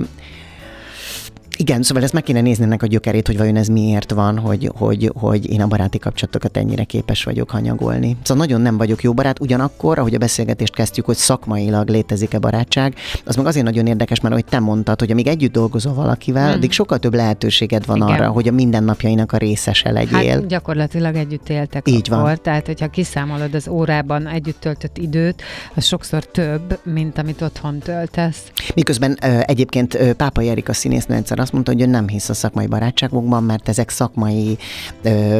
igen, 1.61 1.83
szóval 1.83 2.03
ezt 2.03 2.13
meg 2.13 2.23
kéne 2.23 2.41
nézni 2.41 2.63
ennek 2.63 2.83
a 2.83 2.87
gyökerét, 2.87 3.27
hogy 3.27 3.37
vajon 3.37 3.55
ez 3.55 3.67
miért 3.67 4.11
van, 4.11 4.37
hogy, 4.37 4.71
hogy, 4.77 5.11
hogy 5.15 5.49
én 5.49 5.61
a 5.61 5.67
baráti 5.67 5.97
kapcsolatokat 5.97 6.57
ennyire 6.57 6.83
képes 6.83 7.23
vagyok 7.23 7.49
hanyagolni. 7.49 8.17
Szóval 8.23 8.45
nagyon 8.45 8.61
nem 8.61 8.77
vagyok 8.77 9.03
jó 9.03 9.13
barát, 9.13 9.39
ugyanakkor, 9.39 9.99
ahogy 9.99 10.13
a 10.13 10.17
beszélgetést 10.17 10.73
kezdjük, 10.73 11.05
hogy 11.05 11.15
szakmailag 11.15 11.89
létezik-e 11.89 12.39
barátság, 12.39 12.95
az 13.25 13.35
meg 13.35 13.45
azért 13.45 13.65
nagyon 13.65 13.87
érdekes, 13.87 14.19
mert 14.19 14.33
ahogy 14.33 14.45
te 14.45 14.59
mondtad, 14.59 14.99
hogy 14.99 15.11
amíg 15.11 15.27
együtt 15.27 15.51
dolgozol 15.51 15.93
valakivel, 15.93 16.45
hmm. 16.45 16.53
addig 16.53 16.71
sokkal 16.71 16.99
több 16.99 17.13
lehetőséged 17.13 17.85
van 17.85 17.95
Igen. 17.95 18.09
arra, 18.09 18.27
hogy 18.29 18.47
a 18.47 18.51
mindennapjainak 18.51 19.31
a 19.31 19.37
részese 19.37 19.91
legyél. 19.91 20.31
Hát 20.31 20.47
gyakorlatilag 20.47 21.15
együtt 21.15 21.49
éltek 21.49 21.89
Így 21.89 22.07
akkor, 22.11 22.23
van. 22.23 22.39
tehát 22.41 22.65
hogyha 22.65 22.87
kiszámolod 22.87 23.53
az 23.53 23.67
órában 23.67 24.27
együtt 24.27 24.59
töltött 24.59 24.97
időt, 24.97 25.41
az 25.73 25.85
sokszor 25.85 26.25
több, 26.25 26.79
mint 26.83 27.17
amit 27.17 27.41
otthon 27.41 27.79
töltesz. 27.79 28.51
Miközben 28.75 29.17
egyébként 29.45 30.13
Pápa 30.13 30.41
Erika 30.41 30.73
színésznő 30.73 31.15
egyszer 31.15 31.39
azt 31.39 31.50
azt 31.53 31.63
mondta, 31.63 31.83
hogy 31.83 31.89
ő 31.89 31.91
nem 31.91 32.07
hisz 32.07 32.29
a 32.29 32.33
szakmai 32.33 32.67
barátságokban, 32.67 33.43
mert 33.43 33.69
ezek 33.69 33.89
szakmai 33.89 34.57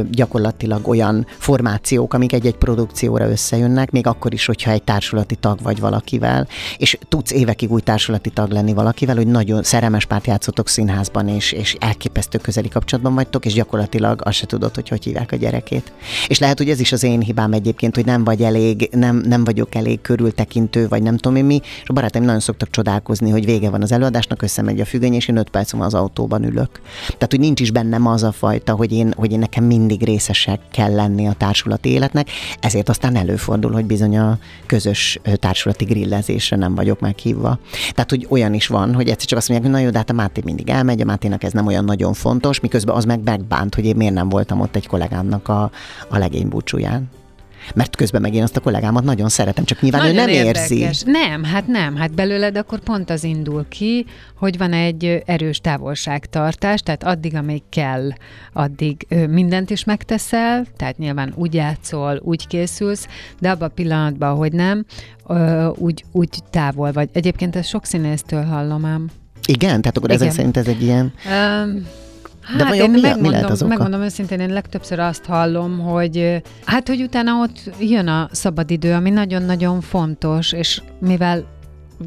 gyakorlatilag 0.09 0.87
olyan 0.87 1.25
formációk, 1.37 2.13
amik 2.13 2.33
egy-egy 2.33 2.55
produkcióra 2.55 3.29
összejönnek, 3.29 3.91
még 3.91 4.07
akkor 4.07 4.33
is, 4.33 4.45
hogyha 4.45 4.71
egy 4.71 4.83
társulati 4.83 5.35
tag 5.35 5.61
vagy 5.61 5.79
valakivel, 5.79 6.47
és 6.77 6.97
tudsz 7.09 7.31
évekig 7.31 7.71
új 7.71 7.81
társulati 7.81 8.29
tag 8.29 8.51
lenni 8.51 8.73
valakivel, 8.73 9.15
hogy 9.15 9.27
nagyon 9.27 9.63
szerelmes 9.63 10.05
párt 10.05 10.27
játszotok 10.27 10.67
színházban, 10.67 11.27
és, 11.27 11.51
és 11.51 11.75
elképesztő 11.79 12.37
közeli 12.37 12.67
kapcsolatban 12.67 13.13
vagytok, 13.13 13.45
és 13.45 13.53
gyakorlatilag 13.53 14.21
azt 14.23 14.37
se 14.37 14.45
tudod, 14.45 14.75
hogy 14.75 14.89
hogy 14.89 15.03
hívják 15.03 15.31
a 15.31 15.35
gyerekét. 15.35 15.91
És 16.27 16.39
lehet, 16.39 16.57
hogy 16.57 16.69
ez 16.69 16.79
is 16.79 16.91
az 16.91 17.03
én 17.03 17.21
hibám 17.21 17.53
egyébként, 17.53 17.95
hogy 17.95 18.05
nem 18.05 18.23
vagy 18.23 18.41
elég, 18.41 18.89
nem, 18.91 19.15
nem 19.15 19.43
vagyok 19.43 19.75
elég 19.75 20.01
körültekintő, 20.01 20.87
vagy 20.87 21.03
nem 21.03 21.17
tudom 21.17 21.37
én 21.37 21.45
mi, 21.45 21.59
és 21.81 21.89
a 21.89 21.93
barátaim 21.93 22.23
nagyon 22.23 22.39
szoktak 22.39 22.69
csodálkozni, 22.69 23.29
hogy 23.29 23.45
vége 23.45 23.69
van 23.69 23.81
az 23.81 23.91
előadásnak, 23.91 24.41
összemegy 24.41 24.79
a 24.79 24.85
függöny, 24.85 25.13
és 25.13 25.27
én 25.27 25.37
öt 25.37 25.49
perc 25.49 25.73
az 25.73 25.93
autóban 26.01 26.43
ülök. 26.43 26.81
Tehát, 27.05 27.27
hogy 27.29 27.39
nincs 27.39 27.59
is 27.59 27.71
bennem 27.71 28.07
az 28.07 28.23
a 28.23 28.31
fajta, 28.31 28.75
hogy 28.75 28.91
én, 28.91 29.13
hogy 29.17 29.31
én 29.31 29.39
nekem 29.39 29.63
mindig 29.63 30.03
részesek 30.03 30.59
kell 30.71 30.93
lenni 30.93 31.27
a 31.27 31.33
társulati 31.33 31.89
életnek, 31.89 32.29
ezért 32.59 32.89
aztán 32.89 33.15
előfordul, 33.15 33.71
hogy 33.71 33.85
bizony 33.85 34.17
a 34.17 34.37
közös 34.65 35.19
társulati 35.35 35.85
grillezésre 35.85 36.57
nem 36.57 36.75
vagyok 36.75 36.99
meghívva. 36.99 37.59
Tehát, 37.91 38.09
hogy 38.09 38.27
olyan 38.29 38.53
is 38.53 38.67
van, 38.67 38.93
hogy 38.93 39.09
egyszer 39.09 39.27
csak 39.27 39.37
azt 39.37 39.49
mondják, 39.49 39.71
hogy 39.71 39.79
na 39.79 39.85
jó, 39.85 39.91
de 39.91 39.97
hát 39.97 40.09
a 40.09 40.13
Máté 40.13 40.41
mindig 40.45 40.69
elmegy, 40.69 41.01
a 41.01 41.05
Máténak 41.05 41.43
ez 41.43 41.51
nem 41.51 41.67
olyan 41.67 41.85
nagyon 41.85 42.13
fontos, 42.13 42.59
miközben 42.59 42.95
az 42.95 43.05
meg 43.05 43.23
megbánt, 43.23 43.75
hogy 43.75 43.85
én 43.85 43.95
miért 43.95 44.13
nem 44.13 44.29
voltam 44.29 44.59
ott 44.59 44.75
egy 44.75 44.87
kollégámnak 44.87 45.47
a, 45.47 45.71
a 46.09 46.17
legény 46.17 46.47
búcsúján 46.47 47.09
mert 47.75 47.95
közben 47.95 48.21
meg 48.21 48.33
én 48.33 48.43
azt 48.43 48.57
a 48.57 48.59
kollégámat 48.59 49.03
nagyon 49.03 49.29
szeretem, 49.29 49.63
csak 49.63 49.81
nyilván 49.81 50.01
nagyon 50.01 50.15
ő 50.15 50.19
nem 50.19 50.29
érdekes. 50.29 50.69
érzi. 50.69 51.11
Nem, 51.11 51.43
hát 51.43 51.67
nem, 51.67 51.95
hát 51.95 52.13
belőled 52.13 52.57
akkor 52.57 52.79
pont 52.79 53.09
az 53.09 53.23
indul 53.23 53.65
ki, 53.69 54.05
hogy 54.35 54.57
van 54.57 54.73
egy 54.73 55.23
erős 55.25 55.59
távolságtartás, 55.59 56.81
tehát 56.81 57.03
addig, 57.03 57.35
amíg 57.35 57.61
kell, 57.69 58.09
addig 58.53 59.07
mindent 59.29 59.69
is 59.69 59.83
megteszel, 59.83 60.65
tehát 60.77 60.97
nyilván 60.97 61.33
úgy 61.35 61.53
játszol, 61.53 62.19
úgy 62.23 62.47
készülsz, 62.47 63.07
de 63.39 63.49
abban 63.49 63.67
a 63.67 63.71
pillanatban, 63.73 64.35
hogy 64.35 64.53
nem, 64.53 64.85
úgy, 65.75 66.03
úgy 66.11 66.29
távol 66.49 66.91
vagy. 66.91 67.09
Egyébként 67.13 67.55
ezt 67.55 67.69
sok 67.69 67.85
színésztől 67.85 68.43
hallom 68.43 68.85
ám. 68.85 69.09
Igen? 69.45 69.81
Tehát 69.81 69.97
akkor 69.97 70.09
Igen. 70.09 70.21
ezek 70.21 70.33
szerint 70.33 70.57
ez 70.57 70.67
egy 70.67 70.81
ilyen... 70.81 71.13
Um, 71.25 71.87
Hát 72.41 72.57
De 72.57 72.67
vajon 72.67 72.85
én 72.85 72.91
mi, 72.91 72.99
megmondom, 72.99 73.31
mi 73.31 73.35
lehet 73.35 73.49
az 73.49 73.61
oka? 73.61 73.69
megmondom 73.69 74.01
őszintén, 74.01 74.39
én 74.39 74.53
legtöbbször 74.53 74.99
azt 74.99 75.25
hallom, 75.25 75.79
hogy 75.79 76.41
hát, 76.65 76.87
hogy 76.87 77.01
utána 77.01 77.41
ott 77.41 77.59
jön 77.79 78.07
a 78.07 78.29
szabadidő, 78.31 78.93
ami 78.93 79.09
nagyon-nagyon 79.09 79.81
fontos, 79.81 80.51
és 80.51 80.81
mivel 80.99 81.59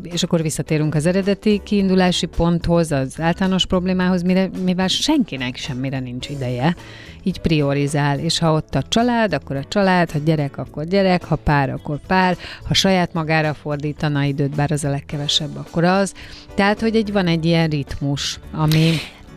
és 0.03 0.23
akkor 0.23 0.43
visszatérünk 0.43 0.95
az 0.95 1.07
eredeti 1.07 1.61
kiindulási 1.65 2.27
ponthoz, 2.27 2.93
az 2.93 3.21
általános 3.21 3.67
problémához, 3.67 4.23
mire, 4.23 4.51
mivel 4.65 4.89
senkinek 4.89 5.57
semmire 5.57 5.99
nincs 5.99 6.29
ideje, 6.29 6.77
így 7.23 7.41
priorizál, 7.41 8.19
és 8.19 8.39
ha 8.39 8.53
ott 8.53 8.75
a 8.75 8.83
család, 8.89 9.33
akkor 9.33 9.57
a 9.57 9.65
család, 9.65 10.11
ha 10.11 10.19
gyerek, 10.19 10.59
akkor 10.59 10.85
gyerek, 10.85 11.25
ha 11.25 11.37
pár, 11.37 11.71
akkor 11.71 11.99
pár, 12.07 12.37
ha 12.67 12.75
saját 12.75 13.13
magára 13.13 13.55
fordítana 13.55 14.23
időt, 14.23 14.55
bár 14.55 14.73
az 14.73 14.85
a 14.85 14.91
legkevesebb, 14.91 15.57
akkor 15.57 15.85
az. 15.85 16.13
Tehát, 16.55 16.81
hogy 16.81 16.97
egy, 16.97 17.13
van 17.13 17.27
egy 17.27 17.45
ilyen 17.45 17.69
ritmus, 17.69 18.41
ami 18.53 18.91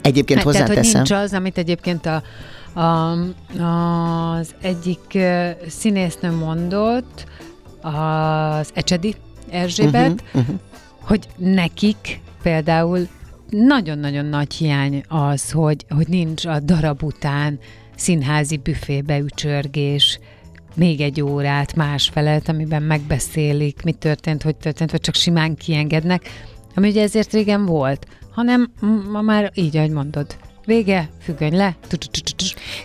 Egyébként 0.08 0.40
hát, 0.40 0.48
hozzáteszem. 0.48 0.74
Tehát, 0.74 0.92
hogy 0.94 0.96
nincs 0.96 1.12
az, 1.12 1.34
amit 1.34 1.58
egyébként 1.58 2.06
a, 2.06 2.24
a, 2.80 3.12
az 3.62 4.56
egyik 4.62 5.18
színésznő 5.68 6.32
mondott, 6.32 7.26
az 7.82 8.70
Ecsedi 8.74 9.16
Erzsébet, 9.50 10.12
uh-huh, 10.12 10.42
uh-huh. 10.42 10.56
hogy 11.02 11.28
nekik 11.38 12.20
például 12.42 13.08
nagyon-nagyon 13.50 14.26
nagy 14.26 14.54
hiány 14.54 15.04
az, 15.08 15.52
hogy, 15.52 15.86
hogy 15.90 16.08
nincs 16.08 16.46
a 16.46 16.60
darab 16.60 17.04
után 17.04 17.60
színházi 17.96 18.58
büfébe 18.58 19.18
ücsörgés, 19.18 20.20
még 20.76 21.02
egy 21.02 21.22
órát 21.22 21.76
más 21.76 22.10
felett, 22.10 22.48
amiben 22.48 22.84
megbeszélik, 22.84 23.84
mi 23.84 23.92
történt, 23.92 24.44
hogy 24.44 24.56
történt, 24.56 24.92
vagy 24.92 25.02
csak 25.02 25.16
simán 25.16 25.56
kiengednek, 25.56 26.30
ami 26.76 26.90
ugye 26.90 27.02
ezért 27.02 27.34
régen 27.34 27.66
volt 27.66 28.08
hanem 28.38 28.72
ma 29.12 29.22
már 29.22 29.52
így, 29.54 29.78
ahogy 29.78 29.92
mondod, 29.92 30.36
vége, 30.68 31.10
függöny 31.22 31.56
le, 31.56 31.76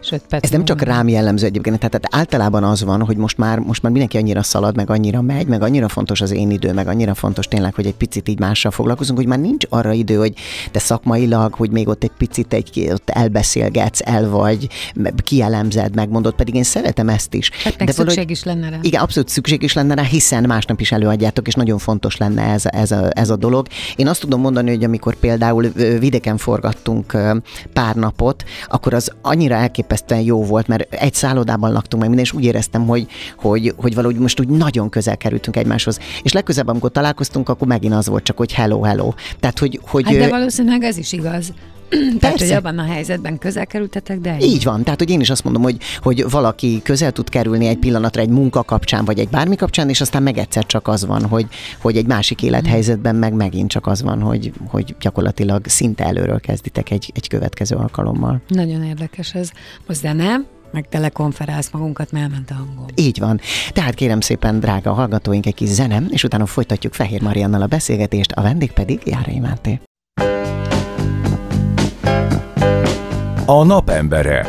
és 0.01 0.13
öt 0.13 0.23
perc. 0.29 0.45
Ez 0.45 0.51
nem 0.51 0.65
csak 0.65 0.83
rám 0.83 1.09
jellemző 1.09 1.47
egyébként, 1.47 1.79
tehát 1.79 2.07
általában 2.11 2.65
az 2.65 2.85
van, 2.85 3.05
hogy 3.05 3.17
most 3.17 3.39
már, 3.39 3.59
most 3.59 3.83
már 3.83 3.93
mindenki 3.93 4.17
annyira 4.17 4.43
szalad, 4.43 4.77
meg 4.77 4.91
annyira 4.91 5.23
megy, 5.23 5.47
meg 5.47 5.63
annyira 5.63 5.89
fontos 5.89 6.21
az 6.21 6.31
én 6.31 6.51
idő, 6.51 6.73
meg 6.73 6.89
annyira 6.89 7.15
fontos 7.15 7.47
tényleg, 7.47 7.75
hogy 7.75 7.87
egy 7.87 7.95
picit 7.95 8.29
így 8.29 8.39
mással 8.39 8.71
foglalkozunk, 8.71 9.19
hogy 9.19 9.27
már 9.29 9.39
nincs 9.39 9.65
arra 9.69 9.93
idő, 9.93 10.17
hogy 10.17 10.35
te 10.71 10.79
szakmailag, 10.79 11.55
hogy 11.55 11.71
még 11.71 11.89
ott 11.89 12.03
egy 12.03 12.11
picit 12.19 12.53
egy, 12.53 12.89
ott 12.91 13.11
elbeszélgetsz, 13.11 14.01
el 14.05 14.29
vagy, 14.29 14.69
kielemzed, 15.17 15.95
megmondod, 15.95 16.35
pedig 16.35 16.55
én 16.55 16.63
szeretem 16.63 17.09
ezt 17.09 17.35
is. 17.35 17.51
Hát 17.51 17.77
De 17.77 17.93
szükség 17.93 18.07
valahogy, 18.07 18.31
is 18.31 18.45
lenne 18.45 18.69
rá. 18.69 18.79
Igen, 18.83 19.01
abszolút 19.01 19.29
szükség 19.29 19.63
is 19.63 19.73
lenne 19.73 19.95
rá, 19.95 20.03
hiszen 20.03 20.45
másnap 20.45 20.81
is 20.81 20.93
előadjátok, 20.93 21.47
és 21.47 21.55
nagyon 21.55 21.79
fontos 21.79 22.17
lenne 22.17 22.43
ez, 22.43 22.63
ez, 22.67 22.91
a, 22.91 23.11
ez 23.11 23.31
a 23.31 23.37
dolog. 23.37 23.67
Én 23.97 24.09
azt 24.09 24.21
tudom 24.21 24.41
mondani, 24.41 24.71
hogy 24.71 24.85
amikor 24.85 25.15
például 25.15 25.73
vidéken 25.99 26.37
forgattunk 26.37 27.17
pár 27.73 27.95
napot, 27.95 28.45
akkor 28.67 28.95
az 28.95 29.11
annyira 29.23 29.55
elképesztően 29.55 30.21
jó 30.21 30.45
volt, 30.45 30.67
mert 30.67 30.95
egy 30.95 31.15
szállodában 31.15 31.73
laktunk 31.73 32.03
meg 32.03 32.09
minden, 32.11 32.27
és 32.27 32.33
úgy 32.33 32.45
éreztem, 32.45 32.87
hogy, 32.87 33.07
hogy, 33.37 33.75
hogy 33.77 33.95
valahogy 33.95 34.19
most 34.19 34.41
úgy 34.41 34.49
nagyon 34.49 34.89
közel 34.89 35.17
kerültünk 35.17 35.57
egymáshoz. 35.57 35.99
És 36.23 36.33
legközelebb, 36.33 36.69
amikor 36.69 36.91
találkoztunk, 36.91 37.49
akkor 37.49 37.69
megint 37.69 37.95
az 37.95 38.09
volt 38.09 38.25
csak, 38.25 38.37
hogy 38.37 38.53
hello, 38.53 38.83
hello. 38.83 39.13
Tehát, 39.41 39.59
hogy, 39.59 39.81
hogy 39.83 40.05
hát 40.05 40.15
de 40.15 40.29
valószínűleg 40.29 40.83
ez 40.83 40.97
is 40.97 41.13
igaz. 41.13 41.53
Tehát, 42.21 42.39
hogy 42.39 42.51
abban 42.51 42.79
a 42.79 42.85
helyzetben 42.85 43.39
közel 43.39 43.67
kerültetek, 43.67 44.19
de 44.19 44.37
így. 44.41 44.43
így 44.43 44.65
van. 44.65 44.83
Tehát, 44.83 44.99
hogy 44.99 45.11
én 45.11 45.21
is 45.21 45.31
azt 45.31 45.45
mondom, 45.45 45.63
hogy, 45.63 45.77
hogy 46.01 46.31
valaki 46.31 46.81
közel 46.83 47.13
tud 47.13 47.29
kerülni 47.29 47.67
egy 47.67 47.79
pillanatra 47.79 48.23
egy 48.23 48.29
munka 48.29 48.63
kapcsán, 48.63 49.05
vagy 49.05 49.19
egy 49.19 49.29
bármi 49.29 49.57
kapcsán, 49.57 49.89
és 49.89 50.01
aztán 50.01 50.23
meg 50.23 50.39
egyszer 50.39 50.67
csak 50.67 50.89
az 50.89 51.07
van, 51.07 51.27
hogy, 51.27 51.47
hogy 51.81 51.97
egy 51.97 52.07
másik 52.07 52.43
élethelyzetben 52.43 53.15
meg 53.15 53.33
megint 53.33 53.71
csak 53.71 53.87
az 53.87 54.03
van, 54.03 54.21
hogy, 54.21 54.53
hogy 54.67 54.95
gyakorlatilag 55.01 55.67
szinte 55.67 56.05
előről 56.05 56.41
kezditek 56.41 56.91
egy, 56.91 57.13
egy 57.15 57.29
következő 57.29 57.77
alkalommal. 57.77 58.43
Nagyon 58.49 58.83
érdekes 58.83 59.35
ez. 59.35 59.51
Most 59.87 60.03
de 60.03 60.13
nem, 60.13 60.47
meg 60.73 60.89
telekonferálsz 60.89 61.71
magunkat, 61.73 62.13
mert 62.13 62.25
elment 62.25 62.51
a 62.51 62.55
hangom. 62.55 62.87
Így 62.95 63.19
van. 63.19 63.41
Tehát 63.73 63.95
kérem 63.95 64.21
szépen, 64.21 64.61
drága 64.61 64.93
hallgatóink, 64.93 65.47
egy 65.47 65.55
kis 65.55 65.69
zenem, 65.69 66.07
és 66.11 66.25
utána 66.25 66.47
folytatjuk 66.47 66.95
Fehér 66.95 67.23
Mariannal 67.23 67.63
a 67.63 67.67
beszélgetést, 67.67 68.33
a 68.33 68.43
vendég 68.43 68.73
pedig 68.73 69.01
Járai 69.05 69.39
Máté. 69.39 69.81
A 73.47 73.65
napembere. 73.65 74.47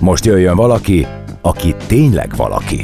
Most 0.00 0.24
jöjjön 0.24 0.56
valaki, 0.56 1.06
aki 1.40 1.74
tényleg 1.86 2.36
valaki. 2.36 2.82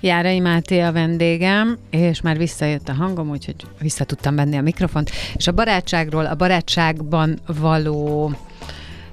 Járai 0.00 0.40
Máté 0.40 0.80
a 0.80 0.92
vendégem, 0.92 1.78
és 1.90 2.20
már 2.20 2.36
visszajött 2.36 2.88
a 2.88 2.92
hangom, 2.92 3.30
úgyhogy 3.30 3.56
vissza 3.80 4.04
tudtam 4.04 4.34
venni 4.34 4.56
a 4.56 4.62
mikrofont. 4.62 5.10
És 5.36 5.46
a 5.46 5.52
barátságról, 5.52 6.26
a 6.26 6.34
barátságban 6.34 7.38
való 7.60 8.32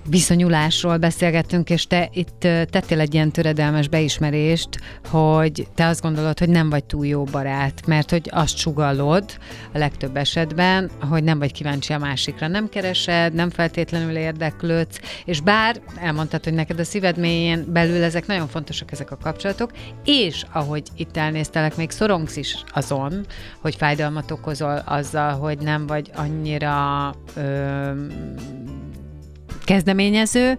viszonyulásról 0.05 0.97
beszélgettünk, 0.97 1.69
és 1.69 1.87
te 1.87 2.09
itt 2.13 2.39
tettél 2.69 2.99
egy 2.99 3.13
ilyen 3.13 3.31
töredelmes 3.31 3.87
beismerést, 3.87 4.69
hogy 5.09 5.67
te 5.75 5.87
azt 5.87 6.01
gondolod, 6.01 6.39
hogy 6.39 6.49
nem 6.49 6.69
vagy 6.69 6.83
túl 6.83 7.05
jó 7.05 7.23
barát, 7.23 7.85
mert 7.85 8.09
hogy 8.09 8.29
azt 8.31 8.57
sugallod 8.57 9.23
a 9.73 9.77
legtöbb 9.77 10.17
esetben, 10.17 10.89
hogy 11.09 11.23
nem 11.23 11.39
vagy 11.39 11.51
kíváncsi 11.51 11.93
a 11.93 11.97
másikra, 11.97 12.47
nem 12.47 12.69
keresed, 12.69 13.33
nem 13.33 13.49
feltétlenül 13.49 14.15
érdeklődsz, 14.15 14.99
és 15.25 15.41
bár 15.41 15.81
elmondtad, 15.95 16.43
hogy 16.43 16.53
neked 16.53 16.79
a 16.79 16.83
szíved 16.83 17.17
mélyén 17.17 17.65
belül 17.67 18.03
ezek 18.03 18.27
nagyon 18.27 18.47
fontosak 18.47 18.91
ezek 18.91 19.11
a 19.11 19.17
kapcsolatok, 19.17 19.71
és 20.05 20.45
ahogy 20.51 20.83
itt 20.95 21.17
elnéztelek, 21.17 21.75
még 21.75 21.89
szorongsz 21.89 22.35
is 22.35 22.63
azon, 22.73 23.25
hogy 23.61 23.75
fájdalmat 23.75 24.31
okozol 24.31 24.81
azzal, 24.85 25.31
hogy 25.31 25.57
nem 25.57 25.87
vagy 25.87 26.11
annyira 26.15 27.13
ö, 27.35 27.91
kezdeményező, 29.63 30.58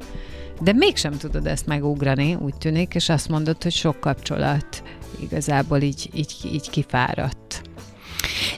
de 0.61 0.73
mégsem 0.73 1.12
tudod 1.12 1.47
ezt 1.47 1.67
megugrani, 1.67 2.35
úgy 2.35 2.55
tűnik, 2.55 2.95
és 2.95 3.09
azt 3.09 3.29
mondod, 3.29 3.62
hogy 3.62 3.73
sok 3.73 4.01
kapcsolat 4.01 4.83
igazából 5.21 5.81
így, 5.81 6.11
így, 6.15 6.35
így 6.53 6.71
kifáradt. 6.71 7.62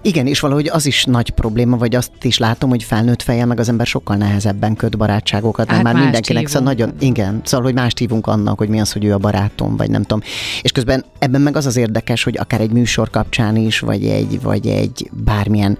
Igen, 0.03 0.27
és 0.27 0.41
valahogy 0.41 0.69
az 0.69 0.87
is 0.87 1.05
nagy 1.05 1.31
probléma, 1.31 1.77
vagy 1.77 1.95
azt 1.95 2.11
is 2.23 2.39
látom, 2.39 2.71
hogy 2.71 2.83
felnőtt 2.83 3.23
fejjel 3.23 3.47
meg 3.47 3.61
az 3.61 3.69
ember 3.69 3.87
sokkal 3.87 4.17
nehezebben 4.17 4.77
köt 4.77 4.97
barátságokat, 4.97 5.67
mert 5.67 5.83
hát 5.83 5.93
már 5.93 6.03
mindenkinek 6.03 6.47
szóval 6.47 6.63
nagyon, 6.63 6.93
igen, 6.99 7.41
szóval, 7.45 7.67
hogy 7.67 7.75
mást 7.75 7.99
hívunk 7.99 8.27
annak, 8.27 8.59
hogy 8.59 8.69
mi 8.69 8.81
az, 8.81 8.93
hogy 8.93 9.05
ő 9.05 9.13
a 9.13 9.19
barátom, 9.19 9.77
vagy 9.77 9.91
nem 9.91 10.03
tudom. 10.03 10.23
És 10.63 10.73
közben 10.73 11.05
ebben 11.19 11.41
meg 11.41 11.57
az 11.57 11.67
az 11.67 11.77
érdekes, 11.77 12.25
hogy 12.25 12.39
akár 12.39 12.61
egy 12.61 12.73
műsor 12.73 13.11
kapcsán 13.11 13.57
is, 13.57 13.79
vagy 13.81 14.05
egy, 14.05 14.43
vagy 14.43 14.67
egy 14.67 15.11
bármilyen 15.13 15.79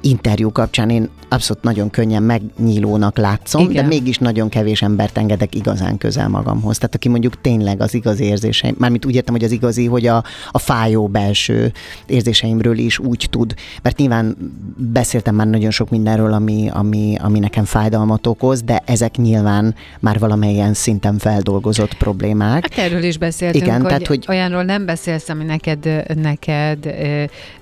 interjú 0.00 0.52
kapcsán 0.52 0.90
én 0.90 1.08
abszolút 1.28 1.62
nagyon 1.62 1.90
könnyen 1.90 2.22
megnyílónak 2.22 3.16
látszom, 3.16 3.62
Igen. 3.70 3.74
de 3.74 3.88
mégis 3.88 4.18
nagyon 4.18 4.48
kevés 4.48 4.82
embert 4.82 5.18
engedek 5.18 5.54
igazán 5.54 5.98
közel 5.98 6.28
magamhoz. 6.28 6.78
Tehát 6.78 6.94
aki 6.94 7.08
mondjuk 7.08 7.40
tényleg 7.40 7.80
az 7.80 7.94
igazi 7.94 8.24
érzéseim, 8.24 8.74
mármint 8.78 9.04
úgy 9.04 9.14
értem, 9.14 9.34
hogy 9.34 9.44
az 9.44 9.50
igazi, 9.50 9.86
hogy 9.86 10.06
a, 10.06 10.24
a 10.50 10.58
fájó 10.58 11.06
belső 11.06 11.72
érzéseimről 12.06 12.78
is 12.78 12.98
úgy 12.98 13.26
tud, 13.30 13.54
mert 13.82 13.96
nyilván 13.96 14.36
beszéltem 14.76 15.34
már 15.34 15.46
nagyon 15.46 15.70
sok 15.70 15.90
mindenről, 15.90 16.32
ami, 16.32 16.68
ami, 16.72 17.16
ami 17.20 17.38
nekem 17.38 17.64
fájdalmat 17.64 18.26
okoz, 18.26 18.62
de 18.62 18.82
ezek 18.84 19.16
nyilván 19.16 19.74
már 20.00 20.18
valamelyen 20.18 20.74
szinten 20.74 21.18
feldolgozott 21.18 21.94
problémák. 21.94 22.74
Hát 22.74 22.86
erről 22.86 23.02
is 23.02 23.18
beszéltünk, 23.18 23.64
Igen, 23.64 23.80
hogy, 23.80 23.88
tehát, 23.88 24.06
hogy 24.06 24.24
olyanról 24.28 24.62
nem 24.62 24.86
beszélsz, 24.86 25.28
ami 25.28 25.44
neked, 25.44 26.04
neked 26.14 26.94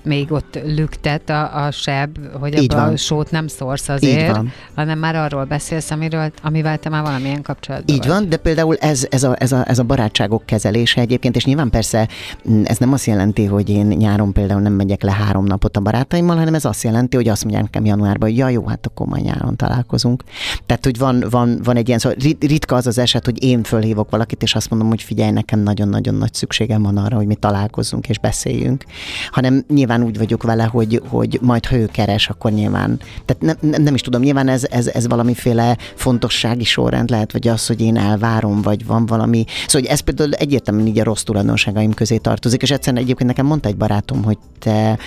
még 0.01 0.31
ott 0.31 0.59
lüktet 0.65 1.29
a, 1.29 1.65
a 1.65 1.71
seb, 1.71 2.17
hogy 2.39 2.55
abba 2.55 2.83
a 2.83 2.97
sót 2.97 3.31
nem 3.31 3.47
szórsz 3.47 3.89
azért, 3.89 4.35
van. 4.35 4.51
hanem 4.75 4.99
már 4.99 5.15
arról 5.15 5.43
beszélsz, 5.43 5.91
amiről, 5.91 6.31
amivel 6.43 6.77
te 6.77 6.89
már 6.89 7.01
valamilyen 7.01 7.41
kapcsolatban 7.41 7.95
Így 7.95 8.01
vagy. 8.01 8.07
van, 8.07 8.29
de 8.29 8.37
például 8.37 8.75
ez, 8.75 9.07
ez, 9.09 9.23
a, 9.23 9.35
ez, 9.39 9.51
a, 9.51 9.63
ez 9.67 9.79
a 9.79 9.83
barátságok 9.83 10.45
kezelése 10.45 11.01
egyébként, 11.01 11.35
és 11.35 11.45
nyilván 11.45 11.69
persze 11.69 12.07
mm, 12.49 12.61
ez 12.65 12.77
nem 12.77 12.93
azt 12.93 13.05
jelenti, 13.05 13.45
hogy 13.45 13.69
én 13.69 13.85
nyáron 13.85 14.33
például 14.33 14.61
nem 14.61 14.73
megyek 14.73 15.01
le 15.01 15.11
három 15.11 15.45
napot 15.45 15.77
a 15.77 15.79
barátaimmal, 15.79 16.37
hanem 16.37 16.53
ez 16.53 16.65
azt 16.65 16.83
jelenti, 16.83 17.15
hogy 17.15 17.27
azt 17.27 17.43
mondják 17.43 17.63
nekem 17.63 17.85
januárban, 17.85 18.29
hogy 18.29 18.37
ja, 18.37 18.49
jó, 18.49 18.67
hát 18.67 18.85
akkor 18.85 19.07
majd 19.07 19.23
nyáron 19.23 19.55
találkozunk. 19.55 20.23
Tehát, 20.65 20.83
hogy 20.83 20.97
van, 20.97 21.23
van, 21.29 21.59
van 21.63 21.75
egy 21.75 21.87
ilyen, 21.87 21.99
szóval 21.99 22.17
ritka 22.39 22.75
az 22.75 22.87
az 22.87 22.97
eset, 22.97 23.25
hogy 23.25 23.43
én 23.43 23.63
fölhívok 23.63 24.09
valakit, 24.09 24.43
és 24.43 24.55
azt 24.55 24.69
mondom, 24.69 24.87
hogy 24.87 25.01
figyelj, 25.01 25.31
nekem 25.31 25.59
nagyon-nagyon 25.59 26.15
nagy 26.15 26.33
szükségem 26.33 26.81
van 26.81 26.97
arra, 26.97 27.15
hogy 27.15 27.27
mi 27.27 27.35
találkozzunk 27.35 28.09
és 28.09 28.19
beszéljünk. 28.19 28.83
Hanem 29.31 29.63
nyilván 29.67 30.03
úgy 30.03 30.17
vagyok 30.17 30.43
vele, 30.43 30.63
hogy, 30.63 31.01
hogy 31.07 31.39
majd 31.41 31.65
ha 31.65 31.75
ő 31.75 31.85
keres, 31.85 32.16
akkor 32.25 32.51
nyilván, 32.51 32.99
tehát 33.25 33.57
nem, 33.61 33.83
nem, 33.83 33.93
is 33.93 34.01
tudom, 34.01 34.21
nyilván 34.21 34.47
ez, 34.47 34.63
ez, 34.69 34.87
ez 34.87 35.07
valamiféle 35.07 35.77
fontossági 35.95 36.63
sorrend 36.63 37.09
lehet, 37.09 37.31
vagy 37.31 37.47
az, 37.47 37.67
hogy 37.67 37.81
én 37.81 37.97
elvárom, 37.97 38.61
vagy 38.61 38.85
van 38.85 39.05
valami. 39.05 39.45
Szóval 39.47 39.81
hogy 39.81 39.85
ez 39.85 39.99
például 39.99 40.33
egyértelműen 40.33 40.87
így 40.87 40.99
a 40.99 41.03
rossz 41.03 41.23
tulajdonságaim 41.23 41.93
közé 41.93 42.17
tartozik, 42.17 42.61
és 42.61 42.71
egyszerűen 42.71 43.03
egyébként 43.03 43.29
nekem 43.29 43.45
mondta 43.45 43.69
egy 43.69 43.77
barátom, 43.77 44.23
hogy 44.23 44.37
te 44.59 44.97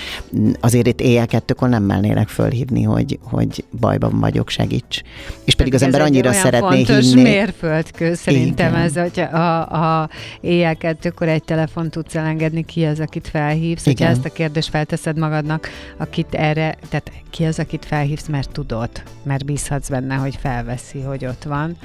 azért 0.60 0.86
itt 0.86 1.00
éjjel 1.00 1.26
kettőkor 1.26 1.68
nem 1.68 1.82
mellnélek 1.82 2.28
fölhívni, 2.28 2.82
hogy, 2.82 3.18
hogy 3.22 3.64
bajban 3.80 4.20
vagyok, 4.20 4.48
segíts. 4.48 5.02
És 5.44 5.54
pedig 5.54 5.74
az 5.74 5.82
ember 5.82 6.00
annyira 6.00 6.32
szeretné 6.32 6.82
hinni. 6.82 7.22
mérföldkő 7.22 8.14
szerintem 8.14 8.72
Igen. 8.72 8.82
ez, 8.82 8.94
hogy 8.96 9.20
a, 9.20 9.60
a 10.02 10.08
éjjel 10.40 10.76
kettőkor 10.76 11.28
egy 11.28 11.42
telefon 11.42 11.90
tudsz 11.90 12.14
elengedni, 12.14 12.64
ki 12.64 12.84
az, 12.84 13.00
akit 13.00 13.28
felhívsz, 13.28 13.86
Igen. 13.86 13.94
hogyha 13.96 14.12
ezt 14.12 14.24
a 14.24 14.36
kérdést 14.36 14.68
felteszed 14.68 15.18
magadnak, 15.18 15.68
akit 15.96 16.34
erre, 16.34 16.76
tehát 16.88 16.99
ki 17.30 17.44
az, 17.44 17.58
akit 17.58 17.84
felhívsz, 17.84 18.26
mert 18.26 18.50
tudod, 18.50 18.90
mert 19.22 19.44
bízhatsz 19.44 19.88
benne, 19.88 20.14
hogy 20.14 20.38
felveszi, 20.40 21.00
hogy 21.00 21.26
ott 21.26 21.42
van. 21.42 21.76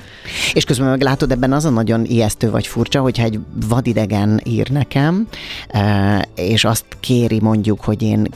És 0.53 0.63
közben 0.63 0.89
meg 0.89 1.01
látod, 1.01 1.31
ebben 1.31 1.53
az 1.53 1.65
a 1.65 1.69
nagyon 1.69 2.05
ijesztő 2.05 2.49
vagy 2.49 2.67
furcsa, 2.67 3.01
hogyha 3.01 3.23
egy 3.23 3.39
vadidegen 3.67 4.41
ír 4.43 4.69
nekem, 4.69 5.27
eh, 5.67 6.21
és 6.35 6.63
azt 6.63 6.85
kéri 6.99 7.39
mondjuk, 7.41 7.83
hogy 7.83 8.01
én, 8.01 8.27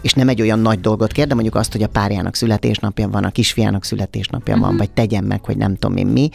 és 0.00 0.12
nem 0.12 0.28
egy 0.28 0.40
olyan 0.40 0.58
nagy 0.58 0.80
dolgot 0.80 1.12
kér, 1.12 1.26
de 1.26 1.34
mondjuk 1.34 1.54
azt, 1.54 1.72
hogy 1.72 1.82
a 1.82 1.88
párjának 1.88 2.34
születésnapja 2.34 3.08
van, 3.08 3.24
a 3.24 3.30
kisfiának 3.30 3.84
születésnapja 3.84 4.54
uh-huh. 4.54 4.66
van, 4.66 4.76
mhm. 4.76 4.78
vagy 4.78 4.90
tegyem 4.90 5.24
meg, 5.24 5.44
hogy 5.44 5.56
nem 5.56 5.76
tudom 5.76 5.96
én 5.96 6.06
mi, 6.06 6.28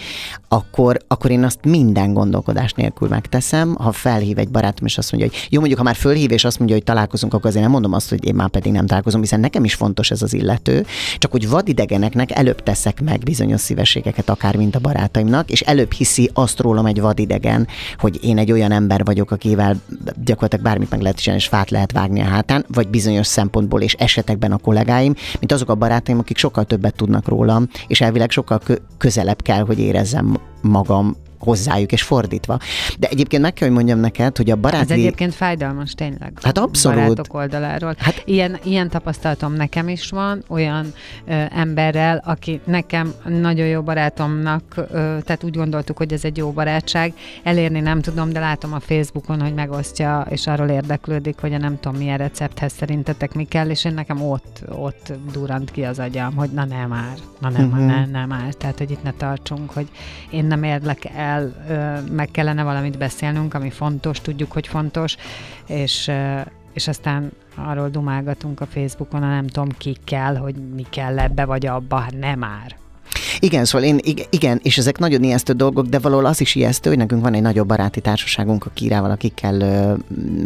akkor, 0.48 0.98
akkor 1.08 1.32
én 1.32 1.44
azt 1.44 1.60
minden 1.66 2.14
gondolkodás 2.14 2.74
nélkül 2.74 3.08
megteszem, 3.08 3.76
ha 3.76 3.92
felhív 3.92 4.38
egy 4.38 4.50
barátom, 4.50 4.86
és 4.86 4.98
azt 4.98 5.12
mondja, 5.12 5.30
hogy 5.30 5.48
jó, 5.50 5.60
mondjuk, 5.60 5.80
ha 5.80 5.86
már 5.86 5.96
fölhív, 5.96 6.32
és 6.32 6.44
azt 6.44 6.58
mondja, 6.58 6.76
hogy 6.76 6.86
találkozunk, 6.86 7.34
akkor 7.34 7.46
azért 7.46 7.64
nem 7.64 7.72
mondom 7.72 7.94
azt, 7.94 8.10
hogy 8.10 8.26
én 8.26 8.36
már 8.36 8.50
pedig 8.50 8.72
nem 8.72 8.86
találkozom, 8.86 9.22
hiszen 9.22 9.40
nekem 9.40 9.64
is 9.64 9.74
fontos 9.82 10.12
ez 10.12 10.22
az 10.22 10.34
illető, 10.34 10.86
csak 11.18 11.32
hogy 11.32 11.50
vadidegeneknek 11.50 12.32
előbb 12.32 12.64
teszek 12.64 13.02
meg 13.02 13.20
bizonyos 13.20 13.62
szívességeket, 13.62 14.30
akár 14.30 14.56
mint 14.56 14.76
a 14.76 14.80
barátaimnak, 14.80 15.50
és 15.50 15.62
előbb 15.62 15.92
hiszi 15.92 16.30
azt 16.34 16.60
rólam 16.60 16.86
egy 16.86 17.02
vadidegen, 17.02 17.68
hogy 17.98 18.20
én 18.24 18.38
egy 18.38 18.52
olyan 18.52 18.72
ember 18.72 19.04
vagyok, 19.04 19.32
akivel 19.32 19.82
gyakorlatilag 20.24 20.66
bármit 20.66 20.90
meg 20.90 21.02
lehet 21.02 21.18
csinálni, 21.18 21.44
és 21.44 21.50
fát 21.50 21.70
lehet 21.70 21.92
vágni 21.92 22.22
a 22.22 22.26
hátán, 22.26 22.66
vagy 22.68 22.88
bizonyos 22.88 23.28
szempontból 23.28 23.82
és 23.82 23.94
esetekben 23.94 24.52
a 24.52 24.58
kollégáim, 24.58 25.14
mint 25.40 25.52
azok 25.52 25.70
a 25.70 25.76
barátaim, 25.76 26.20
akik 26.20 26.38
sokkal 26.38 26.66
többet 26.66 26.96
tudnak 26.96 27.28
rólam, 27.28 27.70
és 27.88 28.02
elvileg 28.02 28.32
sokkal 28.32 28.62
közelebb 28.98 29.42
kell, 29.42 29.62
hogy 29.66 29.80
érezzem 29.80 30.38
magam 30.62 31.16
hozzájuk, 31.44 31.92
és 31.92 32.02
fordítva. 32.02 32.60
De 33.00 33.08
egyébként 33.08 33.42
meg 33.42 33.54
kell, 33.54 33.68
hogy 33.68 33.78
mondjam 33.78 34.00
neked, 34.00 34.38
hogy 34.38 34.50
a 34.50 34.56
baráti... 34.56 34.84
Ez 34.84 35.00
egyébként 35.00 35.34
fájdalmas 35.34 35.94
tényleg. 35.94 36.34
Hát 36.42 36.58
abszolút. 36.58 37.00
Barátok 37.00 37.34
oldaláról. 37.34 37.96
Hát... 37.98 38.22
Ilyen, 38.26 38.60
ilyen 38.64 38.90
tapasztalatom 38.90 39.54
nekem 39.54 39.88
is 39.88 40.10
van, 40.10 40.44
olyan 40.48 40.94
ö, 41.28 41.44
emberrel, 41.56 42.22
aki 42.26 42.60
nekem 42.66 43.14
nagyon 43.28 43.68
jó 43.68 43.82
barátomnak, 43.82 44.64
ö, 44.76 45.18
tehát 45.24 45.44
úgy 45.44 45.56
gondoltuk, 45.56 45.98
hogy 45.98 46.14
ez 46.14 46.24
egy 46.24 46.38
jó 46.38 46.52
barátság. 46.52 47.14
Elérni 47.44 47.80
nem 47.80 48.02
tudom, 48.02 48.32
de 48.32 48.40
látom 48.40 48.74
a 48.74 48.80
Facebookon, 48.80 49.42
hogy 49.42 49.54
megosztja, 49.54 50.26
és 50.30 50.48
arról 50.48 50.70
érdeklődik, 50.70 51.40
hogy 51.40 51.54
a 51.54 51.58
nem 51.58 51.80
tudom 51.80 51.98
milyen 51.98 52.18
recepthez 52.18 52.74
szerintetek 52.78 53.34
mi 53.34 53.44
kell, 53.44 53.70
és 53.70 53.86
én 53.86 53.94
nekem 53.94 54.22
ott, 54.22 54.64
ott 54.70 55.14
durant 55.32 55.72
ki 55.72 55.84
az 55.84 56.00
agyam, 56.00 56.36
hogy 56.36 56.50
na 56.50 56.66
nem 56.66 56.90
már, 56.90 57.18
na 57.40 57.50
nem, 57.50 57.66
uh-huh. 57.66 57.86
ne, 57.86 58.06
nem 58.06 58.28
már. 58.28 58.54
Tehát, 58.54 58.78
hogy 58.78 58.92
itt 58.92 59.04
ne 59.04 59.12
tartsunk, 59.12 59.72
hogy 59.72 59.88
én 60.30 60.46
nem 60.46 60.64
érlek 60.64 61.06
el 61.16 61.31
kell, 61.32 62.02
meg 62.12 62.30
kellene 62.32 62.64
valamit 62.64 62.98
beszélnünk, 62.98 63.54
ami 63.54 63.70
fontos, 63.70 64.22
tudjuk, 64.22 64.52
hogy 64.52 64.68
fontos, 64.68 65.18
és, 65.68 66.12
és 66.74 66.88
aztán 66.88 67.32
arról 67.56 67.90
dumálgatunk 67.90 68.62
a 68.62 68.66
Facebookon, 68.66 69.24
a 69.24 69.30
nem 69.30 69.48
tudom 69.48 69.70
kikkel, 69.78 70.36
hogy 70.36 70.56
mi 70.56 70.86
kell 70.90 71.20
ebbe 71.20 71.46
vagy 71.46 71.66
abba, 71.66 71.98
hát 71.98 72.20
nem 72.20 72.40
már. 72.40 72.81
Igen, 73.40 73.66
szóval 73.66 73.88
én, 73.88 74.00
igen, 74.30 74.60
és 74.64 74.78
ezek 74.78 74.98
nagyon 74.98 75.24
ijesztő 75.24 75.54
dolgok, 75.54 75.86
de 75.86 76.00
valahol 76.00 76.26
az 76.26 76.42
is 76.42 76.56
ijesztő, 76.56 76.90
hogy 76.90 76.98
nekünk 76.98 77.22
van 77.22 77.34
egy 77.34 77.42
nagyobb 77.42 77.68
baráti 77.68 78.02
társaságunk 78.02 78.66
a 78.66 78.70
Kírával, 78.74 79.12
akikkel 79.12 79.62
ö, 79.62 79.94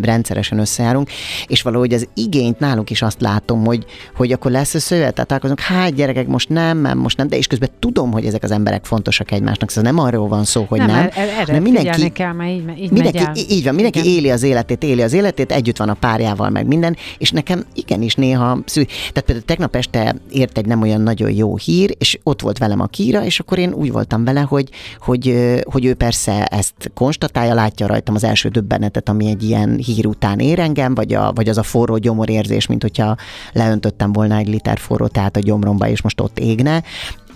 rendszeresen 0.01 0.59
összejárunk, 0.59 1.09
és 1.47 1.61
valahogy 1.61 1.93
az 1.93 2.07
igényt 2.13 2.59
nálunk 2.59 2.89
is 2.89 3.01
azt 3.01 3.21
látom, 3.21 3.65
hogy, 3.65 3.85
hogy 4.15 4.31
akkor 4.31 4.51
lesz 4.51 4.73
a 4.73 4.79
szövet, 4.79 5.13
tehát 5.13 5.27
találkozunk, 5.27 5.59
hát 5.59 5.93
gyerekek, 5.93 6.27
most 6.27 6.49
nem, 6.49 6.77
nem, 6.77 6.97
most 6.97 7.17
nem, 7.17 7.27
de 7.27 7.37
és 7.37 7.47
közben 7.47 7.69
tudom, 7.79 8.11
hogy 8.11 8.25
ezek 8.25 8.43
az 8.43 8.51
emberek 8.51 8.85
fontosak 8.85 9.31
egymásnak, 9.31 9.69
szóval 9.69 9.91
nem 9.91 10.03
arról 10.05 10.27
van 10.27 10.43
szó, 10.43 10.65
hogy 10.69 10.79
nem. 10.79 10.87
nem. 10.87 11.09
Erre 11.15 11.53
nem 11.53 11.61
mindenki, 11.61 12.09
kell, 12.09 12.33
mert 12.33 12.49
így, 12.49 12.83
így 12.83 12.91
mindenki, 12.91 13.17
el. 13.17 13.33
Így 13.49 13.63
van, 13.63 13.73
mindenki 13.73 13.99
igen. 13.99 14.11
éli 14.11 14.29
az 14.29 14.43
életét, 14.43 14.83
éli 14.83 15.01
az 15.01 15.13
életét, 15.13 15.51
együtt 15.51 15.77
van 15.77 15.89
a 15.89 15.93
párjával, 15.93 16.49
meg 16.49 16.67
minden, 16.67 16.97
és 17.17 17.31
nekem 17.31 17.65
igenis 17.73 18.15
néha, 18.15 18.59
tehát 18.65 19.23
például 19.25 19.45
tegnap 19.45 19.75
este 19.75 20.15
ért 20.31 20.57
egy 20.57 20.65
nem 20.65 20.81
olyan 20.81 21.01
nagyon 21.01 21.31
jó 21.31 21.57
hír, 21.57 21.95
és 21.97 22.19
ott 22.23 22.41
volt 22.41 22.57
velem 22.57 22.74
a 22.79 22.87
Kíra, 22.87 23.23
és 23.23 23.39
akkor 23.39 23.57
én 23.57 23.73
úgy 23.73 23.91
voltam 23.91 24.23
vele, 24.23 24.41
hogy, 24.41 24.69
hogy, 24.99 25.53
hogy 25.63 25.85
ő 25.85 25.93
persze 25.93 26.45
ezt 26.45 26.91
konstatálja, 26.93 27.53
látja 27.53 27.87
rajtam 27.87 28.15
az 28.15 28.23
első 28.23 28.49
döbbenetet, 28.49 29.09
ami 29.09 29.27
egy 29.27 29.43
ilyen 29.43 29.77
hír 29.77 30.05
után 30.05 30.39
ér 30.39 30.59
engem, 30.59 30.95
vagy, 30.95 31.13
a, 31.13 31.31
vagy 31.33 31.49
az 31.49 31.57
a 31.57 31.63
forró 31.63 31.97
gyomorérzés, 31.97 32.67
mint 32.67 32.81
hogyha 32.81 33.17
leöntöttem 33.53 34.11
volna 34.11 34.35
egy 34.35 34.47
liter 34.47 34.77
forró 34.77 35.07
tehát 35.07 35.35
a 35.35 35.39
gyomromba, 35.39 35.87
és 35.87 36.01
most 36.01 36.21
ott 36.21 36.39
égne. 36.39 36.83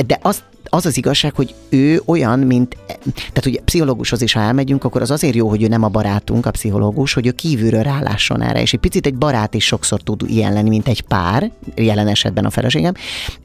De 0.06 0.20
azt 0.22 0.44
az 0.70 0.86
az 0.86 0.98
igazság, 0.98 1.36
hogy 1.36 1.56
ő 1.70 2.02
olyan, 2.06 2.40
mint, 2.40 2.78
tehát 3.16 3.44
hogy 3.44 3.62
pszichológushoz 3.66 4.22
is, 4.22 4.34
ha 4.34 4.40
elmegyünk, 4.40 4.84
akkor 4.84 5.02
az 5.02 5.12
azért 5.12 5.36
jó, 5.36 5.50
hogy 5.50 5.64
ő 5.64 5.68
nem 5.68 5.84
a 5.84 5.88
barátunk, 5.88 6.46
a 6.46 6.52
pszichológus, 6.52 7.14
hogy 7.14 7.28
ő 7.28 7.32
kívülről 7.32 7.82
rálásson 7.82 8.42
erre, 8.42 8.62
és 8.62 8.74
egy 8.74 8.80
picit 8.80 9.06
egy 9.06 9.16
barát 9.16 9.54
is 9.54 9.66
sokszor 9.66 10.02
tud 10.02 10.22
ilyen 10.28 10.54
lenni, 10.54 10.70
mint 10.70 10.88
egy 10.88 11.02
pár, 11.02 11.52
jelen 11.76 12.08
esetben 12.08 12.46
a 12.46 12.50
feleségem, 12.50 12.94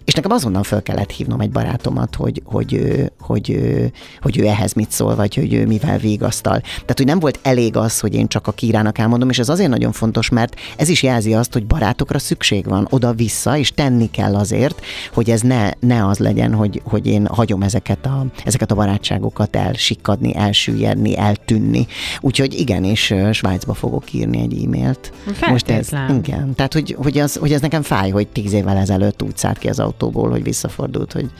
és 0.05 0.15
nekem 0.15 0.31
azonnal 0.31 0.63
föl 0.63 0.83
kellett 0.83 1.11
hívnom 1.11 1.41
egy 1.41 1.51
barátomat, 1.51 2.15
hogy, 2.15 2.43
hogy, 2.45 2.81
hogy, 3.21 3.59
hogy, 3.59 3.93
hogy 4.21 4.39
ő 4.39 4.47
ehhez 4.47 4.73
mit 4.73 4.91
szól, 4.91 5.15
vagy 5.15 5.35
hogy 5.35 5.55
ő 5.55 5.67
mivel 5.67 5.99
végasztal. 5.99 6.61
Tehát, 6.61 6.97
hogy 6.97 7.07
nem 7.07 7.19
volt 7.19 7.39
elég 7.43 7.77
az, 7.77 8.01
hogy 8.01 8.15
én 8.15 8.29
csak 8.29 8.47
a 8.47 8.53
kírának 8.53 8.99
elmondom, 8.99 9.31
és 9.31 9.39
ez 9.39 9.49
azért 9.49 9.71
nagyon 9.71 9.93
fontos, 9.93 10.29
mert 10.29 10.55
ez 10.77 10.89
is 10.89 11.03
jelzi 11.03 11.35
azt, 11.35 11.53
hogy 11.53 11.67
barátokra 11.67 12.19
szükség 12.19 12.65
van 12.65 12.87
oda-vissza, 12.91 13.57
és 13.57 13.71
tenni 13.71 14.11
kell 14.11 14.37
azért, 14.37 14.81
hogy 15.13 15.31
ez 15.31 15.41
ne, 15.41 15.71
ne 15.81 16.07
az 16.07 16.19
legyen, 16.19 16.44
hogy, 16.53 16.81
hogy 16.85 17.07
én 17.07 17.27
hagyom 17.27 17.63
ezeket 17.63 18.07
a, 18.07 18.27
ezeket 18.45 18.71
a 18.71 18.75
barátságokat 18.75 19.57
elsikkadni, 19.57 20.37
elsüllyedni, 20.37 21.19
eltűnni. 21.19 21.87
Úgyhogy 22.21 22.55
igen, 22.61 22.85
és 22.85 23.15
Svájcba 23.33 23.75
fogok 23.75 24.13
írni 24.13 24.41
egy 24.41 24.65
e-mailt. 24.65 25.13
Most 25.51 25.71
ez, 25.71 25.89
igen, 26.09 26.55
tehát 26.55 26.73
hogy, 26.73 26.97
hogy, 26.99 27.19
az, 27.19 27.37
hogy 27.37 27.53
ez 27.53 27.61
nekem 27.61 27.83
fáj, 27.83 28.11
hogy 28.11 28.29
tíz 28.29 28.53
évvel 28.53 28.77
ezelőtt 28.77 29.23
úgy 29.23 29.37
szállt 29.37 29.59
ki 29.59 29.69
az 29.69 29.79
autóból, 29.79 30.31
hogy 30.31 30.43
visszafordult, 30.43 31.13
hogy, 31.13 31.31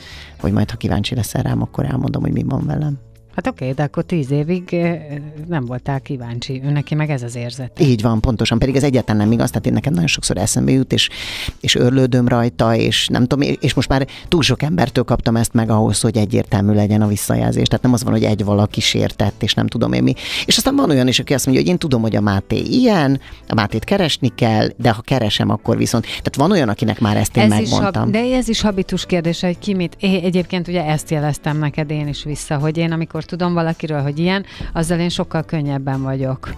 hogy 0.41 0.53
majd 0.53 0.71
ha 0.71 0.77
kíváncsi 0.77 1.15
leszel 1.15 1.43
rám, 1.43 1.63
akkor 1.63 1.85
elmondom, 1.85 2.23
hogy 2.23 2.33
mi 2.33 2.43
van 2.43 2.67
velem. 2.67 2.99
Hát 3.35 3.47
oké, 3.47 3.71
de 3.71 3.83
akkor 3.83 4.05
tíz 4.05 4.31
évig 4.31 4.77
nem 5.49 5.65
voltál 5.65 6.01
kíváncsi. 6.01 6.63
Ő 6.65 6.71
neki 6.71 6.95
meg 6.95 7.11
ez 7.11 7.23
az 7.23 7.37
érzet. 7.37 7.81
Így 7.81 8.03
van, 8.03 8.21
pontosan. 8.21 8.59
Pedig 8.59 8.77
ez 8.77 8.83
egyáltalán 8.83 9.23
nem 9.23 9.33
igaz. 9.33 9.49
Tehát 9.49 9.67
én 9.67 9.73
nekem 9.73 9.93
nagyon 9.93 10.09
sokszor 10.09 10.37
eszembe 10.37 10.71
jut, 10.71 10.93
és, 10.93 11.09
és 11.61 11.75
örlődöm 11.75 12.29
rajta, 12.29 12.75
és 12.75 13.09
nem 13.09 13.27
tudom, 13.27 13.57
és 13.61 13.75
most 13.75 13.89
már 13.89 14.07
túl 14.29 14.43
sok 14.43 14.63
embertől 14.63 15.05
kaptam 15.05 15.37
ezt 15.37 15.53
meg 15.53 15.71
ahhoz, 15.71 16.01
hogy 16.01 16.17
egyértelmű 16.17 16.75
legyen 16.75 17.03
a 17.03 17.07
visszajelzés. 17.07 17.67
Tehát 17.67 17.83
nem 17.83 17.93
az 17.93 18.05
van, 18.05 18.13
hogy 18.13 18.25
egy 18.25 18.45
valaki 18.45 18.81
sértett, 18.81 19.43
és 19.43 19.55
nem 19.55 19.67
tudom 19.67 19.93
én 19.93 20.03
mi. 20.03 20.15
És 20.45 20.57
aztán 20.57 20.77
van 20.77 20.91
olyan 20.91 21.09
is, 21.09 21.19
aki 21.19 21.35
azt 21.35 21.47
mondja, 21.47 21.63
hogy 21.63 21.73
én 21.73 21.79
tudom, 21.79 22.03
hogy 22.03 22.17
a 22.17 22.21
Máté 22.21 22.57
ilyen, 22.57 23.21
a 23.49 23.55
Mátét 23.55 23.85
keresni 23.85 24.33
kell, 24.35 24.69
de 24.77 24.91
ha 24.91 25.01
keresem, 25.01 25.51
akkor 25.51 25.77
viszont. 25.77 26.05
Tehát 26.05 26.37
van 26.37 26.51
olyan, 26.51 26.69
akinek 26.69 27.01
már 27.01 27.17
ezt 27.17 27.37
én 27.37 27.43
ez 27.43 27.49
megmondtam. 27.49 28.05
Is, 28.05 28.11
de 28.11 28.37
ez 28.37 28.49
is 28.49 28.61
habitus 28.61 29.07
kérdése, 29.07 29.47
hogy 29.47 29.59
ki 29.59 29.75
mit. 29.75 29.97
É, 30.01 30.23
egyébként 30.23 30.69
ugye 30.69 30.85
ezt 30.85 31.11
jeleztem 31.11 31.59
neked 31.59 31.91
én 31.91 32.09
is 32.09 32.25
vissza, 32.25 32.59
hogy 32.59 32.77
én 32.77 32.93
amikor 32.93 33.24
tudom 33.25 33.55
valakiről, 33.55 34.03
hogy 34.03 34.19
ilyen, 34.19 34.45
azzal 34.73 34.99
én 34.99 35.09
sokkal 35.09 35.45
könnyebben 35.45 36.03
vagyok. 36.03 36.55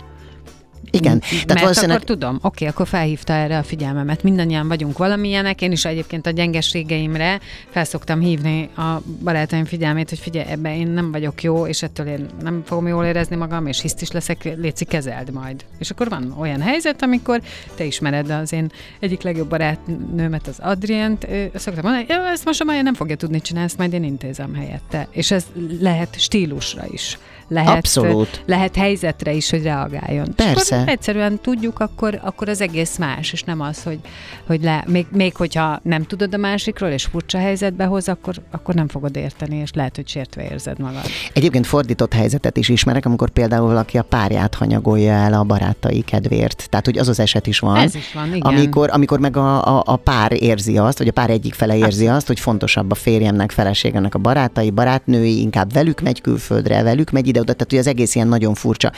Igen. 0.90 1.20
Tehát 1.20 1.46
Mert 1.46 1.60
valószínűleg... 1.60 1.96
akkor 1.96 2.08
tudom, 2.08 2.38
oké, 2.42 2.66
akkor 2.66 2.86
felhívta 2.86 3.32
erre 3.32 3.58
a 3.58 3.62
figyelmemet. 3.62 4.22
Mindannyian 4.22 4.68
vagyunk 4.68 4.98
valamilyenek, 4.98 5.62
én 5.62 5.72
is 5.72 5.84
egyébként 5.84 6.26
a 6.26 6.30
gyengeségeimre 6.30 7.40
felszoktam 7.70 8.20
hívni 8.20 8.68
a 8.76 9.02
barátaim 9.22 9.64
figyelmét, 9.64 10.08
hogy 10.08 10.18
figyelj, 10.18 10.50
ebben 10.50 10.72
én 10.72 10.88
nem 10.88 11.12
vagyok 11.12 11.42
jó, 11.42 11.66
és 11.66 11.82
ettől 11.82 12.06
én 12.06 12.26
nem 12.42 12.62
fogom 12.66 12.86
jól 12.86 13.04
érezni 13.04 13.36
magam, 13.36 13.66
és 13.66 13.80
hiszt 13.80 14.02
is 14.02 14.10
leszek, 14.10 14.44
léci 14.56 14.84
kezeld 14.84 15.32
majd. 15.32 15.64
És 15.78 15.90
akkor 15.90 16.08
van 16.08 16.34
olyan 16.38 16.60
helyzet, 16.60 17.02
amikor 17.02 17.40
te 17.74 17.84
ismered 17.84 18.30
az 18.30 18.52
én 18.52 18.70
egyik 19.00 19.22
legjobb 19.22 19.48
barátnőmet, 19.48 20.46
az 20.46 20.58
Adrient, 20.58 21.26
szoktam 21.54 21.82
mondani, 21.82 22.04
hogy 22.08 22.32
ezt 22.32 22.44
most 22.44 22.60
a 22.60 22.64
Maja 22.64 22.82
nem 22.82 22.94
fogja 22.94 23.16
tudni 23.16 23.40
csinálni, 23.40 23.68
ezt 23.68 23.78
majd 23.78 23.92
én 23.92 24.04
intézem 24.04 24.54
helyette. 24.54 25.08
És 25.10 25.30
ez 25.30 25.46
lehet 25.80 26.20
stílusra 26.20 26.84
is 26.90 27.18
lehet, 27.48 27.76
Abszolút. 27.76 28.42
lehet 28.46 28.76
helyzetre 28.76 29.32
is, 29.32 29.50
hogy 29.50 29.62
reagáljon. 29.62 30.34
Persze. 30.34 30.82
És 30.86 30.92
egyszerűen 30.92 31.38
tudjuk, 31.42 31.80
akkor, 31.80 32.20
akkor 32.22 32.48
az 32.48 32.60
egész 32.60 32.96
más, 32.96 33.32
és 33.32 33.42
nem 33.42 33.60
az, 33.60 33.82
hogy, 33.82 33.98
hogy 34.46 34.62
le, 34.62 34.84
még, 34.86 35.06
még 35.10 35.36
hogyha 35.36 35.80
nem 35.82 36.02
tudod 36.02 36.34
a 36.34 36.36
másikról, 36.36 36.90
és 36.90 37.04
furcsa 37.04 37.38
helyzetbe 37.38 37.84
hoz, 37.84 38.08
akkor, 38.08 38.34
akkor 38.50 38.74
nem 38.74 38.88
fogod 38.88 39.16
érteni, 39.16 39.56
és 39.56 39.72
lehet, 39.72 39.96
hogy 39.96 40.08
sértve 40.08 40.42
érzed 40.50 40.78
magad. 40.78 41.02
Egyébként 41.32 41.66
fordított 41.66 42.12
helyzetet 42.12 42.56
is 42.56 42.68
ismerek, 42.68 43.06
amikor 43.06 43.30
például 43.30 43.66
valaki 43.66 43.98
a 43.98 44.02
párját 44.02 44.54
hanyagolja 44.54 45.12
el 45.12 45.32
a 45.32 45.44
barátai 45.44 46.00
kedvéért. 46.00 46.66
Tehát, 46.70 46.84
hogy 46.84 46.98
az 46.98 47.08
az 47.08 47.20
eset 47.20 47.46
is 47.46 47.58
van. 47.58 47.76
Ez 47.76 47.94
is 47.94 48.12
van, 48.12 48.26
igen. 48.26 48.40
Amikor, 48.40 48.90
amikor 48.92 49.18
meg 49.18 49.36
a, 49.36 49.76
a, 49.76 49.82
a 49.86 49.96
pár 49.96 50.42
érzi 50.42 50.78
azt, 50.78 50.98
vagy 50.98 51.08
a 51.08 51.12
pár 51.12 51.30
egyik 51.30 51.54
fele 51.54 51.76
érzi 51.76 52.08
azt, 52.08 52.26
hogy 52.26 52.40
fontosabb 52.40 52.90
a 52.90 52.94
férjemnek, 52.94 53.50
feleségemnek 53.50 54.14
a 54.14 54.18
barátai, 54.18 54.70
barátnői, 54.70 55.40
inkább 55.40 55.72
velük 55.72 56.00
megy 56.00 56.20
külföldre, 56.20 56.82
velük 56.82 57.10
megy 57.10 57.28
ide-oda, 57.36 57.52
tehát 57.52 57.70
hogy 57.70 57.78
az 57.78 57.86
egész 57.86 58.14
ilyen 58.14 58.28
nagyon 58.28 58.54
furcsa. 58.54 58.92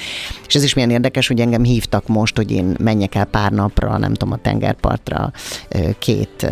És 0.47 0.55
ez 0.55 0.63
is 0.63 0.75
milyen 0.75 0.91
érdekes, 0.91 1.27
hogy 1.27 1.41
engem 1.41 1.63
hívtak 1.63 2.07
most, 2.07 2.37
hogy 2.37 2.51
én 2.51 2.77
menjek 2.79 3.15
el 3.15 3.25
pár 3.25 3.53
napra, 3.53 3.99
nem 3.99 4.15
tudom, 4.15 4.33
a 4.33 4.37
tengerpartra 4.37 5.33
két 5.99 6.51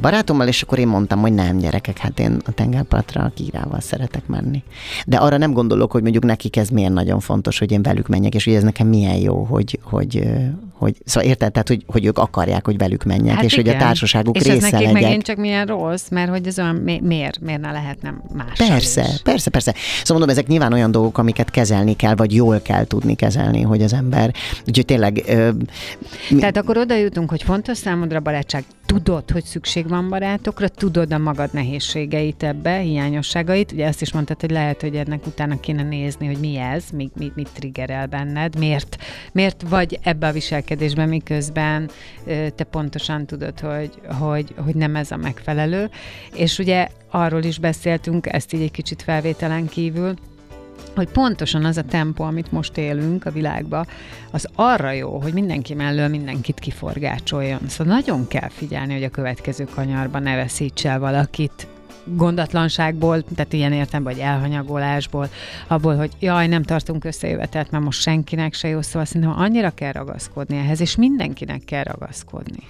barátommal, 0.00 0.46
és 0.48 0.62
akkor 0.62 0.78
én 0.78 0.88
mondtam, 0.88 1.20
hogy 1.20 1.32
nem, 1.32 1.58
gyerekek, 1.58 1.98
hát 1.98 2.18
én 2.18 2.36
a 2.46 2.52
tengerpartra 2.52 3.22
a 3.22 3.32
kírával 3.34 3.80
szeretek 3.80 4.26
menni. 4.26 4.62
De 5.06 5.16
arra 5.16 5.36
nem 5.36 5.52
gondolok, 5.52 5.92
hogy 5.92 6.02
mondjuk 6.02 6.24
nekik 6.24 6.56
ez 6.56 6.68
milyen 6.68 6.92
nagyon 6.92 7.20
fontos, 7.20 7.58
hogy 7.58 7.72
én 7.72 7.82
velük 7.82 8.08
menjek, 8.08 8.34
és 8.34 8.44
hogy 8.44 8.54
ez 8.54 8.62
nekem 8.62 8.86
milyen 8.86 9.16
jó, 9.16 9.42
hogy, 9.42 9.78
hogy, 9.82 10.28
hogy 10.72 10.96
szóval 11.04 11.28
érted, 11.28 11.52
tehát, 11.52 11.68
hogy, 11.68 11.84
hogy 11.86 12.04
ők 12.04 12.18
akarják, 12.18 12.64
hogy 12.64 12.76
velük 12.76 13.04
menjek, 13.04 13.34
hát 13.34 13.44
és 13.44 13.52
igen. 13.52 13.64
hogy 13.64 13.74
a 13.74 13.78
társaságuk 13.86 14.36
és 14.36 14.42
része 14.42 14.70
legyek. 14.70 14.92
megint 14.92 15.22
csak 15.22 15.36
milyen 15.36 15.66
rossz, 15.66 16.08
mert 16.08 16.30
hogy 16.30 16.46
ez 16.46 16.58
olyan, 16.58 16.74
miért, 17.02 17.40
miért 17.40 17.60
ne 17.60 17.70
lehetne 17.70 18.14
más? 18.34 18.58
Persze, 18.68 19.08
is. 19.12 19.22
persze, 19.22 19.50
persze. 19.50 19.74
Szóval 19.74 20.18
mondom, 20.18 20.28
ezek 20.28 20.46
nyilván 20.46 20.72
olyan 20.72 20.90
dolgok, 20.92 21.18
amiket 21.18 21.50
kezelni 21.50 21.96
kell, 21.96 22.14
vagy 22.14 22.34
jól 22.34 22.60
kell 22.60 22.84
tudni 22.84 23.14
kezelni, 23.14 23.60
hogy 23.60 23.82
az 23.82 23.92
ember, 23.92 24.34
úgyhogy 24.66 24.84
tényleg... 24.84 25.22
Ö, 25.26 25.50
mi... 26.30 26.38
Tehát 26.38 26.56
akkor 26.56 26.76
oda 26.76 26.96
jutunk, 26.96 27.30
hogy 27.30 27.42
fontos 27.42 27.78
számodra 27.78 28.20
barátság, 28.20 28.64
tudod, 28.86 29.30
hogy 29.30 29.44
szükség 29.44 29.88
van 29.88 30.08
barátokra, 30.08 30.68
tudod 30.68 31.12
a 31.12 31.18
magad 31.18 31.50
nehézségeit 31.52 32.42
ebbe, 32.42 32.78
hiányosságait. 32.78 33.72
Ugye 33.72 33.86
azt 33.86 34.02
is 34.02 34.12
mondtad, 34.12 34.40
hogy 34.40 34.50
lehet, 34.50 34.80
hogy 34.80 34.96
ennek 34.96 35.26
utána 35.26 35.60
kéne 35.60 35.82
nézni, 35.82 36.26
hogy 36.26 36.38
mi 36.38 36.56
ez, 36.56 36.84
mi, 36.92 37.10
mi, 37.18 37.32
mit 37.34 37.48
triggerel 37.52 38.06
benned, 38.06 38.58
miért, 38.58 38.96
miért 39.32 39.64
vagy 39.68 39.98
ebbe 40.02 40.26
a 40.26 40.32
viselkedésben, 40.32 41.08
miközben 41.08 41.90
te 42.24 42.64
pontosan 42.70 43.26
tudod, 43.26 43.60
hogy, 43.60 43.90
hogy, 44.18 44.54
hogy 44.64 44.74
nem 44.74 44.96
ez 44.96 45.10
a 45.10 45.16
megfelelő. 45.16 45.90
És 46.34 46.58
ugye 46.58 46.88
arról 47.10 47.42
is 47.42 47.58
beszéltünk, 47.58 48.26
ezt 48.26 48.52
így 48.52 48.62
egy 48.62 48.70
kicsit 48.70 49.02
felvételen 49.02 49.68
kívül, 49.68 50.14
hogy 50.94 51.08
pontosan 51.08 51.64
az 51.64 51.76
a 51.76 51.82
tempó, 51.82 52.24
amit 52.24 52.52
most 52.52 52.76
élünk 52.76 53.26
a 53.26 53.30
világba, 53.30 53.86
az 54.30 54.48
arra 54.54 54.90
jó, 54.90 55.20
hogy 55.20 55.32
mindenki 55.32 55.74
mellől 55.74 56.08
mindenkit 56.08 56.58
kiforgácsoljon. 56.58 57.60
Szóval 57.68 57.94
nagyon 57.94 58.28
kell 58.28 58.48
figyelni, 58.48 58.92
hogy 58.92 59.04
a 59.04 59.10
következő 59.10 59.64
kanyarban 59.74 60.22
ne 60.22 60.36
veszíts 60.36 60.86
el 60.86 60.98
valakit, 60.98 61.66
gondatlanságból, 62.04 63.24
tehát 63.34 63.52
ilyen 63.52 63.72
értem, 63.72 64.02
vagy 64.02 64.18
elhanyagolásból, 64.18 65.28
abból, 65.66 65.96
hogy 65.96 66.10
jaj, 66.20 66.46
nem 66.46 66.62
tartunk 66.62 67.04
összejövetelt, 67.04 67.70
mert 67.70 67.84
most 67.84 68.00
senkinek 68.00 68.54
se 68.54 68.68
jó, 68.68 68.82
szóval 68.82 69.04
szerintem 69.04 69.38
annyira 69.38 69.70
kell 69.70 69.92
ragaszkodni 69.92 70.56
ehhez, 70.56 70.80
és 70.80 70.96
mindenkinek 70.96 71.64
kell 71.64 71.82
ragaszkodni. 71.82 72.62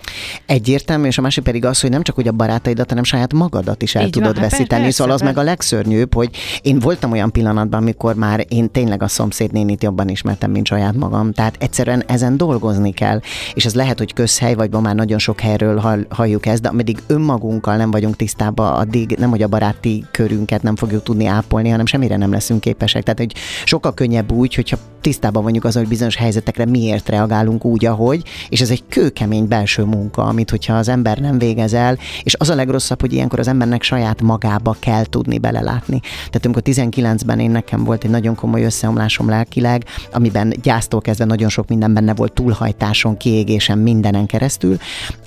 Egyértelmű, 0.47 1.07
és 1.07 1.18
a 1.18 1.23
másik 1.23 1.45
pedig 1.45 1.64
az, 1.64 1.81
hogy 1.81 1.90
nem 1.90 2.03
csak 2.03 2.14
hogy 2.14 2.29
a 2.29 2.33
barátaidat, 2.33 2.88
hanem 2.88 3.05
saját 3.05 3.33
magadat 3.33 3.83
is 3.83 3.95
el 3.95 4.05
Így 4.05 4.11
tudod 4.11 4.33
van, 4.33 4.42
hát 4.42 4.51
veszíteni, 4.51 4.83
persze, 4.83 4.97
szóval 4.97 5.14
az 5.14 5.21
persze. 5.21 5.35
meg 5.35 5.45
a 5.45 5.49
legszörnyűbb, 5.49 6.14
hogy 6.14 6.37
én 6.62 6.79
voltam 6.79 7.12
olyan 7.12 7.33
pillanatban, 7.33 7.81
amikor 7.81 8.14
már 8.14 8.45
én 8.49 8.71
tényleg 8.71 9.03
a 9.03 9.09
szomszédnénit 9.09 9.83
jobban 9.83 10.09
ismertem, 10.09 10.51
mint 10.51 10.66
saját 10.66 10.95
magam, 10.95 11.33
tehát 11.33 11.57
egyszerűen 11.59 12.03
ezen 12.07 12.37
dolgozni 12.37 12.92
kell, 12.92 13.21
és 13.55 13.64
ez 13.64 13.75
lehet, 13.75 13.99
hogy 13.99 14.12
közhely, 14.12 14.55
vagy 14.55 14.71
ma 14.71 14.81
már 14.81 14.95
nagyon 14.95 15.18
sok 15.18 15.40
helyről 15.40 16.05
halljuk 16.09 16.47
ezt, 16.47 16.62
de 16.62 16.68
ameddig 16.68 16.99
önmagunkkal 17.07 17.77
nem 17.77 17.90
vagyunk 17.90 18.16
tisztában, 18.16 18.73
addig 18.73 19.16
nem, 19.22 19.30
hogy 19.30 19.42
a 19.42 19.48
baráti 19.48 20.04
körünket 20.11 20.62
nem 20.62 20.76
fogjuk 20.76 21.02
tudni 21.02 21.26
ápolni, 21.26 21.68
hanem 21.68 21.87
semmire 21.87 22.16
nem 22.16 22.32
leszünk 22.32 22.61
képesek. 22.61 23.02
Tehát, 23.02 23.18
hogy 23.18 23.35
sokkal 23.64 23.94
könnyebb 23.94 24.32
úgy, 24.32 24.54
hogyha 24.54 24.76
tisztában 25.02 25.42
vagyunk 25.42 25.64
az, 25.64 25.74
hogy 25.74 25.88
bizonyos 25.88 26.16
helyzetekre 26.16 26.64
miért 26.64 27.08
reagálunk 27.08 27.64
úgy, 27.64 27.85
ahogy, 27.85 28.22
és 28.48 28.61
ez 28.61 28.70
egy 28.70 28.85
kőkemény 28.88 29.48
belső 29.48 29.82
munka, 29.82 30.24
amit 30.24 30.50
hogyha 30.50 30.74
az 30.74 30.88
ember 30.88 31.18
nem 31.18 31.38
végez 31.38 31.72
el, 31.72 31.98
és 32.22 32.35
az 32.38 32.50
a 32.50 32.54
legrosszabb, 32.54 33.00
hogy 33.00 33.12
ilyenkor 33.12 33.38
az 33.38 33.48
embernek 33.48 33.82
saját 33.82 34.22
magába 34.22 34.76
kell 34.78 35.04
tudni 35.04 35.38
belelátni. 35.38 36.00
Tehát 36.00 36.44
amikor 36.44 36.62
19-ben 36.64 37.38
én 37.38 37.50
nekem 37.50 37.85
volt 37.85 38.04
egy 38.04 38.11
nagyon 38.11 38.35
komoly 38.35 38.64
összeomlásom 38.64 39.28
lelkileg, 39.28 39.85
amiben 40.12 40.54
gyásztól 40.62 41.00
kezdve 41.00 41.24
nagyon 41.24 41.48
sok 41.48 41.68
minden 41.68 41.94
benne 41.94 42.14
volt, 42.14 42.32
túlhajtáson, 42.32 43.16
kiégésen, 43.16 43.78
mindenen 43.78 44.26
keresztül, 44.26 44.76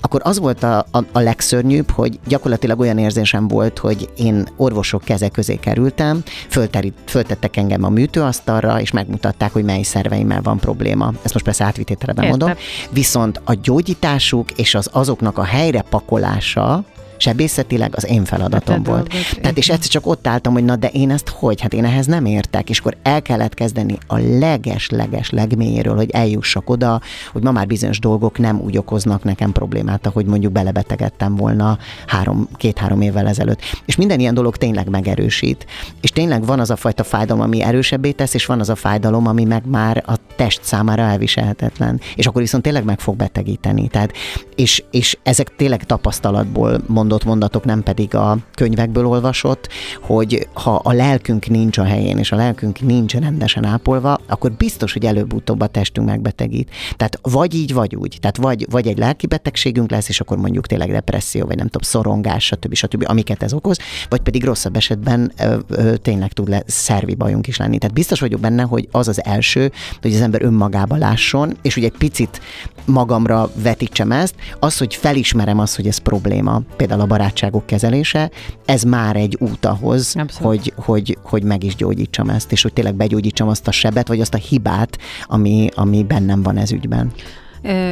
akkor 0.00 0.20
az 0.24 0.38
volt 0.38 0.62
a, 0.62 0.86
a, 0.90 0.98
a 1.12 1.18
legszörnyűbb, 1.18 1.90
hogy 1.90 2.18
gyakorlatilag 2.26 2.80
olyan 2.80 2.98
érzésem 2.98 3.48
volt, 3.48 3.78
hogy 3.86 4.08
én 4.16 4.48
orvosok 4.56 5.04
keze 5.04 5.28
közé 5.28 5.56
kerültem, 5.56 6.22
fölterít, 6.48 6.94
föltettek 7.04 7.56
engem 7.56 7.84
a 7.84 7.88
műtőasztalra, 7.88 8.80
és 8.80 8.90
megmutatták, 8.90 9.52
hogy 9.52 9.64
mely 9.64 9.82
szerveimmel 9.82 10.42
van 10.42 10.58
probléma. 10.58 11.12
Ezt 11.22 11.32
most 11.32 11.44
persze 11.44 11.64
átvitételeben 11.64 12.28
mondom. 12.28 12.52
Viszont 12.90 13.40
a 13.44 13.54
gyógyításuk 13.54 14.50
és 14.50 14.74
az 14.74 14.88
azoknak 14.92 15.38
a 15.38 15.44
helyre 15.44 15.82
pakolása, 15.82 16.84
sebészetileg 17.16 17.92
az 17.96 18.06
én 18.06 18.24
feladatom 18.24 18.76
hát, 18.76 18.86
volt. 18.86 19.08
Dolgot, 19.08 19.40
Tehát 19.40 19.58
és 19.58 19.68
egyszer 19.68 19.90
csak 19.90 20.06
ott 20.06 20.26
álltam, 20.26 20.52
hogy 20.52 20.64
na 20.64 20.76
de 20.76 20.88
én 20.88 21.10
ezt 21.10 21.28
hogy? 21.28 21.60
Hát 21.60 21.72
én 21.72 21.84
ehhez 21.84 22.06
nem 22.06 22.24
értek. 22.24 22.70
És 22.70 22.78
akkor 22.78 22.96
el 23.02 23.22
kellett 23.22 23.54
kezdeni 23.54 23.98
a 24.06 24.18
leges-leges 24.18 25.30
legmélyéről, 25.30 25.96
hogy 25.96 26.10
eljussak 26.10 26.70
oda, 26.70 27.00
hogy 27.32 27.42
ma 27.42 27.50
már 27.50 27.66
bizonyos 27.66 27.98
dolgok 27.98 28.38
nem 28.38 28.60
úgy 28.60 28.78
okoznak 28.78 29.24
nekem 29.24 29.52
problémát, 29.52 30.06
ahogy 30.06 30.26
mondjuk 30.26 30.52
belebetegedtem 30.52 31.36
volna 31.36 31.78
három, 32.06 32.48
két-három 32.56 33.00
évvel 33.00 33.26
ezelőtt. 33.26 33.60
És 33.84 33.96
minden 33.96 34.20
ilyen 34.20 34.34
dolog 34.34 34.56
tényleg 34.56 34.88
megerősít. 34.88 35.66
És 36.00 36.10
tényleg 36.10 36.44
van 36.46 36.60
az 36.60 36.70
a 36.70 36.76
fajta 36.76 37.04
fájdalom, 37.04 37.42
ami 37.42 37.62
erősebbé 37.62 38.10
tesz, 38.10 38.34
és 38.34 38.46
van 38.46 38.60
az 38.60 38.68
a 38.68 38.74
fájdalom, 38.74 39.26
ami 39.26 39.44
meg 39.44 39.62
már 39.66 40.02
a 40.06 40.14
test 40.36 40.60
számára 40.62 41.02
elviselhetetlen. 41.02 42.00
És 42.14 42.26
akkor 42.26 42.40
viszont 42.40 42.62
tényleg 42.62 42.84
meg 42.84 43.00
fog 43.00 43.16
betegíteni. 43.16 43.88
Tehát, 43.88 44.12
és, 44.54 44.84
és 44.90 45.18
ezek 45.22 45.56
tényleg 45.56 45.84
tapasztalatból 45.84 46.80
mondott 47.06 47.24
mondatok, 47.24 47.64
nem 47.64 47.82
pedig 47.82 48.14
a 48.14 48.38
könyvekből 48.54 49.06
olvasott, 49.06 49.68
hogy 50.00 50.48
ha 50.52 50.74
a 50.74 50.92
lelkünk 50.92 51.46
nincs 51.46 51.78
a 51.78 51.84
helyén, 51.84 52.18
és 52.18 52.32
a 52.32 52.36
lelkünk 52.36 52.80
nincs 52.80 53.14
rendesen 53.14 53.64
ápolva, 53.64 54.18
akkor 54.26 54.52
biztos, 54.52 54.92
hogy 54.92 55.04
előbb-utóbb 55.04 55.60
a 55.60 55.66
testünk 55.66 56.06
megbetegít. 56.06 56.70
Tehát 56.96 57.18
vagy 57.22 57.54
így, 57.54 57.72
vagy 57.74 57.96
úgy. 57.96 58.18
Tehát 58.20 58.36
vagy, 58.36 58.66
vagy 58.70 58.86
egy 58.86 58.98
lelki 58.98 59.26
betegségünk 59.26 59.90
lesz, 59.90 60.08
és 60.08 60.20
akkor 60.20 60.36
mondjuk 60.36 60.66
tényleg 60.66 60.90
depresszió, 60.90 61.46
vagy 61.46 61.56
nem 61.56 61.66
tudom, 61.66 61.82
szorongás, 61.82 62.44
stb. 62.44 62.74
stb., 62.74 63.04
amiket 63.08 63.42
ez 63.42 63.52
okoz, 63.52 63.78
vagy 64.08 64.20
pedig 64.20 64.44
rosszabb 64.44 64.76
esetben 64.76 65.32
ö, 65.38 65.56
ö, 65.68 65.96
tényleg 65.96 66.32
tud 66.32 66.48
le 66.48 66.62
szervi 66.66 67.14
bajunk 67.14 67.46
is 67.46 67.56
lenni. 67.56 67.78
Tehát 67.78 67.94
biztos 67.94 68.20
vagyok 68.20 68.40
benne, 68.40 68.62
hogy 68.62 68.88
az 68.90 69.08
az 69.08 69.24
első, 69.24 69.72
hogy 70.00 70.14
az 70.14 70.20
ember 70.20 70.42
önmagába 70.42 70.96
lásson, 70.96 71.56
és 71.62 71.74
hogy 71.74 71.84
egy 71.84 71.96
picit 71.98 72.40
magamra 72.84 73.50
vetítsem 73.62 74.12
ezt, 74.12 74.34
az, 74.60 74.78
hogy 74.78 74.94
felismerem 74.94 75.58
azt, 75.58 75.76
hogy 75.76 75.86
ez 75.86 75.98
probléma. 75.98 76.62
Például 76.76 76.95
ezáltal 76.96 77.00
a 77.00 77.06
barátságok 77.06 77.66
kezelése, 77.66 78.30
ez 78.64 78.82
már 78.82 79.16
egy 79.16 79.36
út 79.40 79.66
ahhoz, 79.66 80.14
hogy, 80.34 80.72
hogy, 80.76 81.18
hogy 81.22 81.42
meg 81.42 81.64
is 81.64 81.74
gyógyítsam 81.74 82.28
ezt, 82.28 82.52
és 82.52 82.62
hogy 82.62 82.72
tényleg 82.72 82.94
begyógyítsam 82.94 83.48
azt 83.48 83.68
a 83.68 83.70
sebet, 83.70 84.08
vagy 84.08 84.20
azt 84.20 84.34
a 84.34 84.38
hibát, 84.38 84.98
ami, 85.26 85.68
ami 85.74 86.04
bennem 86.04 86.42
van 86.42 86.56
ez 86.56 86.72
ügyben. 86.72 87.12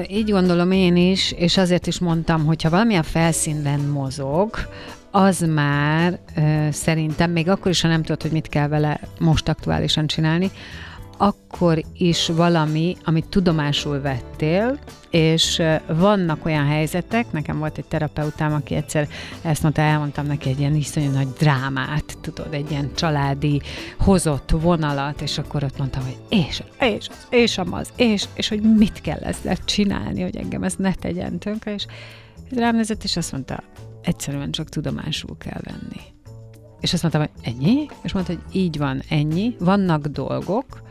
Így 0.08 0.30
gondolom 0.30 0.70
én 0.70 0.96
is, 0.96 1.32
és 1.32 1.56
azért 1.56 1.86
is 1.86 1.98
mondtam, 1.98 2.44
hogy 2.44 2.62
ha 2.62 2.70
valamilyen 2.70 3.02
felszínben 3.02 3.80
mozog, 3.80 4.50
az 5.10 5.46
már 5.54 6.18
szerintem, 6.70 7.30
még 7.30 7.48
akkor 7.48 7.70
is, 7.70 7.80
ha 7.80 7.88
nem 7.88 8.02
tudod, 8.02 8.22
hogy 8.22 8.30
mit 8.30 8.48
kell 8.48 8.68
vele 8.68 9.00
most 9.18 9.48
aktuálisan 9.48 10.06
csinálni, 10.06 10.50
akkor 11.16 11.82
is 11.96 12.28
valami, 12.28 12.96
amit 13.04 13.28
tudomásul 13.28 14.00
vettél, 14.00 14.78
és 15.10 15.62
vannak 15.86 16.44
olyan 16.44 16.66
helyzetek, 16.66 17.32
nekem 17.32 17.58
volt 17.58 17.78
egy 17.78 17.84
terapeutám, 17.84 18.52
aki 18.52 18.74
egyszer 18.74 19.08
ezt 19.42 19.62
mondta, 19.62 19.80
elmondtam 19.80 20.26
neki 20.26 20.48
egy 20.48 20.58
ilyen 20.58 20.74
iszonyú 20.74 21.10
nagy 21.10 21.28
drámát, 21.28 22.18
tudod, 22.20 22.54
egy 22.54 22.70
ilyen 22.70 22.90
családi 22.94 23.60
hozott 23.98 24.50
vonalat, 24.50 25.20
és 25.20 25.38
akkor 25.38 25.64
ott 25.64 25.78
mondtam, 25.78 26.02
hogy 26.02 26.18
és, 26.28 26.62
és, 26.80 27.08
és 27.30 27.58
amaz, 27.58 27.88
és, 27.96 28.24
és 28.34 28.48
hogy 28.48 28.60
mit 28.76 29.00
kell 29.00 29.20
ezzel 29.20 29.56
csinálni, 29.64 30.22
hogy 30.22 30.36
engem 30.36 30.62
ez 30.62 30.74
ne 30.76 30.94
tegyen 30.94 31.38
tönkre, 31.38 31.74
és 31.74 31.86
rám 32.50 32.76
nézett, 32.76 33.04
és 33.04 33.16
azt 33.16 33.32
mondta, 33.32 33.62
egyszerűen 34.02 34.50
csak 34.50 34.68
tudomásul 34.68 35.36
kell 35.38 35.60
venni. 35.60 36.00
És 36.80 36.92
azt 36.92 37.02
mondtam, 37.02 37.22
hogy 37.22 37.54
ennyi? 37.54 37.86
És 38.02 38.12
mondta, 38.12 38.32
hogy 38.32 38.42
így 38.52 38.78
van, 38.78 39.02
ennyi. 39.08 39.56
Vannak 39.58 40.06
dolgok, 40.06 40.82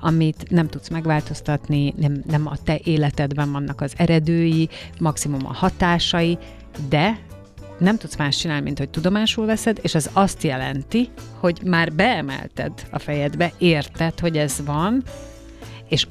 amit 0.00 0.50
nem 0.50 0.68
tudsz 0.68 0.88
megváltoztatni, 0.88 1.94
nem, 1.96 2.22
nem 2.26 2.46
a 2.46 2.56
te 2.64 2.80
életedben 2.84 3.52
vannak 3.52 3.80
az 3.80 3.92
eredői, 3.96 4.68
maximum 4.98 5.46
a 5.46 5.52
hatásai, 5.52 6.38
de 6.88 7.18
nem 7.78 7.96
tudsz 7.96 8.16
más 8.16 8.36
csinálni, 8.36 8.62
mint 8.62 8.78
hogy 8.78 8.88
tudomásul 8.88 9.46
veszed, 9.46 9.78
és 9.82 9.94
az 9.94 10.10
azt 10.12 10.42
jelenti, 10.42 11.08
hogy 11.38 11.60
már 11.64 11.92
beemelted 11.92 12.72
a 12.90 12.98
fejedbe, 12.98 13.52
érted, 13.58 14.20
hogy 14.20 14.36
ez 14.36 14.62
van, 14.64 15.02
és 15.88 16.06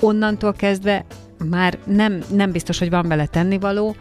onnantól 0.00 0.52
kezdve 0.52 1.04
már 1.50 1.78
nem, 1.84 2.22
nem 2.30 2.52
biztos, 2.52 2.78
hogy 2.78 2.90
van 2.90 3.08
vele 3.08 3.26
tennivaló, 3.26 3.96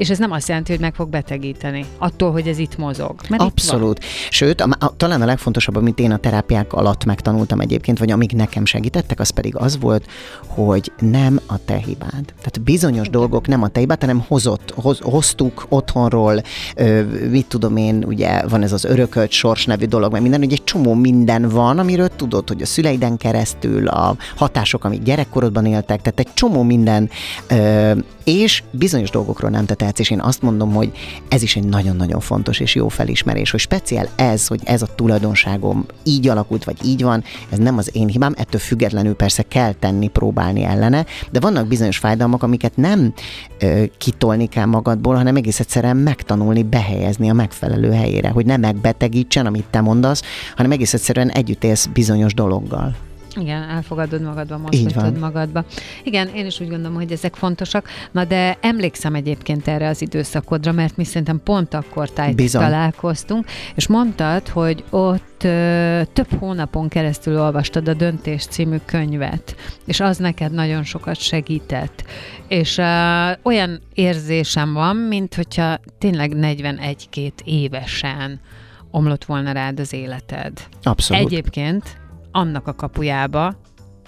és 0.00 0.10
ez 0.10 0.18
nem 0.18 0.30
azt 0.30 0.48
jelenti, 0.48 0.70
hogy 0.70 0.80
meg 0.80 0.94
fog 0.94 1.08
betegíteni, 1.08 1.84
attól, 1.98 2.32
hogy 2.32 2.48
ez 2.48 2.58
itt 2.58 2.78
mozog. 2.78 3.14
Mert 3.28 3.42
Abszolút. 3.42 3.98
Itt 3.98 4.04
Sőt, 4.30 4.60
a, 4.60 4.68
a, 4.78 4.96
talán 4.96 5.22
a 5.22 5.24
legfontosabb, 5.24 5.76
amit 5.76 5.98
én 5.98 6.10
a 6.10 6.16
terápiák 6.16 6.72
alatt 6.72 7.04
megtanultam 7.04 7.60
egyébként, 7.60 7.98
vagy 7.98 8.10
amik 8.10 8.32
nekem 8.32 8.64
segítettek, 8.64 9.20
az 9.20 9.30
pedig 9.30 9.56
az 9.56 9.78
volt, 9.78 10.06
hogy 10.46 10.92
nem 10.98 11.40
a 11.46 11.64
te 11.64 11.76
hibád. 11.76 12.24
Tehát 12.24 12.60
bizonyos 12.64 13.06
Igen. 13.06 13.20
dolgok 13.20 13.46
nem 13.46 13.62
a 13.62 13.68
te 13.68 13.80
hibád, 13.80 14.00
hanem 14.00 14.24
hozott, 14.28 14.72
hoz, 14.76 14.98
hoztuk 15.00 15.66
otthonról, 15.68 16.42
ö, 16.76 17.02
mit 17.30 17.46
tudom 17.46 17.76
én, 17.76 18.04
ugye 18.06 18.46
van 18.48 18.62
ez 18.62 18.72
az 18.72 18.84
örökölt 18.84 19.30
sors 19.30 19.66
nevű 19.66 19.84
dolog, 19.84 20.10
mert 20.10 20.22
minden, 20.22 20.42
ugye 20.42 20.54
egy 20.54 20.64
csomó 20.64 20.94
minden 20.94 21.48
van, 21.48 21.78
amiről 21.78 22.08
tudod, 22.08 22.48
hogy 22.48 22.62
a 22.62 22.66
szüleiden 22.66 23.16
keresztül, 23.16 23.88
a 23.88 24.16
hatások, 24.36 24.84
amik 24.84 25.02
gyerekkorodban 25.02 25.66
éltek, 25.66 26.00
tehát 26.00 26.18
egy 26.18 26.34
csomó 26.34 26.62
minden, 26.62 27.10
ö, 27.48 27.92
és 28.30 28.62
bizonyos 28.70 29.10
dolgokról 29.10 29.50
nem 29.50 29.66
te 29.66 29.74
tehetsz, 29.74 29.98
és 29.98 30.10
én 30.10 30.20
azt 30.20 30.42
mondom, 30.42 30.72
hogy 30.72 30.92
ez 31.28 31.42
is 31.42 31.56
egy 31.56 31.64
nagyon-nagyon 31.64 32.20
fontos 32.20 32.60
és 32.60 32.74
jó 32.74 32.88
felismerés, 32.88 33.50
hogy 33.50 33.60
speciál 33.60 34.08
ez, 34.16 34.46
hogy 34.46 34.60
ez 34.64 34.82
a 34.82 34.94
tulajdonságom 34.94 35.86
így 36.04 36.28
alakult, 36.28 36.64
vagy 36.64 36.76
így 36.84 37.02
van, 37.02 37.24
ez 37.50 37.58
nem 37.58 37.78
az 37.78 37.90
én 37.92 38.08
hibám, 38.08 38.34
ettől 38.36 38.60
függetlenül 38.60 39.14
persze 39.14 39.42
kell 39.42 39.72
tenni, 39.72 40.08
próbálni 40.08 40.64
ellene, 40.64 41.06
de 41.30 41.40
vannak 41.40 41.66
bizonyos 41.66 41.98
fájdalmak, 41.98 42.42
amiket 42.42 42.76
nem 42.76 43.12
ö, 43.58 43.84
kitolni 43.98 44.46
kell 44.46 44.64
magadból, 44.64 45.14
hanem 45.14 45.36
egész 45.36 45.60
egyszerűen 45.60 45.96
megtanulni, 45.96 46.62
behelyezni 46.62 47.30
a 47.30 47.32
megfelelő 47.32 47.92
helyére, 47.92 48.28
hogy 48.28 48.46
ne 48.46 48.56
megbetegítsen, 48.56 49.46
amit 49.46 49.66
te 49.70 49.80
mondasz, 49.80 50.22
hanem 50.56 50.70
egész 50.70 50.94
egyszerűen 50.94 51.30
együtt 51.30 51.64
élsz 51.64 51.86
bizonyos 51.86 52.34
dologgal. 52.34 53.09
Igen, 53.36 53.62
elfogadod 53.62 54.22
magadba, 54.22 54.58
mozgatod 54.58 55.18
magadba. 55.18 55.64
Igen, 56.04 56.28
én 56.28 56.46
is 56.46 56.60
úgy 56.60 56.68
gondolom, 56.68 56.96
hogy 56.96 57.12
ezek 57.12 57.34
fontosak. 57.34 57.88
Na 58.10 58.24
de 58.24 58.58
emlékszem 58.60 59.14
egyébként 59.14 59.68
erre 59.68 59.88
az 59.88 60.02
időszakodra, 60.02 60.72
mert 60.72 60.96
mi 60.96 61.04
szerintem 61.04 61.40
pont 61.44 61.74
akkor 61.74 62.10
tájt 62.10 62.52
találkoztunk, 62.52 63.44
és 63.74 63.86
mondtad, 63.86 64.48
hogy 64.48 64.84
ott 64.90 65.44
ö, 65.44 66.02
több 66.12 66.38
hónapon 66.38 66.88
keresztül 66.88 67.40
olvastad 67.40 67.88
a 67.88 67.94
Döntés 67.94 68.44
című 68.44 68.76
könyvet, 68.84 69.56
és 69.84 70.00
az 70.00 70.16
neked 70.16 70.52
nagyon 70.52 70.84
sokat 70.84 71.16
segített. 71.16 72.04
És 72.48 72.78
ö, 72.78 73.30
olyan 73.42 73.80
érzésem 73.94 74.72
van, 74.72 74.96
mint 74.96 75.34
hogyha 75.34 75.78
tényleg 75.98 76.32
41-2 76.36 77.30
évesen 77.44 78.40
omlott 78.90 79.24
volna 79.24 79.52
rád 79.52 79.80
az 79.80 79.92
életed. 79.92 80.52
Abszolút. 80.82 81.24
Egyébként 81.24 81.99
annak 82.32 82.66
a 82.66 82.74
kapujába, 82.74 83.54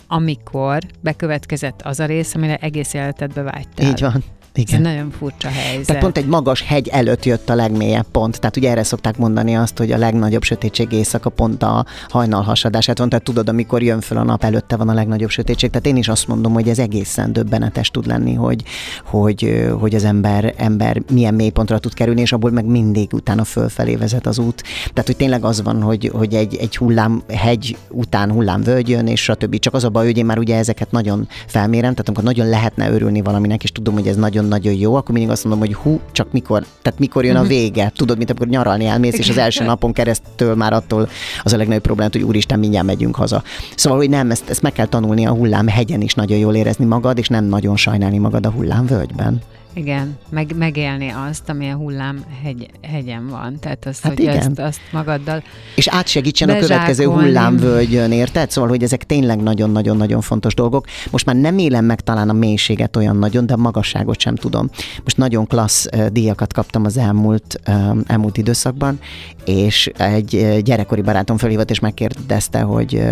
amikor 0.07 0.83
bekövetkezett 1.01 1.83
az 1.83 2.01
a 2.01 2.07
rész, 2.07 2.35
amire 2.35 2.57
egész 2.57 2.95
életedbe 2.95 3.43
vágytál. 3.43 3.91
Így 3.91 4.01
van. 4.01 4.25
Igen. 4.55 4.87
Ez 4.87 4.93
nagyon 4.93 5.11
furcsa 5.11 5.49
helyzet. 5.49 5.87
Tehát 5.87 6.03
pont 6.03 6.17
egy 6.17 6.27
magas 6.27 6.63
hegy 6.63 6.89
előtt 6.89 7.25
jött 7.25 7.49
a 7.49 7.55
legmélyebb 7.55 8.07
pont. 8.13 8.41
Tehát 8.41 8.57
ugye 8.57 8.71
erre 8.71 8.83
szokták 8.83 9.17
mondani 9.17 9.57
azt, 9.57 9.79
hogy 9.79 9.93
a 9.93 9.99
legnagyobb 9.99 10.43
sötétség 10.43 10.93
éjszaka 10.93 11.31
pont 11.31 11.63
a 11.63 11.85
hajnal 12.09 12.43
hasadását 12.43 12.99
van. 12.99 13.09
Tehát 13.09 13.25
tudod, 13.25 13.49
amikor 13.49 13.83
jön 13.83 14.01
föl 14.01 14.19
a 14.19 14.23
nap, 14.23 14.45
előtte 14.45 14.77
van 14.77 14.89
a 14.89 14.95
legnagyobb 14.95 15.31
sötétség. 15.31 15.71
Tehát 15.71 15.87
én 15.87 15.97
is 15.97 16.09
azt 16.09 16.29
mondom, 16.29 16.53
hogy 16.53 16.69
ez 16.69 16.79
egészen 16.79 17.33
döbbenetes 17.33 17.91
tud 17.91 18.07
lenni, 18.07 18.35
hogy, 18.35 18.63
hogy, 19.05 19.67
hogy 19.81 19.95
az 19.95 20.05
ember, 20.05 20.55
ember 20.57 21.03
milyen 21.13 21.35
mélypontra 21.35 21.79
tud 21.79 21.95
kerülni, 21.95 22.21
és 22.21 22.33
abból 22.33 22.51
meg 22.51 22.65
mindig 22.65 23.13
utána 23.13 23.45
fölfelé 23.45 23.97
vezet 23.97 24.27
az 24.27 24.39
út. 24.39 24.63
Tehát, 24.83 25.07
hogy 25.07 25.17
tényleg 25.17 25.45
az 25.45 25.63
van, 25.63 25.83
hogy, 25.83 26.11
hogy 26.15 26.35
egy, 26.35 26.57
egy 26.57 26.77
hullám 26.77 27.23
hegy 27.29 27.77
után 27.89 28.31
hullám 28.31 28.63
jön, 28.87 29.07
és 29.07 29.23
stb. 29.23 29.59
Csak 29.59 29.75
az 29.75 29.85
a 29.85 29.89
baj, 29.89 30.05
hogy 30.05 30.19
én 30.19 30.25
már 30.25 30.39
ugye 30.39 30.57
ezeket 30.57 30.91
nagyon 30.91 31.29
felmérem, 31.47 31.91
tehát 31.91 32.09
amikor 32.09 32.25
nagyon 32.25 32.49
lehetne 32.49 32.91
örülni 32.91 33.23
valaminek, 33.23 33.63
és 33.63 33.73
tudom, 33.73 33.95
hogy 33.95 34.07
ez 34.07 34.17
nagyon 34.17 34.42
nagyon-nagyon 34.49 34.81
jó, 34.81 34.95
akkor 34.95 35.15
mindig 35.15 35.31
azt 35.31 35.45
mondom, 35.45 35.61
hogy 35.61 35.75
hú, 35.75 36.01
csak 36.13 36.33
mikor, 36.33 36.65
tehát 36.83 36.99
mikor 36.99 37.25
jön 37.25 37.37
a 37.37 37.41
mhm. 37.41 37.49
vége. 37.49 37.93
Tudod, 37.97 38.17
mint 38.17 38.31
amikor 38.31 38.49
nyaralni 38.49 38.87
elmész, 38.87 39.19
és 39.19 39.29
az 39.29 39.39
első 39.39 39.65
napon 39.65 39.93
keresztül 39.93 40.55
már 40.55 40.73
attól 40.73 41.09
az 41.43 41.53
a 41.53 41.57
legnagyobb 41.57 41.83
probléma, 41.83 42.11
hogy 42.13 42.23
úristen, 42.23 42.59
mindjárt 42.59 42.87
megyünk 42.87 43.17
haza. 43.17 43.43
Szóval, 43.75 43.99
hogy 43.99 44.11
nem, 44.11 44.31
ezt, 44.31 44.51
ezt 44.51 44.63
meg 44.63 44.73
kell 44.73 44.87
tanulni 44.87 45.27
a 45.27 45.31
hullám 45.31 45.69
hegyen 45.69 46.01
is 46.01 46.15
nagyon 46.15 46.39
jól 46.39 46.55
érezni 46.55 46.85
magad, 46.85 47.19
és 47.19 47.29
nem 47.29 47.45
nagyon 47.45 47.77
sajnálni 47.77 48.19
magad 48.19 48.47
a 48.47 48.51
hullám 48.51 48.87
völgyben. 48.87 49.43
Igen, 49.75 50.19
meg, 50.29 50.57
megélni 50.57 51.13
azt, 51.29 51.49
ami 51.49 51.71
a 51.71 51.75
hullám 51.75 52.25
hegy, 52.43 52.71
hegyen 52.83 53.29
van. 53.29 53.59
Tehát 53.61 53.87
azt, 53.87 54.03
hát 54.03 54.13
hogy 54.13 54.23
igen. 54.23 54.37
Ezt, 54.37 54.59
azt 54.59 54.81
magaddal 54.93 55.43
És 55.77 55.89
átsegítsen 55.89 56.49
a 56.49 56.59
következő 56.59 57.05
hullámvölgyön, 57.05 58.13
érted? 58.13 58.51
Szóval, 58.51 58.71
hogy 58.71 58.83
ezek 58.83 59.05
tényleg 59.05 59.43
nagyon-nagyon-nagyon 59.43 60.21
fontos 60.21 60.55
dolgok. 60.55 60.87
Most 61.11 61.27
már 61.27 61.37
nem 61.37 61.59
élem 61.59 61.85
meg 61.85 62.01
talán 62.01 62.29
a 62.29 62.33
mélységet 62.33 62.97
olyan 62.97 63.17
nagyon, 63.17 63.47
de 63.47 63.53
a 63.53 63.57
magasságot 63.57 64.21
sem 64.21 64.35
tudom. 64.35 64.71
Most 65.03 65.17
nagyon 65.17 65.47
klassz 65.47 65.87
díjakat 66.13 66.53
kaptam 66.53 66.85
az 66.85 66.97
elmúlt, 66.97 67.61
elmúlt 68.07 68.37
időszakban, 68.37 68.99
és 69.45 69.87
egy 69.97 70.61
gyerekkori 70.63 71.03
barátom 71.03 71.37
felhívott, 71.37 71.71
és 71.71 71.79
megkérdezte, 71.79 72.61
hogy 72.61 73.03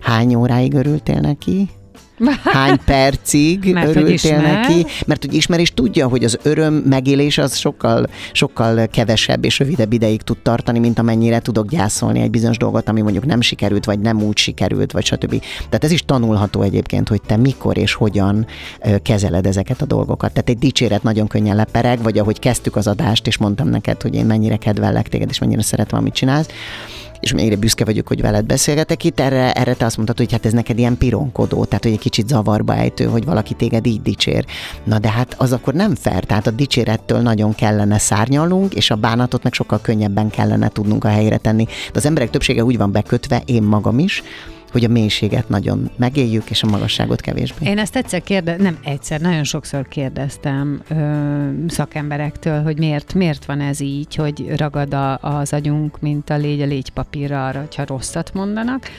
hány 0.00 0.34
óráig 0.34 0.74
örültél 0.74 1.20
neki? 1.20 1.68
hány 2.44 2.78
percig 2.84 3.72
mert 3.72 3.96
örültél 3.96 4.40
neki, 4.40 4.86
mert 5.06 5.24
hogy 5.24 5.34
ismer 5.34 5.60
és 5.60 5.70
tudja, 5.74 6.08
hogy 6.08 6.24
az 6.24 6.38
öröm 6.42 6.74
megélés 6.74 7.38
az 7.38 7.56
sokkal, 7.56 8.06
sokkal 8.32 8.86
kevesebb 8.86 9.44
és 9.44 9.58
rövidebb 9.58 9.92
ideig 9.92 10.22
tud 10.22 10.38
tartani, 10.38 10.78
mint 10.78 10.98
amennyire 10.98 11.38
tudok 11.38 11.68
gyászolni 11.68 12.20
egy 12.20 12.30
bizonyos 12.30 12.56
dolgot, 12.56 12.88
ami 12.88 13.00
mondjuk 13.00 13.26
nem 13.26 13.40
sikerült, 13.40 13.84
vagy 13.84 13.98
nem 13.98 14.22
úgy 14.22 14.36
sikerült, 14.36 14.92
vagy 14.92 15.04
stb. 15.04 15.42
Tehát 15.56 15.84
ez 15.84 15.90
is 15.90 16.02
tanulható 16.04 16.62
egyébként, 16.62 17.08
hogy 17.08 17.22
te 17.22 17.36
mikor 17.36 17.78
és 17.78 17.94
hogyan 17.94 18.46
kezeled 19.02 19.46
ezeket 19.46 19.82
a 19.82 19.86
dolgokat. 19.86 20.32
Tehát 20.32 20.48
egy 20.48 20.58
dicséret 20.58 21.02
nagyon 21.02 21.26
könnyen 21.26 21.56
lepereg, 21.56 22.02
vagy 22.02 22.18
ahogy 22.18 22.38
kezdtük 22.38 22.76
az 22.76 22.86
adást, 22.86 23.26
és 23.26 23.36
mondtam 23.36 23.68
neked, 23.68 24.02
hogy 24.02 24.14
én 24.14 24.26
mennyire 24.26 24.56
kedvellek 24.56 25.08
téged, 25.08 25.30
és 25.30 25.38
mennyire 25.38 25.62
szeretem, 25.62 25.98
amit 25.98 26.14
csinálsz 26.14 26.48
és 27.20 27.32
mennyire 27.32 27.56
büszke 27.56 27.84
vagyok, 27.84 28.08
hogy 28.08 28.20
veled 28.20 28.44
beszélgetek 28.44 29.04
itt, 29.04 29.20
erre, 29.20 29.52
erre 29.52 29.74
te 29.74 29.84
azt 29.84 29.96
mondtad, 29.96 30.18
hogy 30.18 30.32
hát 30.32 30.46
ez 30.46 30.52
neked 30.52 30.78
ilyen 30.78 30.98
pironkodó, 30.98 31.64
tehát 31.64 31.84
hogy 31.84 31.92
egy 31.92 31.98
kicsit 31.98 32.28
zavarba 32.28 32.74
ejtő, 32.74 33.04
hogy 33.04 33.24
valaki 33.24 33.54
téged 33.54 33.86
így 33.86 34.02
dicsér. 34.02 34.44
Na 34.84 34.98
de 34.98 35.10
hát 35.10 35.34
az 35.38 35.52
akkor 35.52 35.74
nem 35.74 35.94
fair, 35.94 36.24
tehát 36.24 36.46
a 36.46 36.50
dicsérettől 36.50 37.20
nagyon 37.20 37.54
kellene 37.54 37.98
szárnyalnunk, 37.98 38.74
és 38.74 38.90
a 38.90 38.96
bánatot 38.96 39.42
meg 39.42 39.52
sokkal 39.52 39.80
könnyebben 39.80 40.30
kellene 40.30 40.68
tudnunk 40.68 41.04
a 41.04 41.08
helyre 41.08 41.36
tenni. 41.36 41.64
De 41.64 41.98
az 41.98 42.06
emberek 42.06 42.30
többsége 42.30 42.64
úgy 42.64 42.76
van 42.76 42.92
bekötve, 42.92 43.42
én 43.44 43.62
magam 43.62 43.98
is, 43.98 44.22
hogy 44.72 44.84
a 44.84 44.88
mélységet 44.88 45.48
nagyon 45.48 45.90
megéljük, 45.96 46.50
és 46.50 46.62
a 46.62 46.66
magasságot 46.66 47.20
kevésbé. 47.20 47.66
Én 47.66 47.78
ezt 47.78 47.96
egyszer 47.96 48.22
kérde, 48.22 48.56
nem 48.56 48.78
egyszer, 48.84 49.20
nagyon 49.20 49.44
sokszor 49.44 49.88
kérdeztem 49.88 50.82
ö, 50.88 51.68
szakemberektől, 51.68 52.62
hogy 52.62 52.78
miért, 52.78 53.14
miért 53.14 53.44
van 53.44 53.60
ez 53.60 53.80
így, 53.80 54.14
hogy 54.14 54.52
ragad 54.56 54.94
a, 54.94 55.18
az 55.18 55.52
agyunk, 55.52 56.00
mint 56.00 56.30
a 56.30 56.36
légy 56.36 56.60
a 56.60 56.66
légypapírra 56.66 57.46
arra, 57.46 57.60
hogyha 57.60 57.84
rosszat 57.84 58.34
mondanak, 58.34 58.90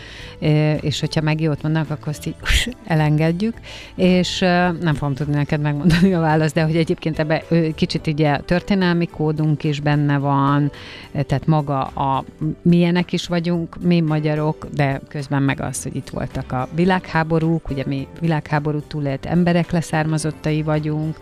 és 0.81 0.99
hogyha 0.99 1.21
meg 1.21 1.41
jót 1.41 1.61
mondanak, 1.61 1.89
akkor 1.89 2.07
azt 2.07 2.25
így 2.25 2.35
elengedjük, 2.85 3.53
és 3.95 4.39
nem 4.81 4.93
fogom 4.93 5.13
tudni 5.13 5.35
neked 5.35 5.61
megmondani 5.61 6.13
a 6.13 6.19
választ, 6.19 6.53
de 6.53 6.63
hogy 6.63 6.75
egyébként 6.75 7.19
ebbe 7.19 7.43
kicsit 7.75 8.07
ugye 8.07 8.37
történelmi 8.37 9.05
kódunk 9.05 9.63
is 9.63 9.79
benne 9.79 10.17
van, 10.17 10.71
tehát 11.11 11.45
maga 11.45 11.81
a 11.81 12.23
milyenek 12.61 13.13
is 13.13 13.27
vagyunk, 13.27 13.77
mi 13.81 13.99
magyarok, 13.99 14.67
de 14.73 15.01
közben 15.07 15.43
meg 15.43 15.58
az, 15.59 15.83
hogy 15.83 15.95
itt 15.95 16.09
voltak 16.09 16.51
a 16.51 16.67
világháborúk, 16.75 17.69
ugye 17.69 17.83
mi 17.85 18.07
világháborút 18.19 18.87
túlélt 18.87 19.25
emberek 19.25 19.71
leszármazottai 19.71 20.61
vagyunk, 20.61 21.17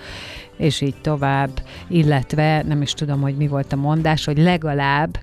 és 0.58 0.82
így 0.82 0.96
tovább, 1.02 1.62
illetve 1.88 2.64
nem 2.64 2.82
is 2.82 2.94
tudom, 2.94 3.22
hogy 3.22 3.38
mi 3.38 3.48
volt 3.48 3.74
a 3.74 3.76
mondás, 3.76 4.26
hogy 4.26 4.38
legalább 4.38 5.20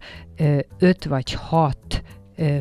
öt 0.79 1.05
vagy 1.05 1.33
hat 1.33 2.03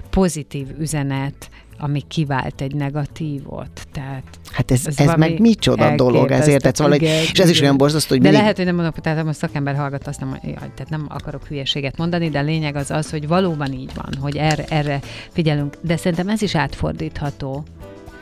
pozitív 0.09 0.67
üzenet, 0.79 1.49
ami 1.83 2.01
kivált 2.07 2.61
egy 2.61 2.75
negatívot. 2.75 3.87
Tehát 3.91 4.23
Hát 4.51 4.71
ez, 4.71 4.87
ez, 4.87 4.99
ez 4.99 5.13
meg 5.15 5.39
micsoda 5.39 5.95
dolog, 5.95 6.31
ezért 6.31 6.59
tehát 6.59 6.75
szóval, 6.75 6.93
igen, 6.93 7.21
és 7.21 7.39
ez 7.39 7.49
is 7.49 7.61
olyan 7.61 7.77
borzasztó, 7.77 8.09
hogy 8.09 8.17
De 8.17 8.23
mindig... 8.23 8.41
lehet, 8.41 8.57
hogy 8.57 8.65
nem 8.65 8.75
mondok, 8.75 8.99
tehát 8.99 9.27
a 9.27 9.33
szakember 9.33 9.75
hallgat, 9.75 10.07
azt 10.07 10.19
nem, 10.19 10.39
jaj, 10.43 10.53
tehát 10.53 10.89
nem 10.89 11.05
akarok 11.09 11.47
hülyeséget 11.47 11.97
mondani, 11.97 12.29
de 12.29 12.39
a 12.39 12.41
lényeg 12.41 12.75
az 12.75 12.91
az, 12.91 13.09
hogy 13.09 13.27
valóban 13.27 13.73
így 13.73 13.91
van, 13.95 14.09
hogy 14.21 14.37
erre, 14.37 14.65
erre 14.69 14.99
figyelünk. 15.31 15.75
De 15.81 15.97
szerintem 15.97 16.29
ez 16.29 16.41
is 16.41 16.55
átfordítható 16.55 17.63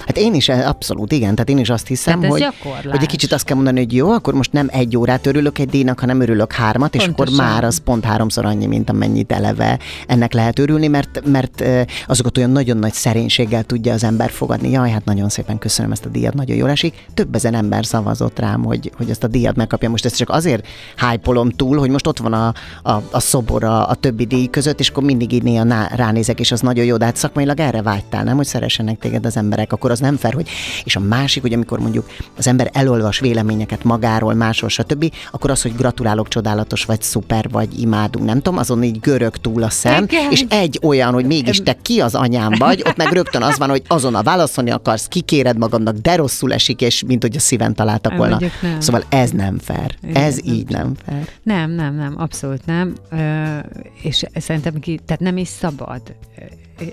Hát 0.06 0.18
én 0.18 0.34
is, 0.34 0.49
abszolút, 0.49 1.12
igen, 1.12 1.32
tehát 1.32 1.49
én 1.49 1.58
is 1.58 1.70
azt 1.70 1.88
hiszem, 1.88 2.24
hogy, 2.24 2.45
hogy 2.84 3.02
egy 3.02 3.06
kicsit 3.06 3.32
azt 3.32 3.45
kell 3.45 3.56
mondani, 3.56 3.80
hogy 3.80 3.93
jó, 3.93 4.10
akkor 4.12 4.34
most 4.34 4.52
nem 4.52 4.68
egy 4.72 4.97
órát 4.97 5.26
örülök 5.26 5.60
egy 5.60 5.70
díjnak, 5.70 5.99
hanem 5.99 6.22
örülök 6.22 6.54
hármat, 6.54 6.95
és 6.95 7.04
Pontosan. 7.04 7.34
akkor 7.34 7.45
már 7.45 7.64
az 7.64 7.78
pont 7.78 8.06
háromszor 8.06 8.45
annyi, 8.45 8.66
mint 8.66 8.89
amennyit 8.89 9.32
eleve 9.32 9.80
ennek 10.08 10.34
lehet 10.34 10.60
örülni, 10.60 10.88
mert, 10.88 11.22
mert 11.26 11.64
azokat 12.08 12.38
olyan 12.38 12.49
nagyon 12.49 12.78
nagy 12.78 12.93
szerénységgel 12.93 13.64
tudja 13.64 13.93
az 13.93 14.04
ember 14.04 14.30
fogadni. 14.30 14.70
Jaj, 14.70 14.89
hát 14.89 15.06
nagyon 15.06 15.30
szépen 15.30 15.58
köszönöm 15.58 15.91
ezt 15.91 16.06
a 16.06 16.10
díjat, 16.10 16.34
nagyon 16.34 16.58
jól 16.58 16.70
esik. 16.70 17.06
Több 17.14 17.36
ezen 17.36 17.54
ember 17.54 17.86
szavazott 17.86 18.39
rám, 18.39 18.64
hogy, 18.64 18.91
hogy 18.97 19.10
ezt 19.10 19.24
a 19.24 19.28
díjat 19.28 19.56
megkapja. 19.56 19.89
Most 19.89 20.06
ezt 20.06 20.16
csak 20.18 20.30
azért 20.30 20.68
hájpolom 20.95 21.49
túl, 21.49 21.78
hogy 21.78 21.89
most 21.89 22.08
ott 22.08 22.18
van 22.18 22.34
a, 22.34 22.54
a, 22.84 23.02
a 23.12 23.20
szobor 23.20 23.64
a, 23.64 23.89
a 23.89 23.95
többi 23.95 24.26
díj 24.26 24.49
között, 24.49 24.80
és 24.80 24.89
akkor 24.89 25.04
mindig 25.04 25.32
így 25.32 25.43
néha 25.43 25.88
ránézek, 25.95 26.39
és 26.39 26.52
az 26.52 26.62
nagyon 26.62 26.86
jó, 26.86 26.97
de 26.97 27.06
hát 27.06 27.16
szakmailag 27.16 27.60
erre 27.60 27.82
vágytál, 27.82 28.24
nem, 28.24 28.36
hogy 28.36 28.45
szeressenek 28.45 28.99
téged 28.99 29.26
az 29.26 29.38
emberek, 29.38 29.74
akkor 29.74 29.91
az 29.92 30.00
nem 30.00 30.18
fair, 30.18 30.34
hogy 30.34 30.50
és 30.84 30.96
a 30.96 31.00
másik, 31.00 31.42
hogy 31.42 31.54
amikor 31.54 31.80
mondjuk 31.80 32.06
az 32.38 32.48
ember 32.48 32.70
elolvas 32.74 33.20
véleményeket 33.20 33.84
magáról, 33.84 34.34
másról, 34.34 34.70
stb., 34.70 35.14
akkor 35.32 35.50
az, 35.50 35.62
hogy 35.62 35.76
gratulálok, 35.76 36.28
csodálatos 36.28 36.86
vagy, 36.86 37.02
szuper 37.02 37.50
vagy, 37.50 37.80
imádunk, 37.80 38.26
nem 38.26 38.42
tudom, 38.42 38.60
azon 38.60 38.84
így 38.84 39.00
görög 39.00 39.38
túl 39.38 39.64
a 39.64 39.70
szem, 39.70 40.04
Igen. 40.04 40.32
és 40.32 40.46
egy 40.50 40.80
olyan, 40.84 41.14
hogy 41.14 41.26
mégis 41.26 41.62
te 41.64 41.78
ki 41.82 42.00
az 42.00 42.16
anyám 42.16 42.54
vagy, 42.58 42.84
ott 42.86 42.98
meg 42.98 43.12
rögtön 43.12 43.42
az 43.42 43.58
van, 43.58 43.70
hogy 43.70 43.82
azon 43.88 44.16
a 44.16 44.24
válaszolni 44.24 44.70
akarsz, 44.72 45.08
kikéred 45.08 45.58
magadnak, 45.58 45.96
de 45.96 46.16
rosszul 46.16 46.54
esik, 46.54 46.82
és 46.82 47.04
mint 47.08 47.22
hogy 47.22 47.36
a 47.36 47.39
szíven 47.39 47.76
találtak 47.76 48.16
volna. 48.16 48.39
Nem. 48.62 48.80
Szóval 48.80 49.04
ez 49.10 49.32
nem 49.32 49.58
fair. 49.58 49.96
Igen, 50.04 50.24
ez 50.24 50.36
nem. 50.36 50.54
így 50.54 50.68
nem 50.70 50.94
fair. 51.06 51.28
Nem, 51.44 51.72
nem, 51.72 51.96
nem, 51.96 52.14
abszolút 52.18 52.66
nem. 52.66 52.96
Ö, 53.10 53.58
és 54.02 54.26
szerintem 54.36 54.80
ki, 54.80 55.00
tehát 55.06 55.22
nem 55.22 55.38
is 55.38 55.48
szabad 55.48 56.02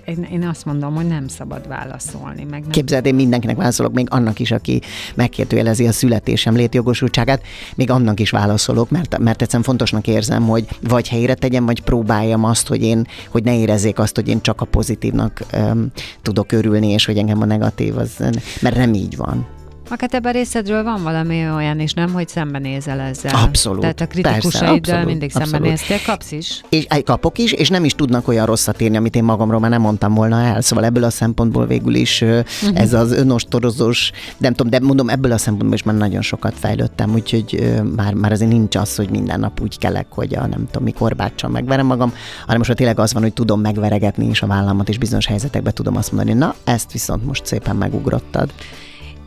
én, 0.05 0.28
én 0.32 0.47
azt 0.47 0.64
mondom, 0.64 0.95
hogy 0.95 1.07
nem 1.07 1.28
szabad 1.28 1.68
válaszolni. 1.68 2.45
Meg 2.51 2.61
nem... 2.61 2.70
Képzeld, 2.70 3.07
én 3.07 3.14
mindenkinek 3.14 3.57
válaszolok, 3.57 3.93
még 3.93 4.07
annak 4.11 4.39
is, 4.39 4.51
aki 4.51 4.80
megkérdőjelezi 5.14 5.86
a 5.86 5.93
születésem 5.93 6.55
létjogosultságát, 6.55 7.43
még 7.74 7.91
annak 7.91 8.20
is 8.20 8.30
válaszolok, 8.30 8.91
mert, 8.91 9.18
mert 9.18 9.41
egyszerűen 9.43 9.64
fontosnak 9.64 10.07
érzem, 10.07 10.47
hogy 10.47 10.66
vagy 10.80 11.09
helyre 11.09 11.34
tegyem, 11.34 11.66
vagy 11.66 11.82
próbáljam 11.82 12.45
azt, 12.45 12.68
hogy 12.68 12.82
én, 12.82 13.07
hogy 13.28 13.45
ne 13.45 13.59
érezzék 13.59 13.99
azt, 13.99 14.14
hogy 14.14 14.28
én 14.28 14.41
csak 14.41 14.61
a 14.61 14.64
pozitívnak 14.64 15.41
um, 15.53 15.86
tudok 16.22 16.53
örülni, 16.53 16.89
és 16.89 17.05
hogy 17.05 17.18
engem 17.18 17.43
a 17.43 17.45
negatív, 17.45 17.97
az, 17.97 18.16
mert 18.61 18.76
nem 18.76 18.95
így 18.95 19.16
van. 19.16 19.47
Hát 19.89 20.14
ebben 20.14 20.32
részedről 20.32 20.82
van 20.82 21.03
valami 21.03 21.51
olyan 21.51 21.80
is, 21.80 21.93
nem, 21.93 22.12
hogy 22.12 22.28
szembenézel 22.28 23.01
ezzel. 23.01 23.34
Abszolút. 23.45 23.80
Tehát 23.80 24.01
a 24.01 24.07
kritikusaiddal 24.07 25.05
mindig 25.05 25.30
szembenéztél, 25.30 25.99
kapsz 26.07 26.32
is. 26.32 26.61
És 26.68 26.86
kapok 27.05 27.39
is, 27.39 27.53
és 27.53 27.68
nem 27.68 27.84
is 27.84 27.95
tudnak 27.95 28.28
olyan 28.28 28.47
rosszat 28.47 28.80
írni, 28.80 28.97
amit 28.97 29.16
én 29.16 29.24
magamról 29.24 29.61
már 29.61 29.70
nem 29.70 29.80
mondtam 29.80 30.14
volna 30.14 30.41
el. 30.41 30.61
Szóval 30.61 30.84
ebből 30.84 31.05
a 31.05 31.11
szempontból 31.11 31.66
végül 31.66 31.95
is 31.95 32.20
uh-huh. 32.20 32.80
ez 32.80 32.93
az 32.93 33.12
önostorozós, 33.12 34.12
nem 34.36 34.53
tudom, 34.55 34.70
de 34.70 34.86
mondom, 34.86 35.09
ebből 35.09 35.32
a 35.32 35.39
szempontból 35.39 35.74
is 35.74 35.82
már 35.82 35.97
nagyon 35.97 36.22
sokat 36.22 36.55
fejlődtem, 36.59 37.14
úgyhogy 37.14 37.80
már, 37.97 38.14
már 38.14 38.32
azért 38.32 38.51
nincs 38.51 38.76
az, 38.76 38.97
hogy 38.97 39.11
minden 39.11 39.41
nap 39.41 39.61
úgy 39.61 39.78
kelek, 39.78 40.07
hogy 40.11 40.34
a 40.34 40.47
nem 40.47 40.66
tudom, 40.66 40.82
mikor 40.82 41.16
báccsal 41.16 41.51
megverem 41.51 41.86
magam, 41.86 42.12
hanem 42.41 42.59
most 42.59 42.74
tényleg 42.74 42.99
az 42.99 43.12
van, 43.12 43.22
hogy 43.22 43.32
tudom 43.32 43.61
megveregetni 43.61 44.26
is 44.26 44.43
a 44.43 44.47
vállamat, 44.47 44.89
és 44.89 44.99
bizonyos 44.99 45.26
helyzetekben 45.26 45.74
tudom 45.74 45.97
azt 45.97 46.12
mondani, 46.12 46.39
na, 46.39 46.55
ezt 46.64 46.93
viszont 46.93 47.24
most 47.24 47.47
szépen 47.47 47.76
megugrottad. 47.76 48.51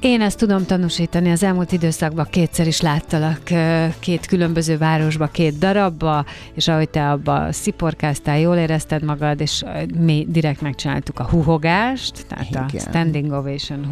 Én 0.02 0.22
ezt 0.22 0.38
tudom 0.38 0.66
tanúsítani, 0.66 1.32
az 1.32 1.44
elmúlt 1.44 1.72
időszakban 1.72 2.28
kétszer 2.30 2.68
is 2.68 2.82
láttalak 2.82 3.42
két 4.00 4.26
különböző 4.26 4.78
városba, 4.78 5.28
két 5.28 5.58
darabba, 5.58 6.26
és 6.54 6.68
ahogy 6.68 6.90
te 6.90 7.10
abba 7.10 7.52
sziporkáztál, 7.52 8.40
jól 8.40 8.56
érezted 8.56 9.04
magad, 9.04 9.42
és 9.42 9.64
mi 10.00 10.26
direkt 10.30 10.62
megcsináltuk 10.62 11.20
a 11.20 11.24
huhogást, 11.24 12.26
tehát 12.28 12.50
igen. 12.50 12.64
a 12.74 12.80
standing 12.80 13.32
ovation 13.32 13.86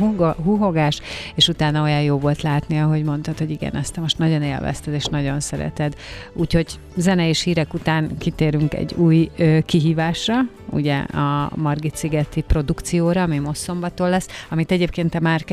huhogás, 0.44 1.02
és 1.36 1.48
utána 1.48 1.82
olyan 1.82 2.02
jó 2.02 2.18
volt 2.18 2.42
látni, 2.42 2.80
ahogy 2.80 3.04
mondtad, 3.04 3.38
hogy 3.38 3.50
igen, 3.50 3.76
ezt 3.76 3.94
te 3.94 4.02
most 4.02 4.18
nagyon 4.18 4.42
élvezted, 4.42 4.94
és 4.94 5.06
nagyon 5.06 5.40
szereted. 5.40 5.96
Úgyhogy 6.34 6.80
zene 6.96 7.28
és 7.28 7.42
hírek 7.42 7.74
után 7.74 8.18
kitérünk 8.18 8.74
egy 8.74 8.94
új 8.98 9.30
ö, 9.38 9.58
kihívásra, 9.66 10.36
ugye 10.70 10.98
a 10.98 11.52
Margit 11.56 11.96
Szigeti 11.96 12.42
produkcióra, 12.42 13.22
ami 13.22 13.38
most 13.38 13.62
szombaton 13.62 14.10
lesz, 14.10 14.28
amit 14.50 14.72
egyébként 14.72 15.10
te 15.10 15.20
már 15.20 15.44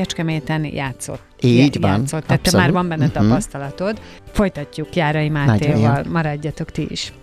Kecskeméten 0.47 0.77
játszott. 0.77 1.21
Így 1.41 1.79
van. 1.79 1.91
Játszott, 1.91 2.25
tehát 2.25 2.41
te 2.41 2.57
már 2.57 2.71
van 2.71 2.87
benne 2.87 3.05
uh-huh. 3.05 3.27
tapasztalatod. 3.27 3.99
Folytatjuk 4.31 4.95
Járai 4.95 5.29
Mátéval, 5.29 6.03
maradjatok 6.09 6.71
ti 6.71 6.87
is. 6.89 7.13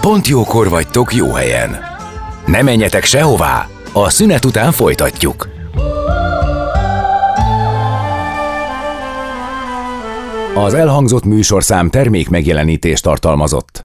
Pont 0.00 0.26
jókor 0.26 0.68
vagytok 0.68 1.14
jó 1.14 1.32
helyen. 1.32 1.76
Ne 2.46 2.62
menjetek 2.62 3.04
sehová, 3.04 3.66
a 3.92 4.10
szünet 4.10 4.44
után 4.44 4.72
folytatjuk. 4.72 5.48
Az 10.54 10.74
elhangzott 10.74 11.24
műsorszám 11.24 11.90
termék 11.90 12.28
megjelenítést 12.28 13.02
tartalmazott. 13.02 13.80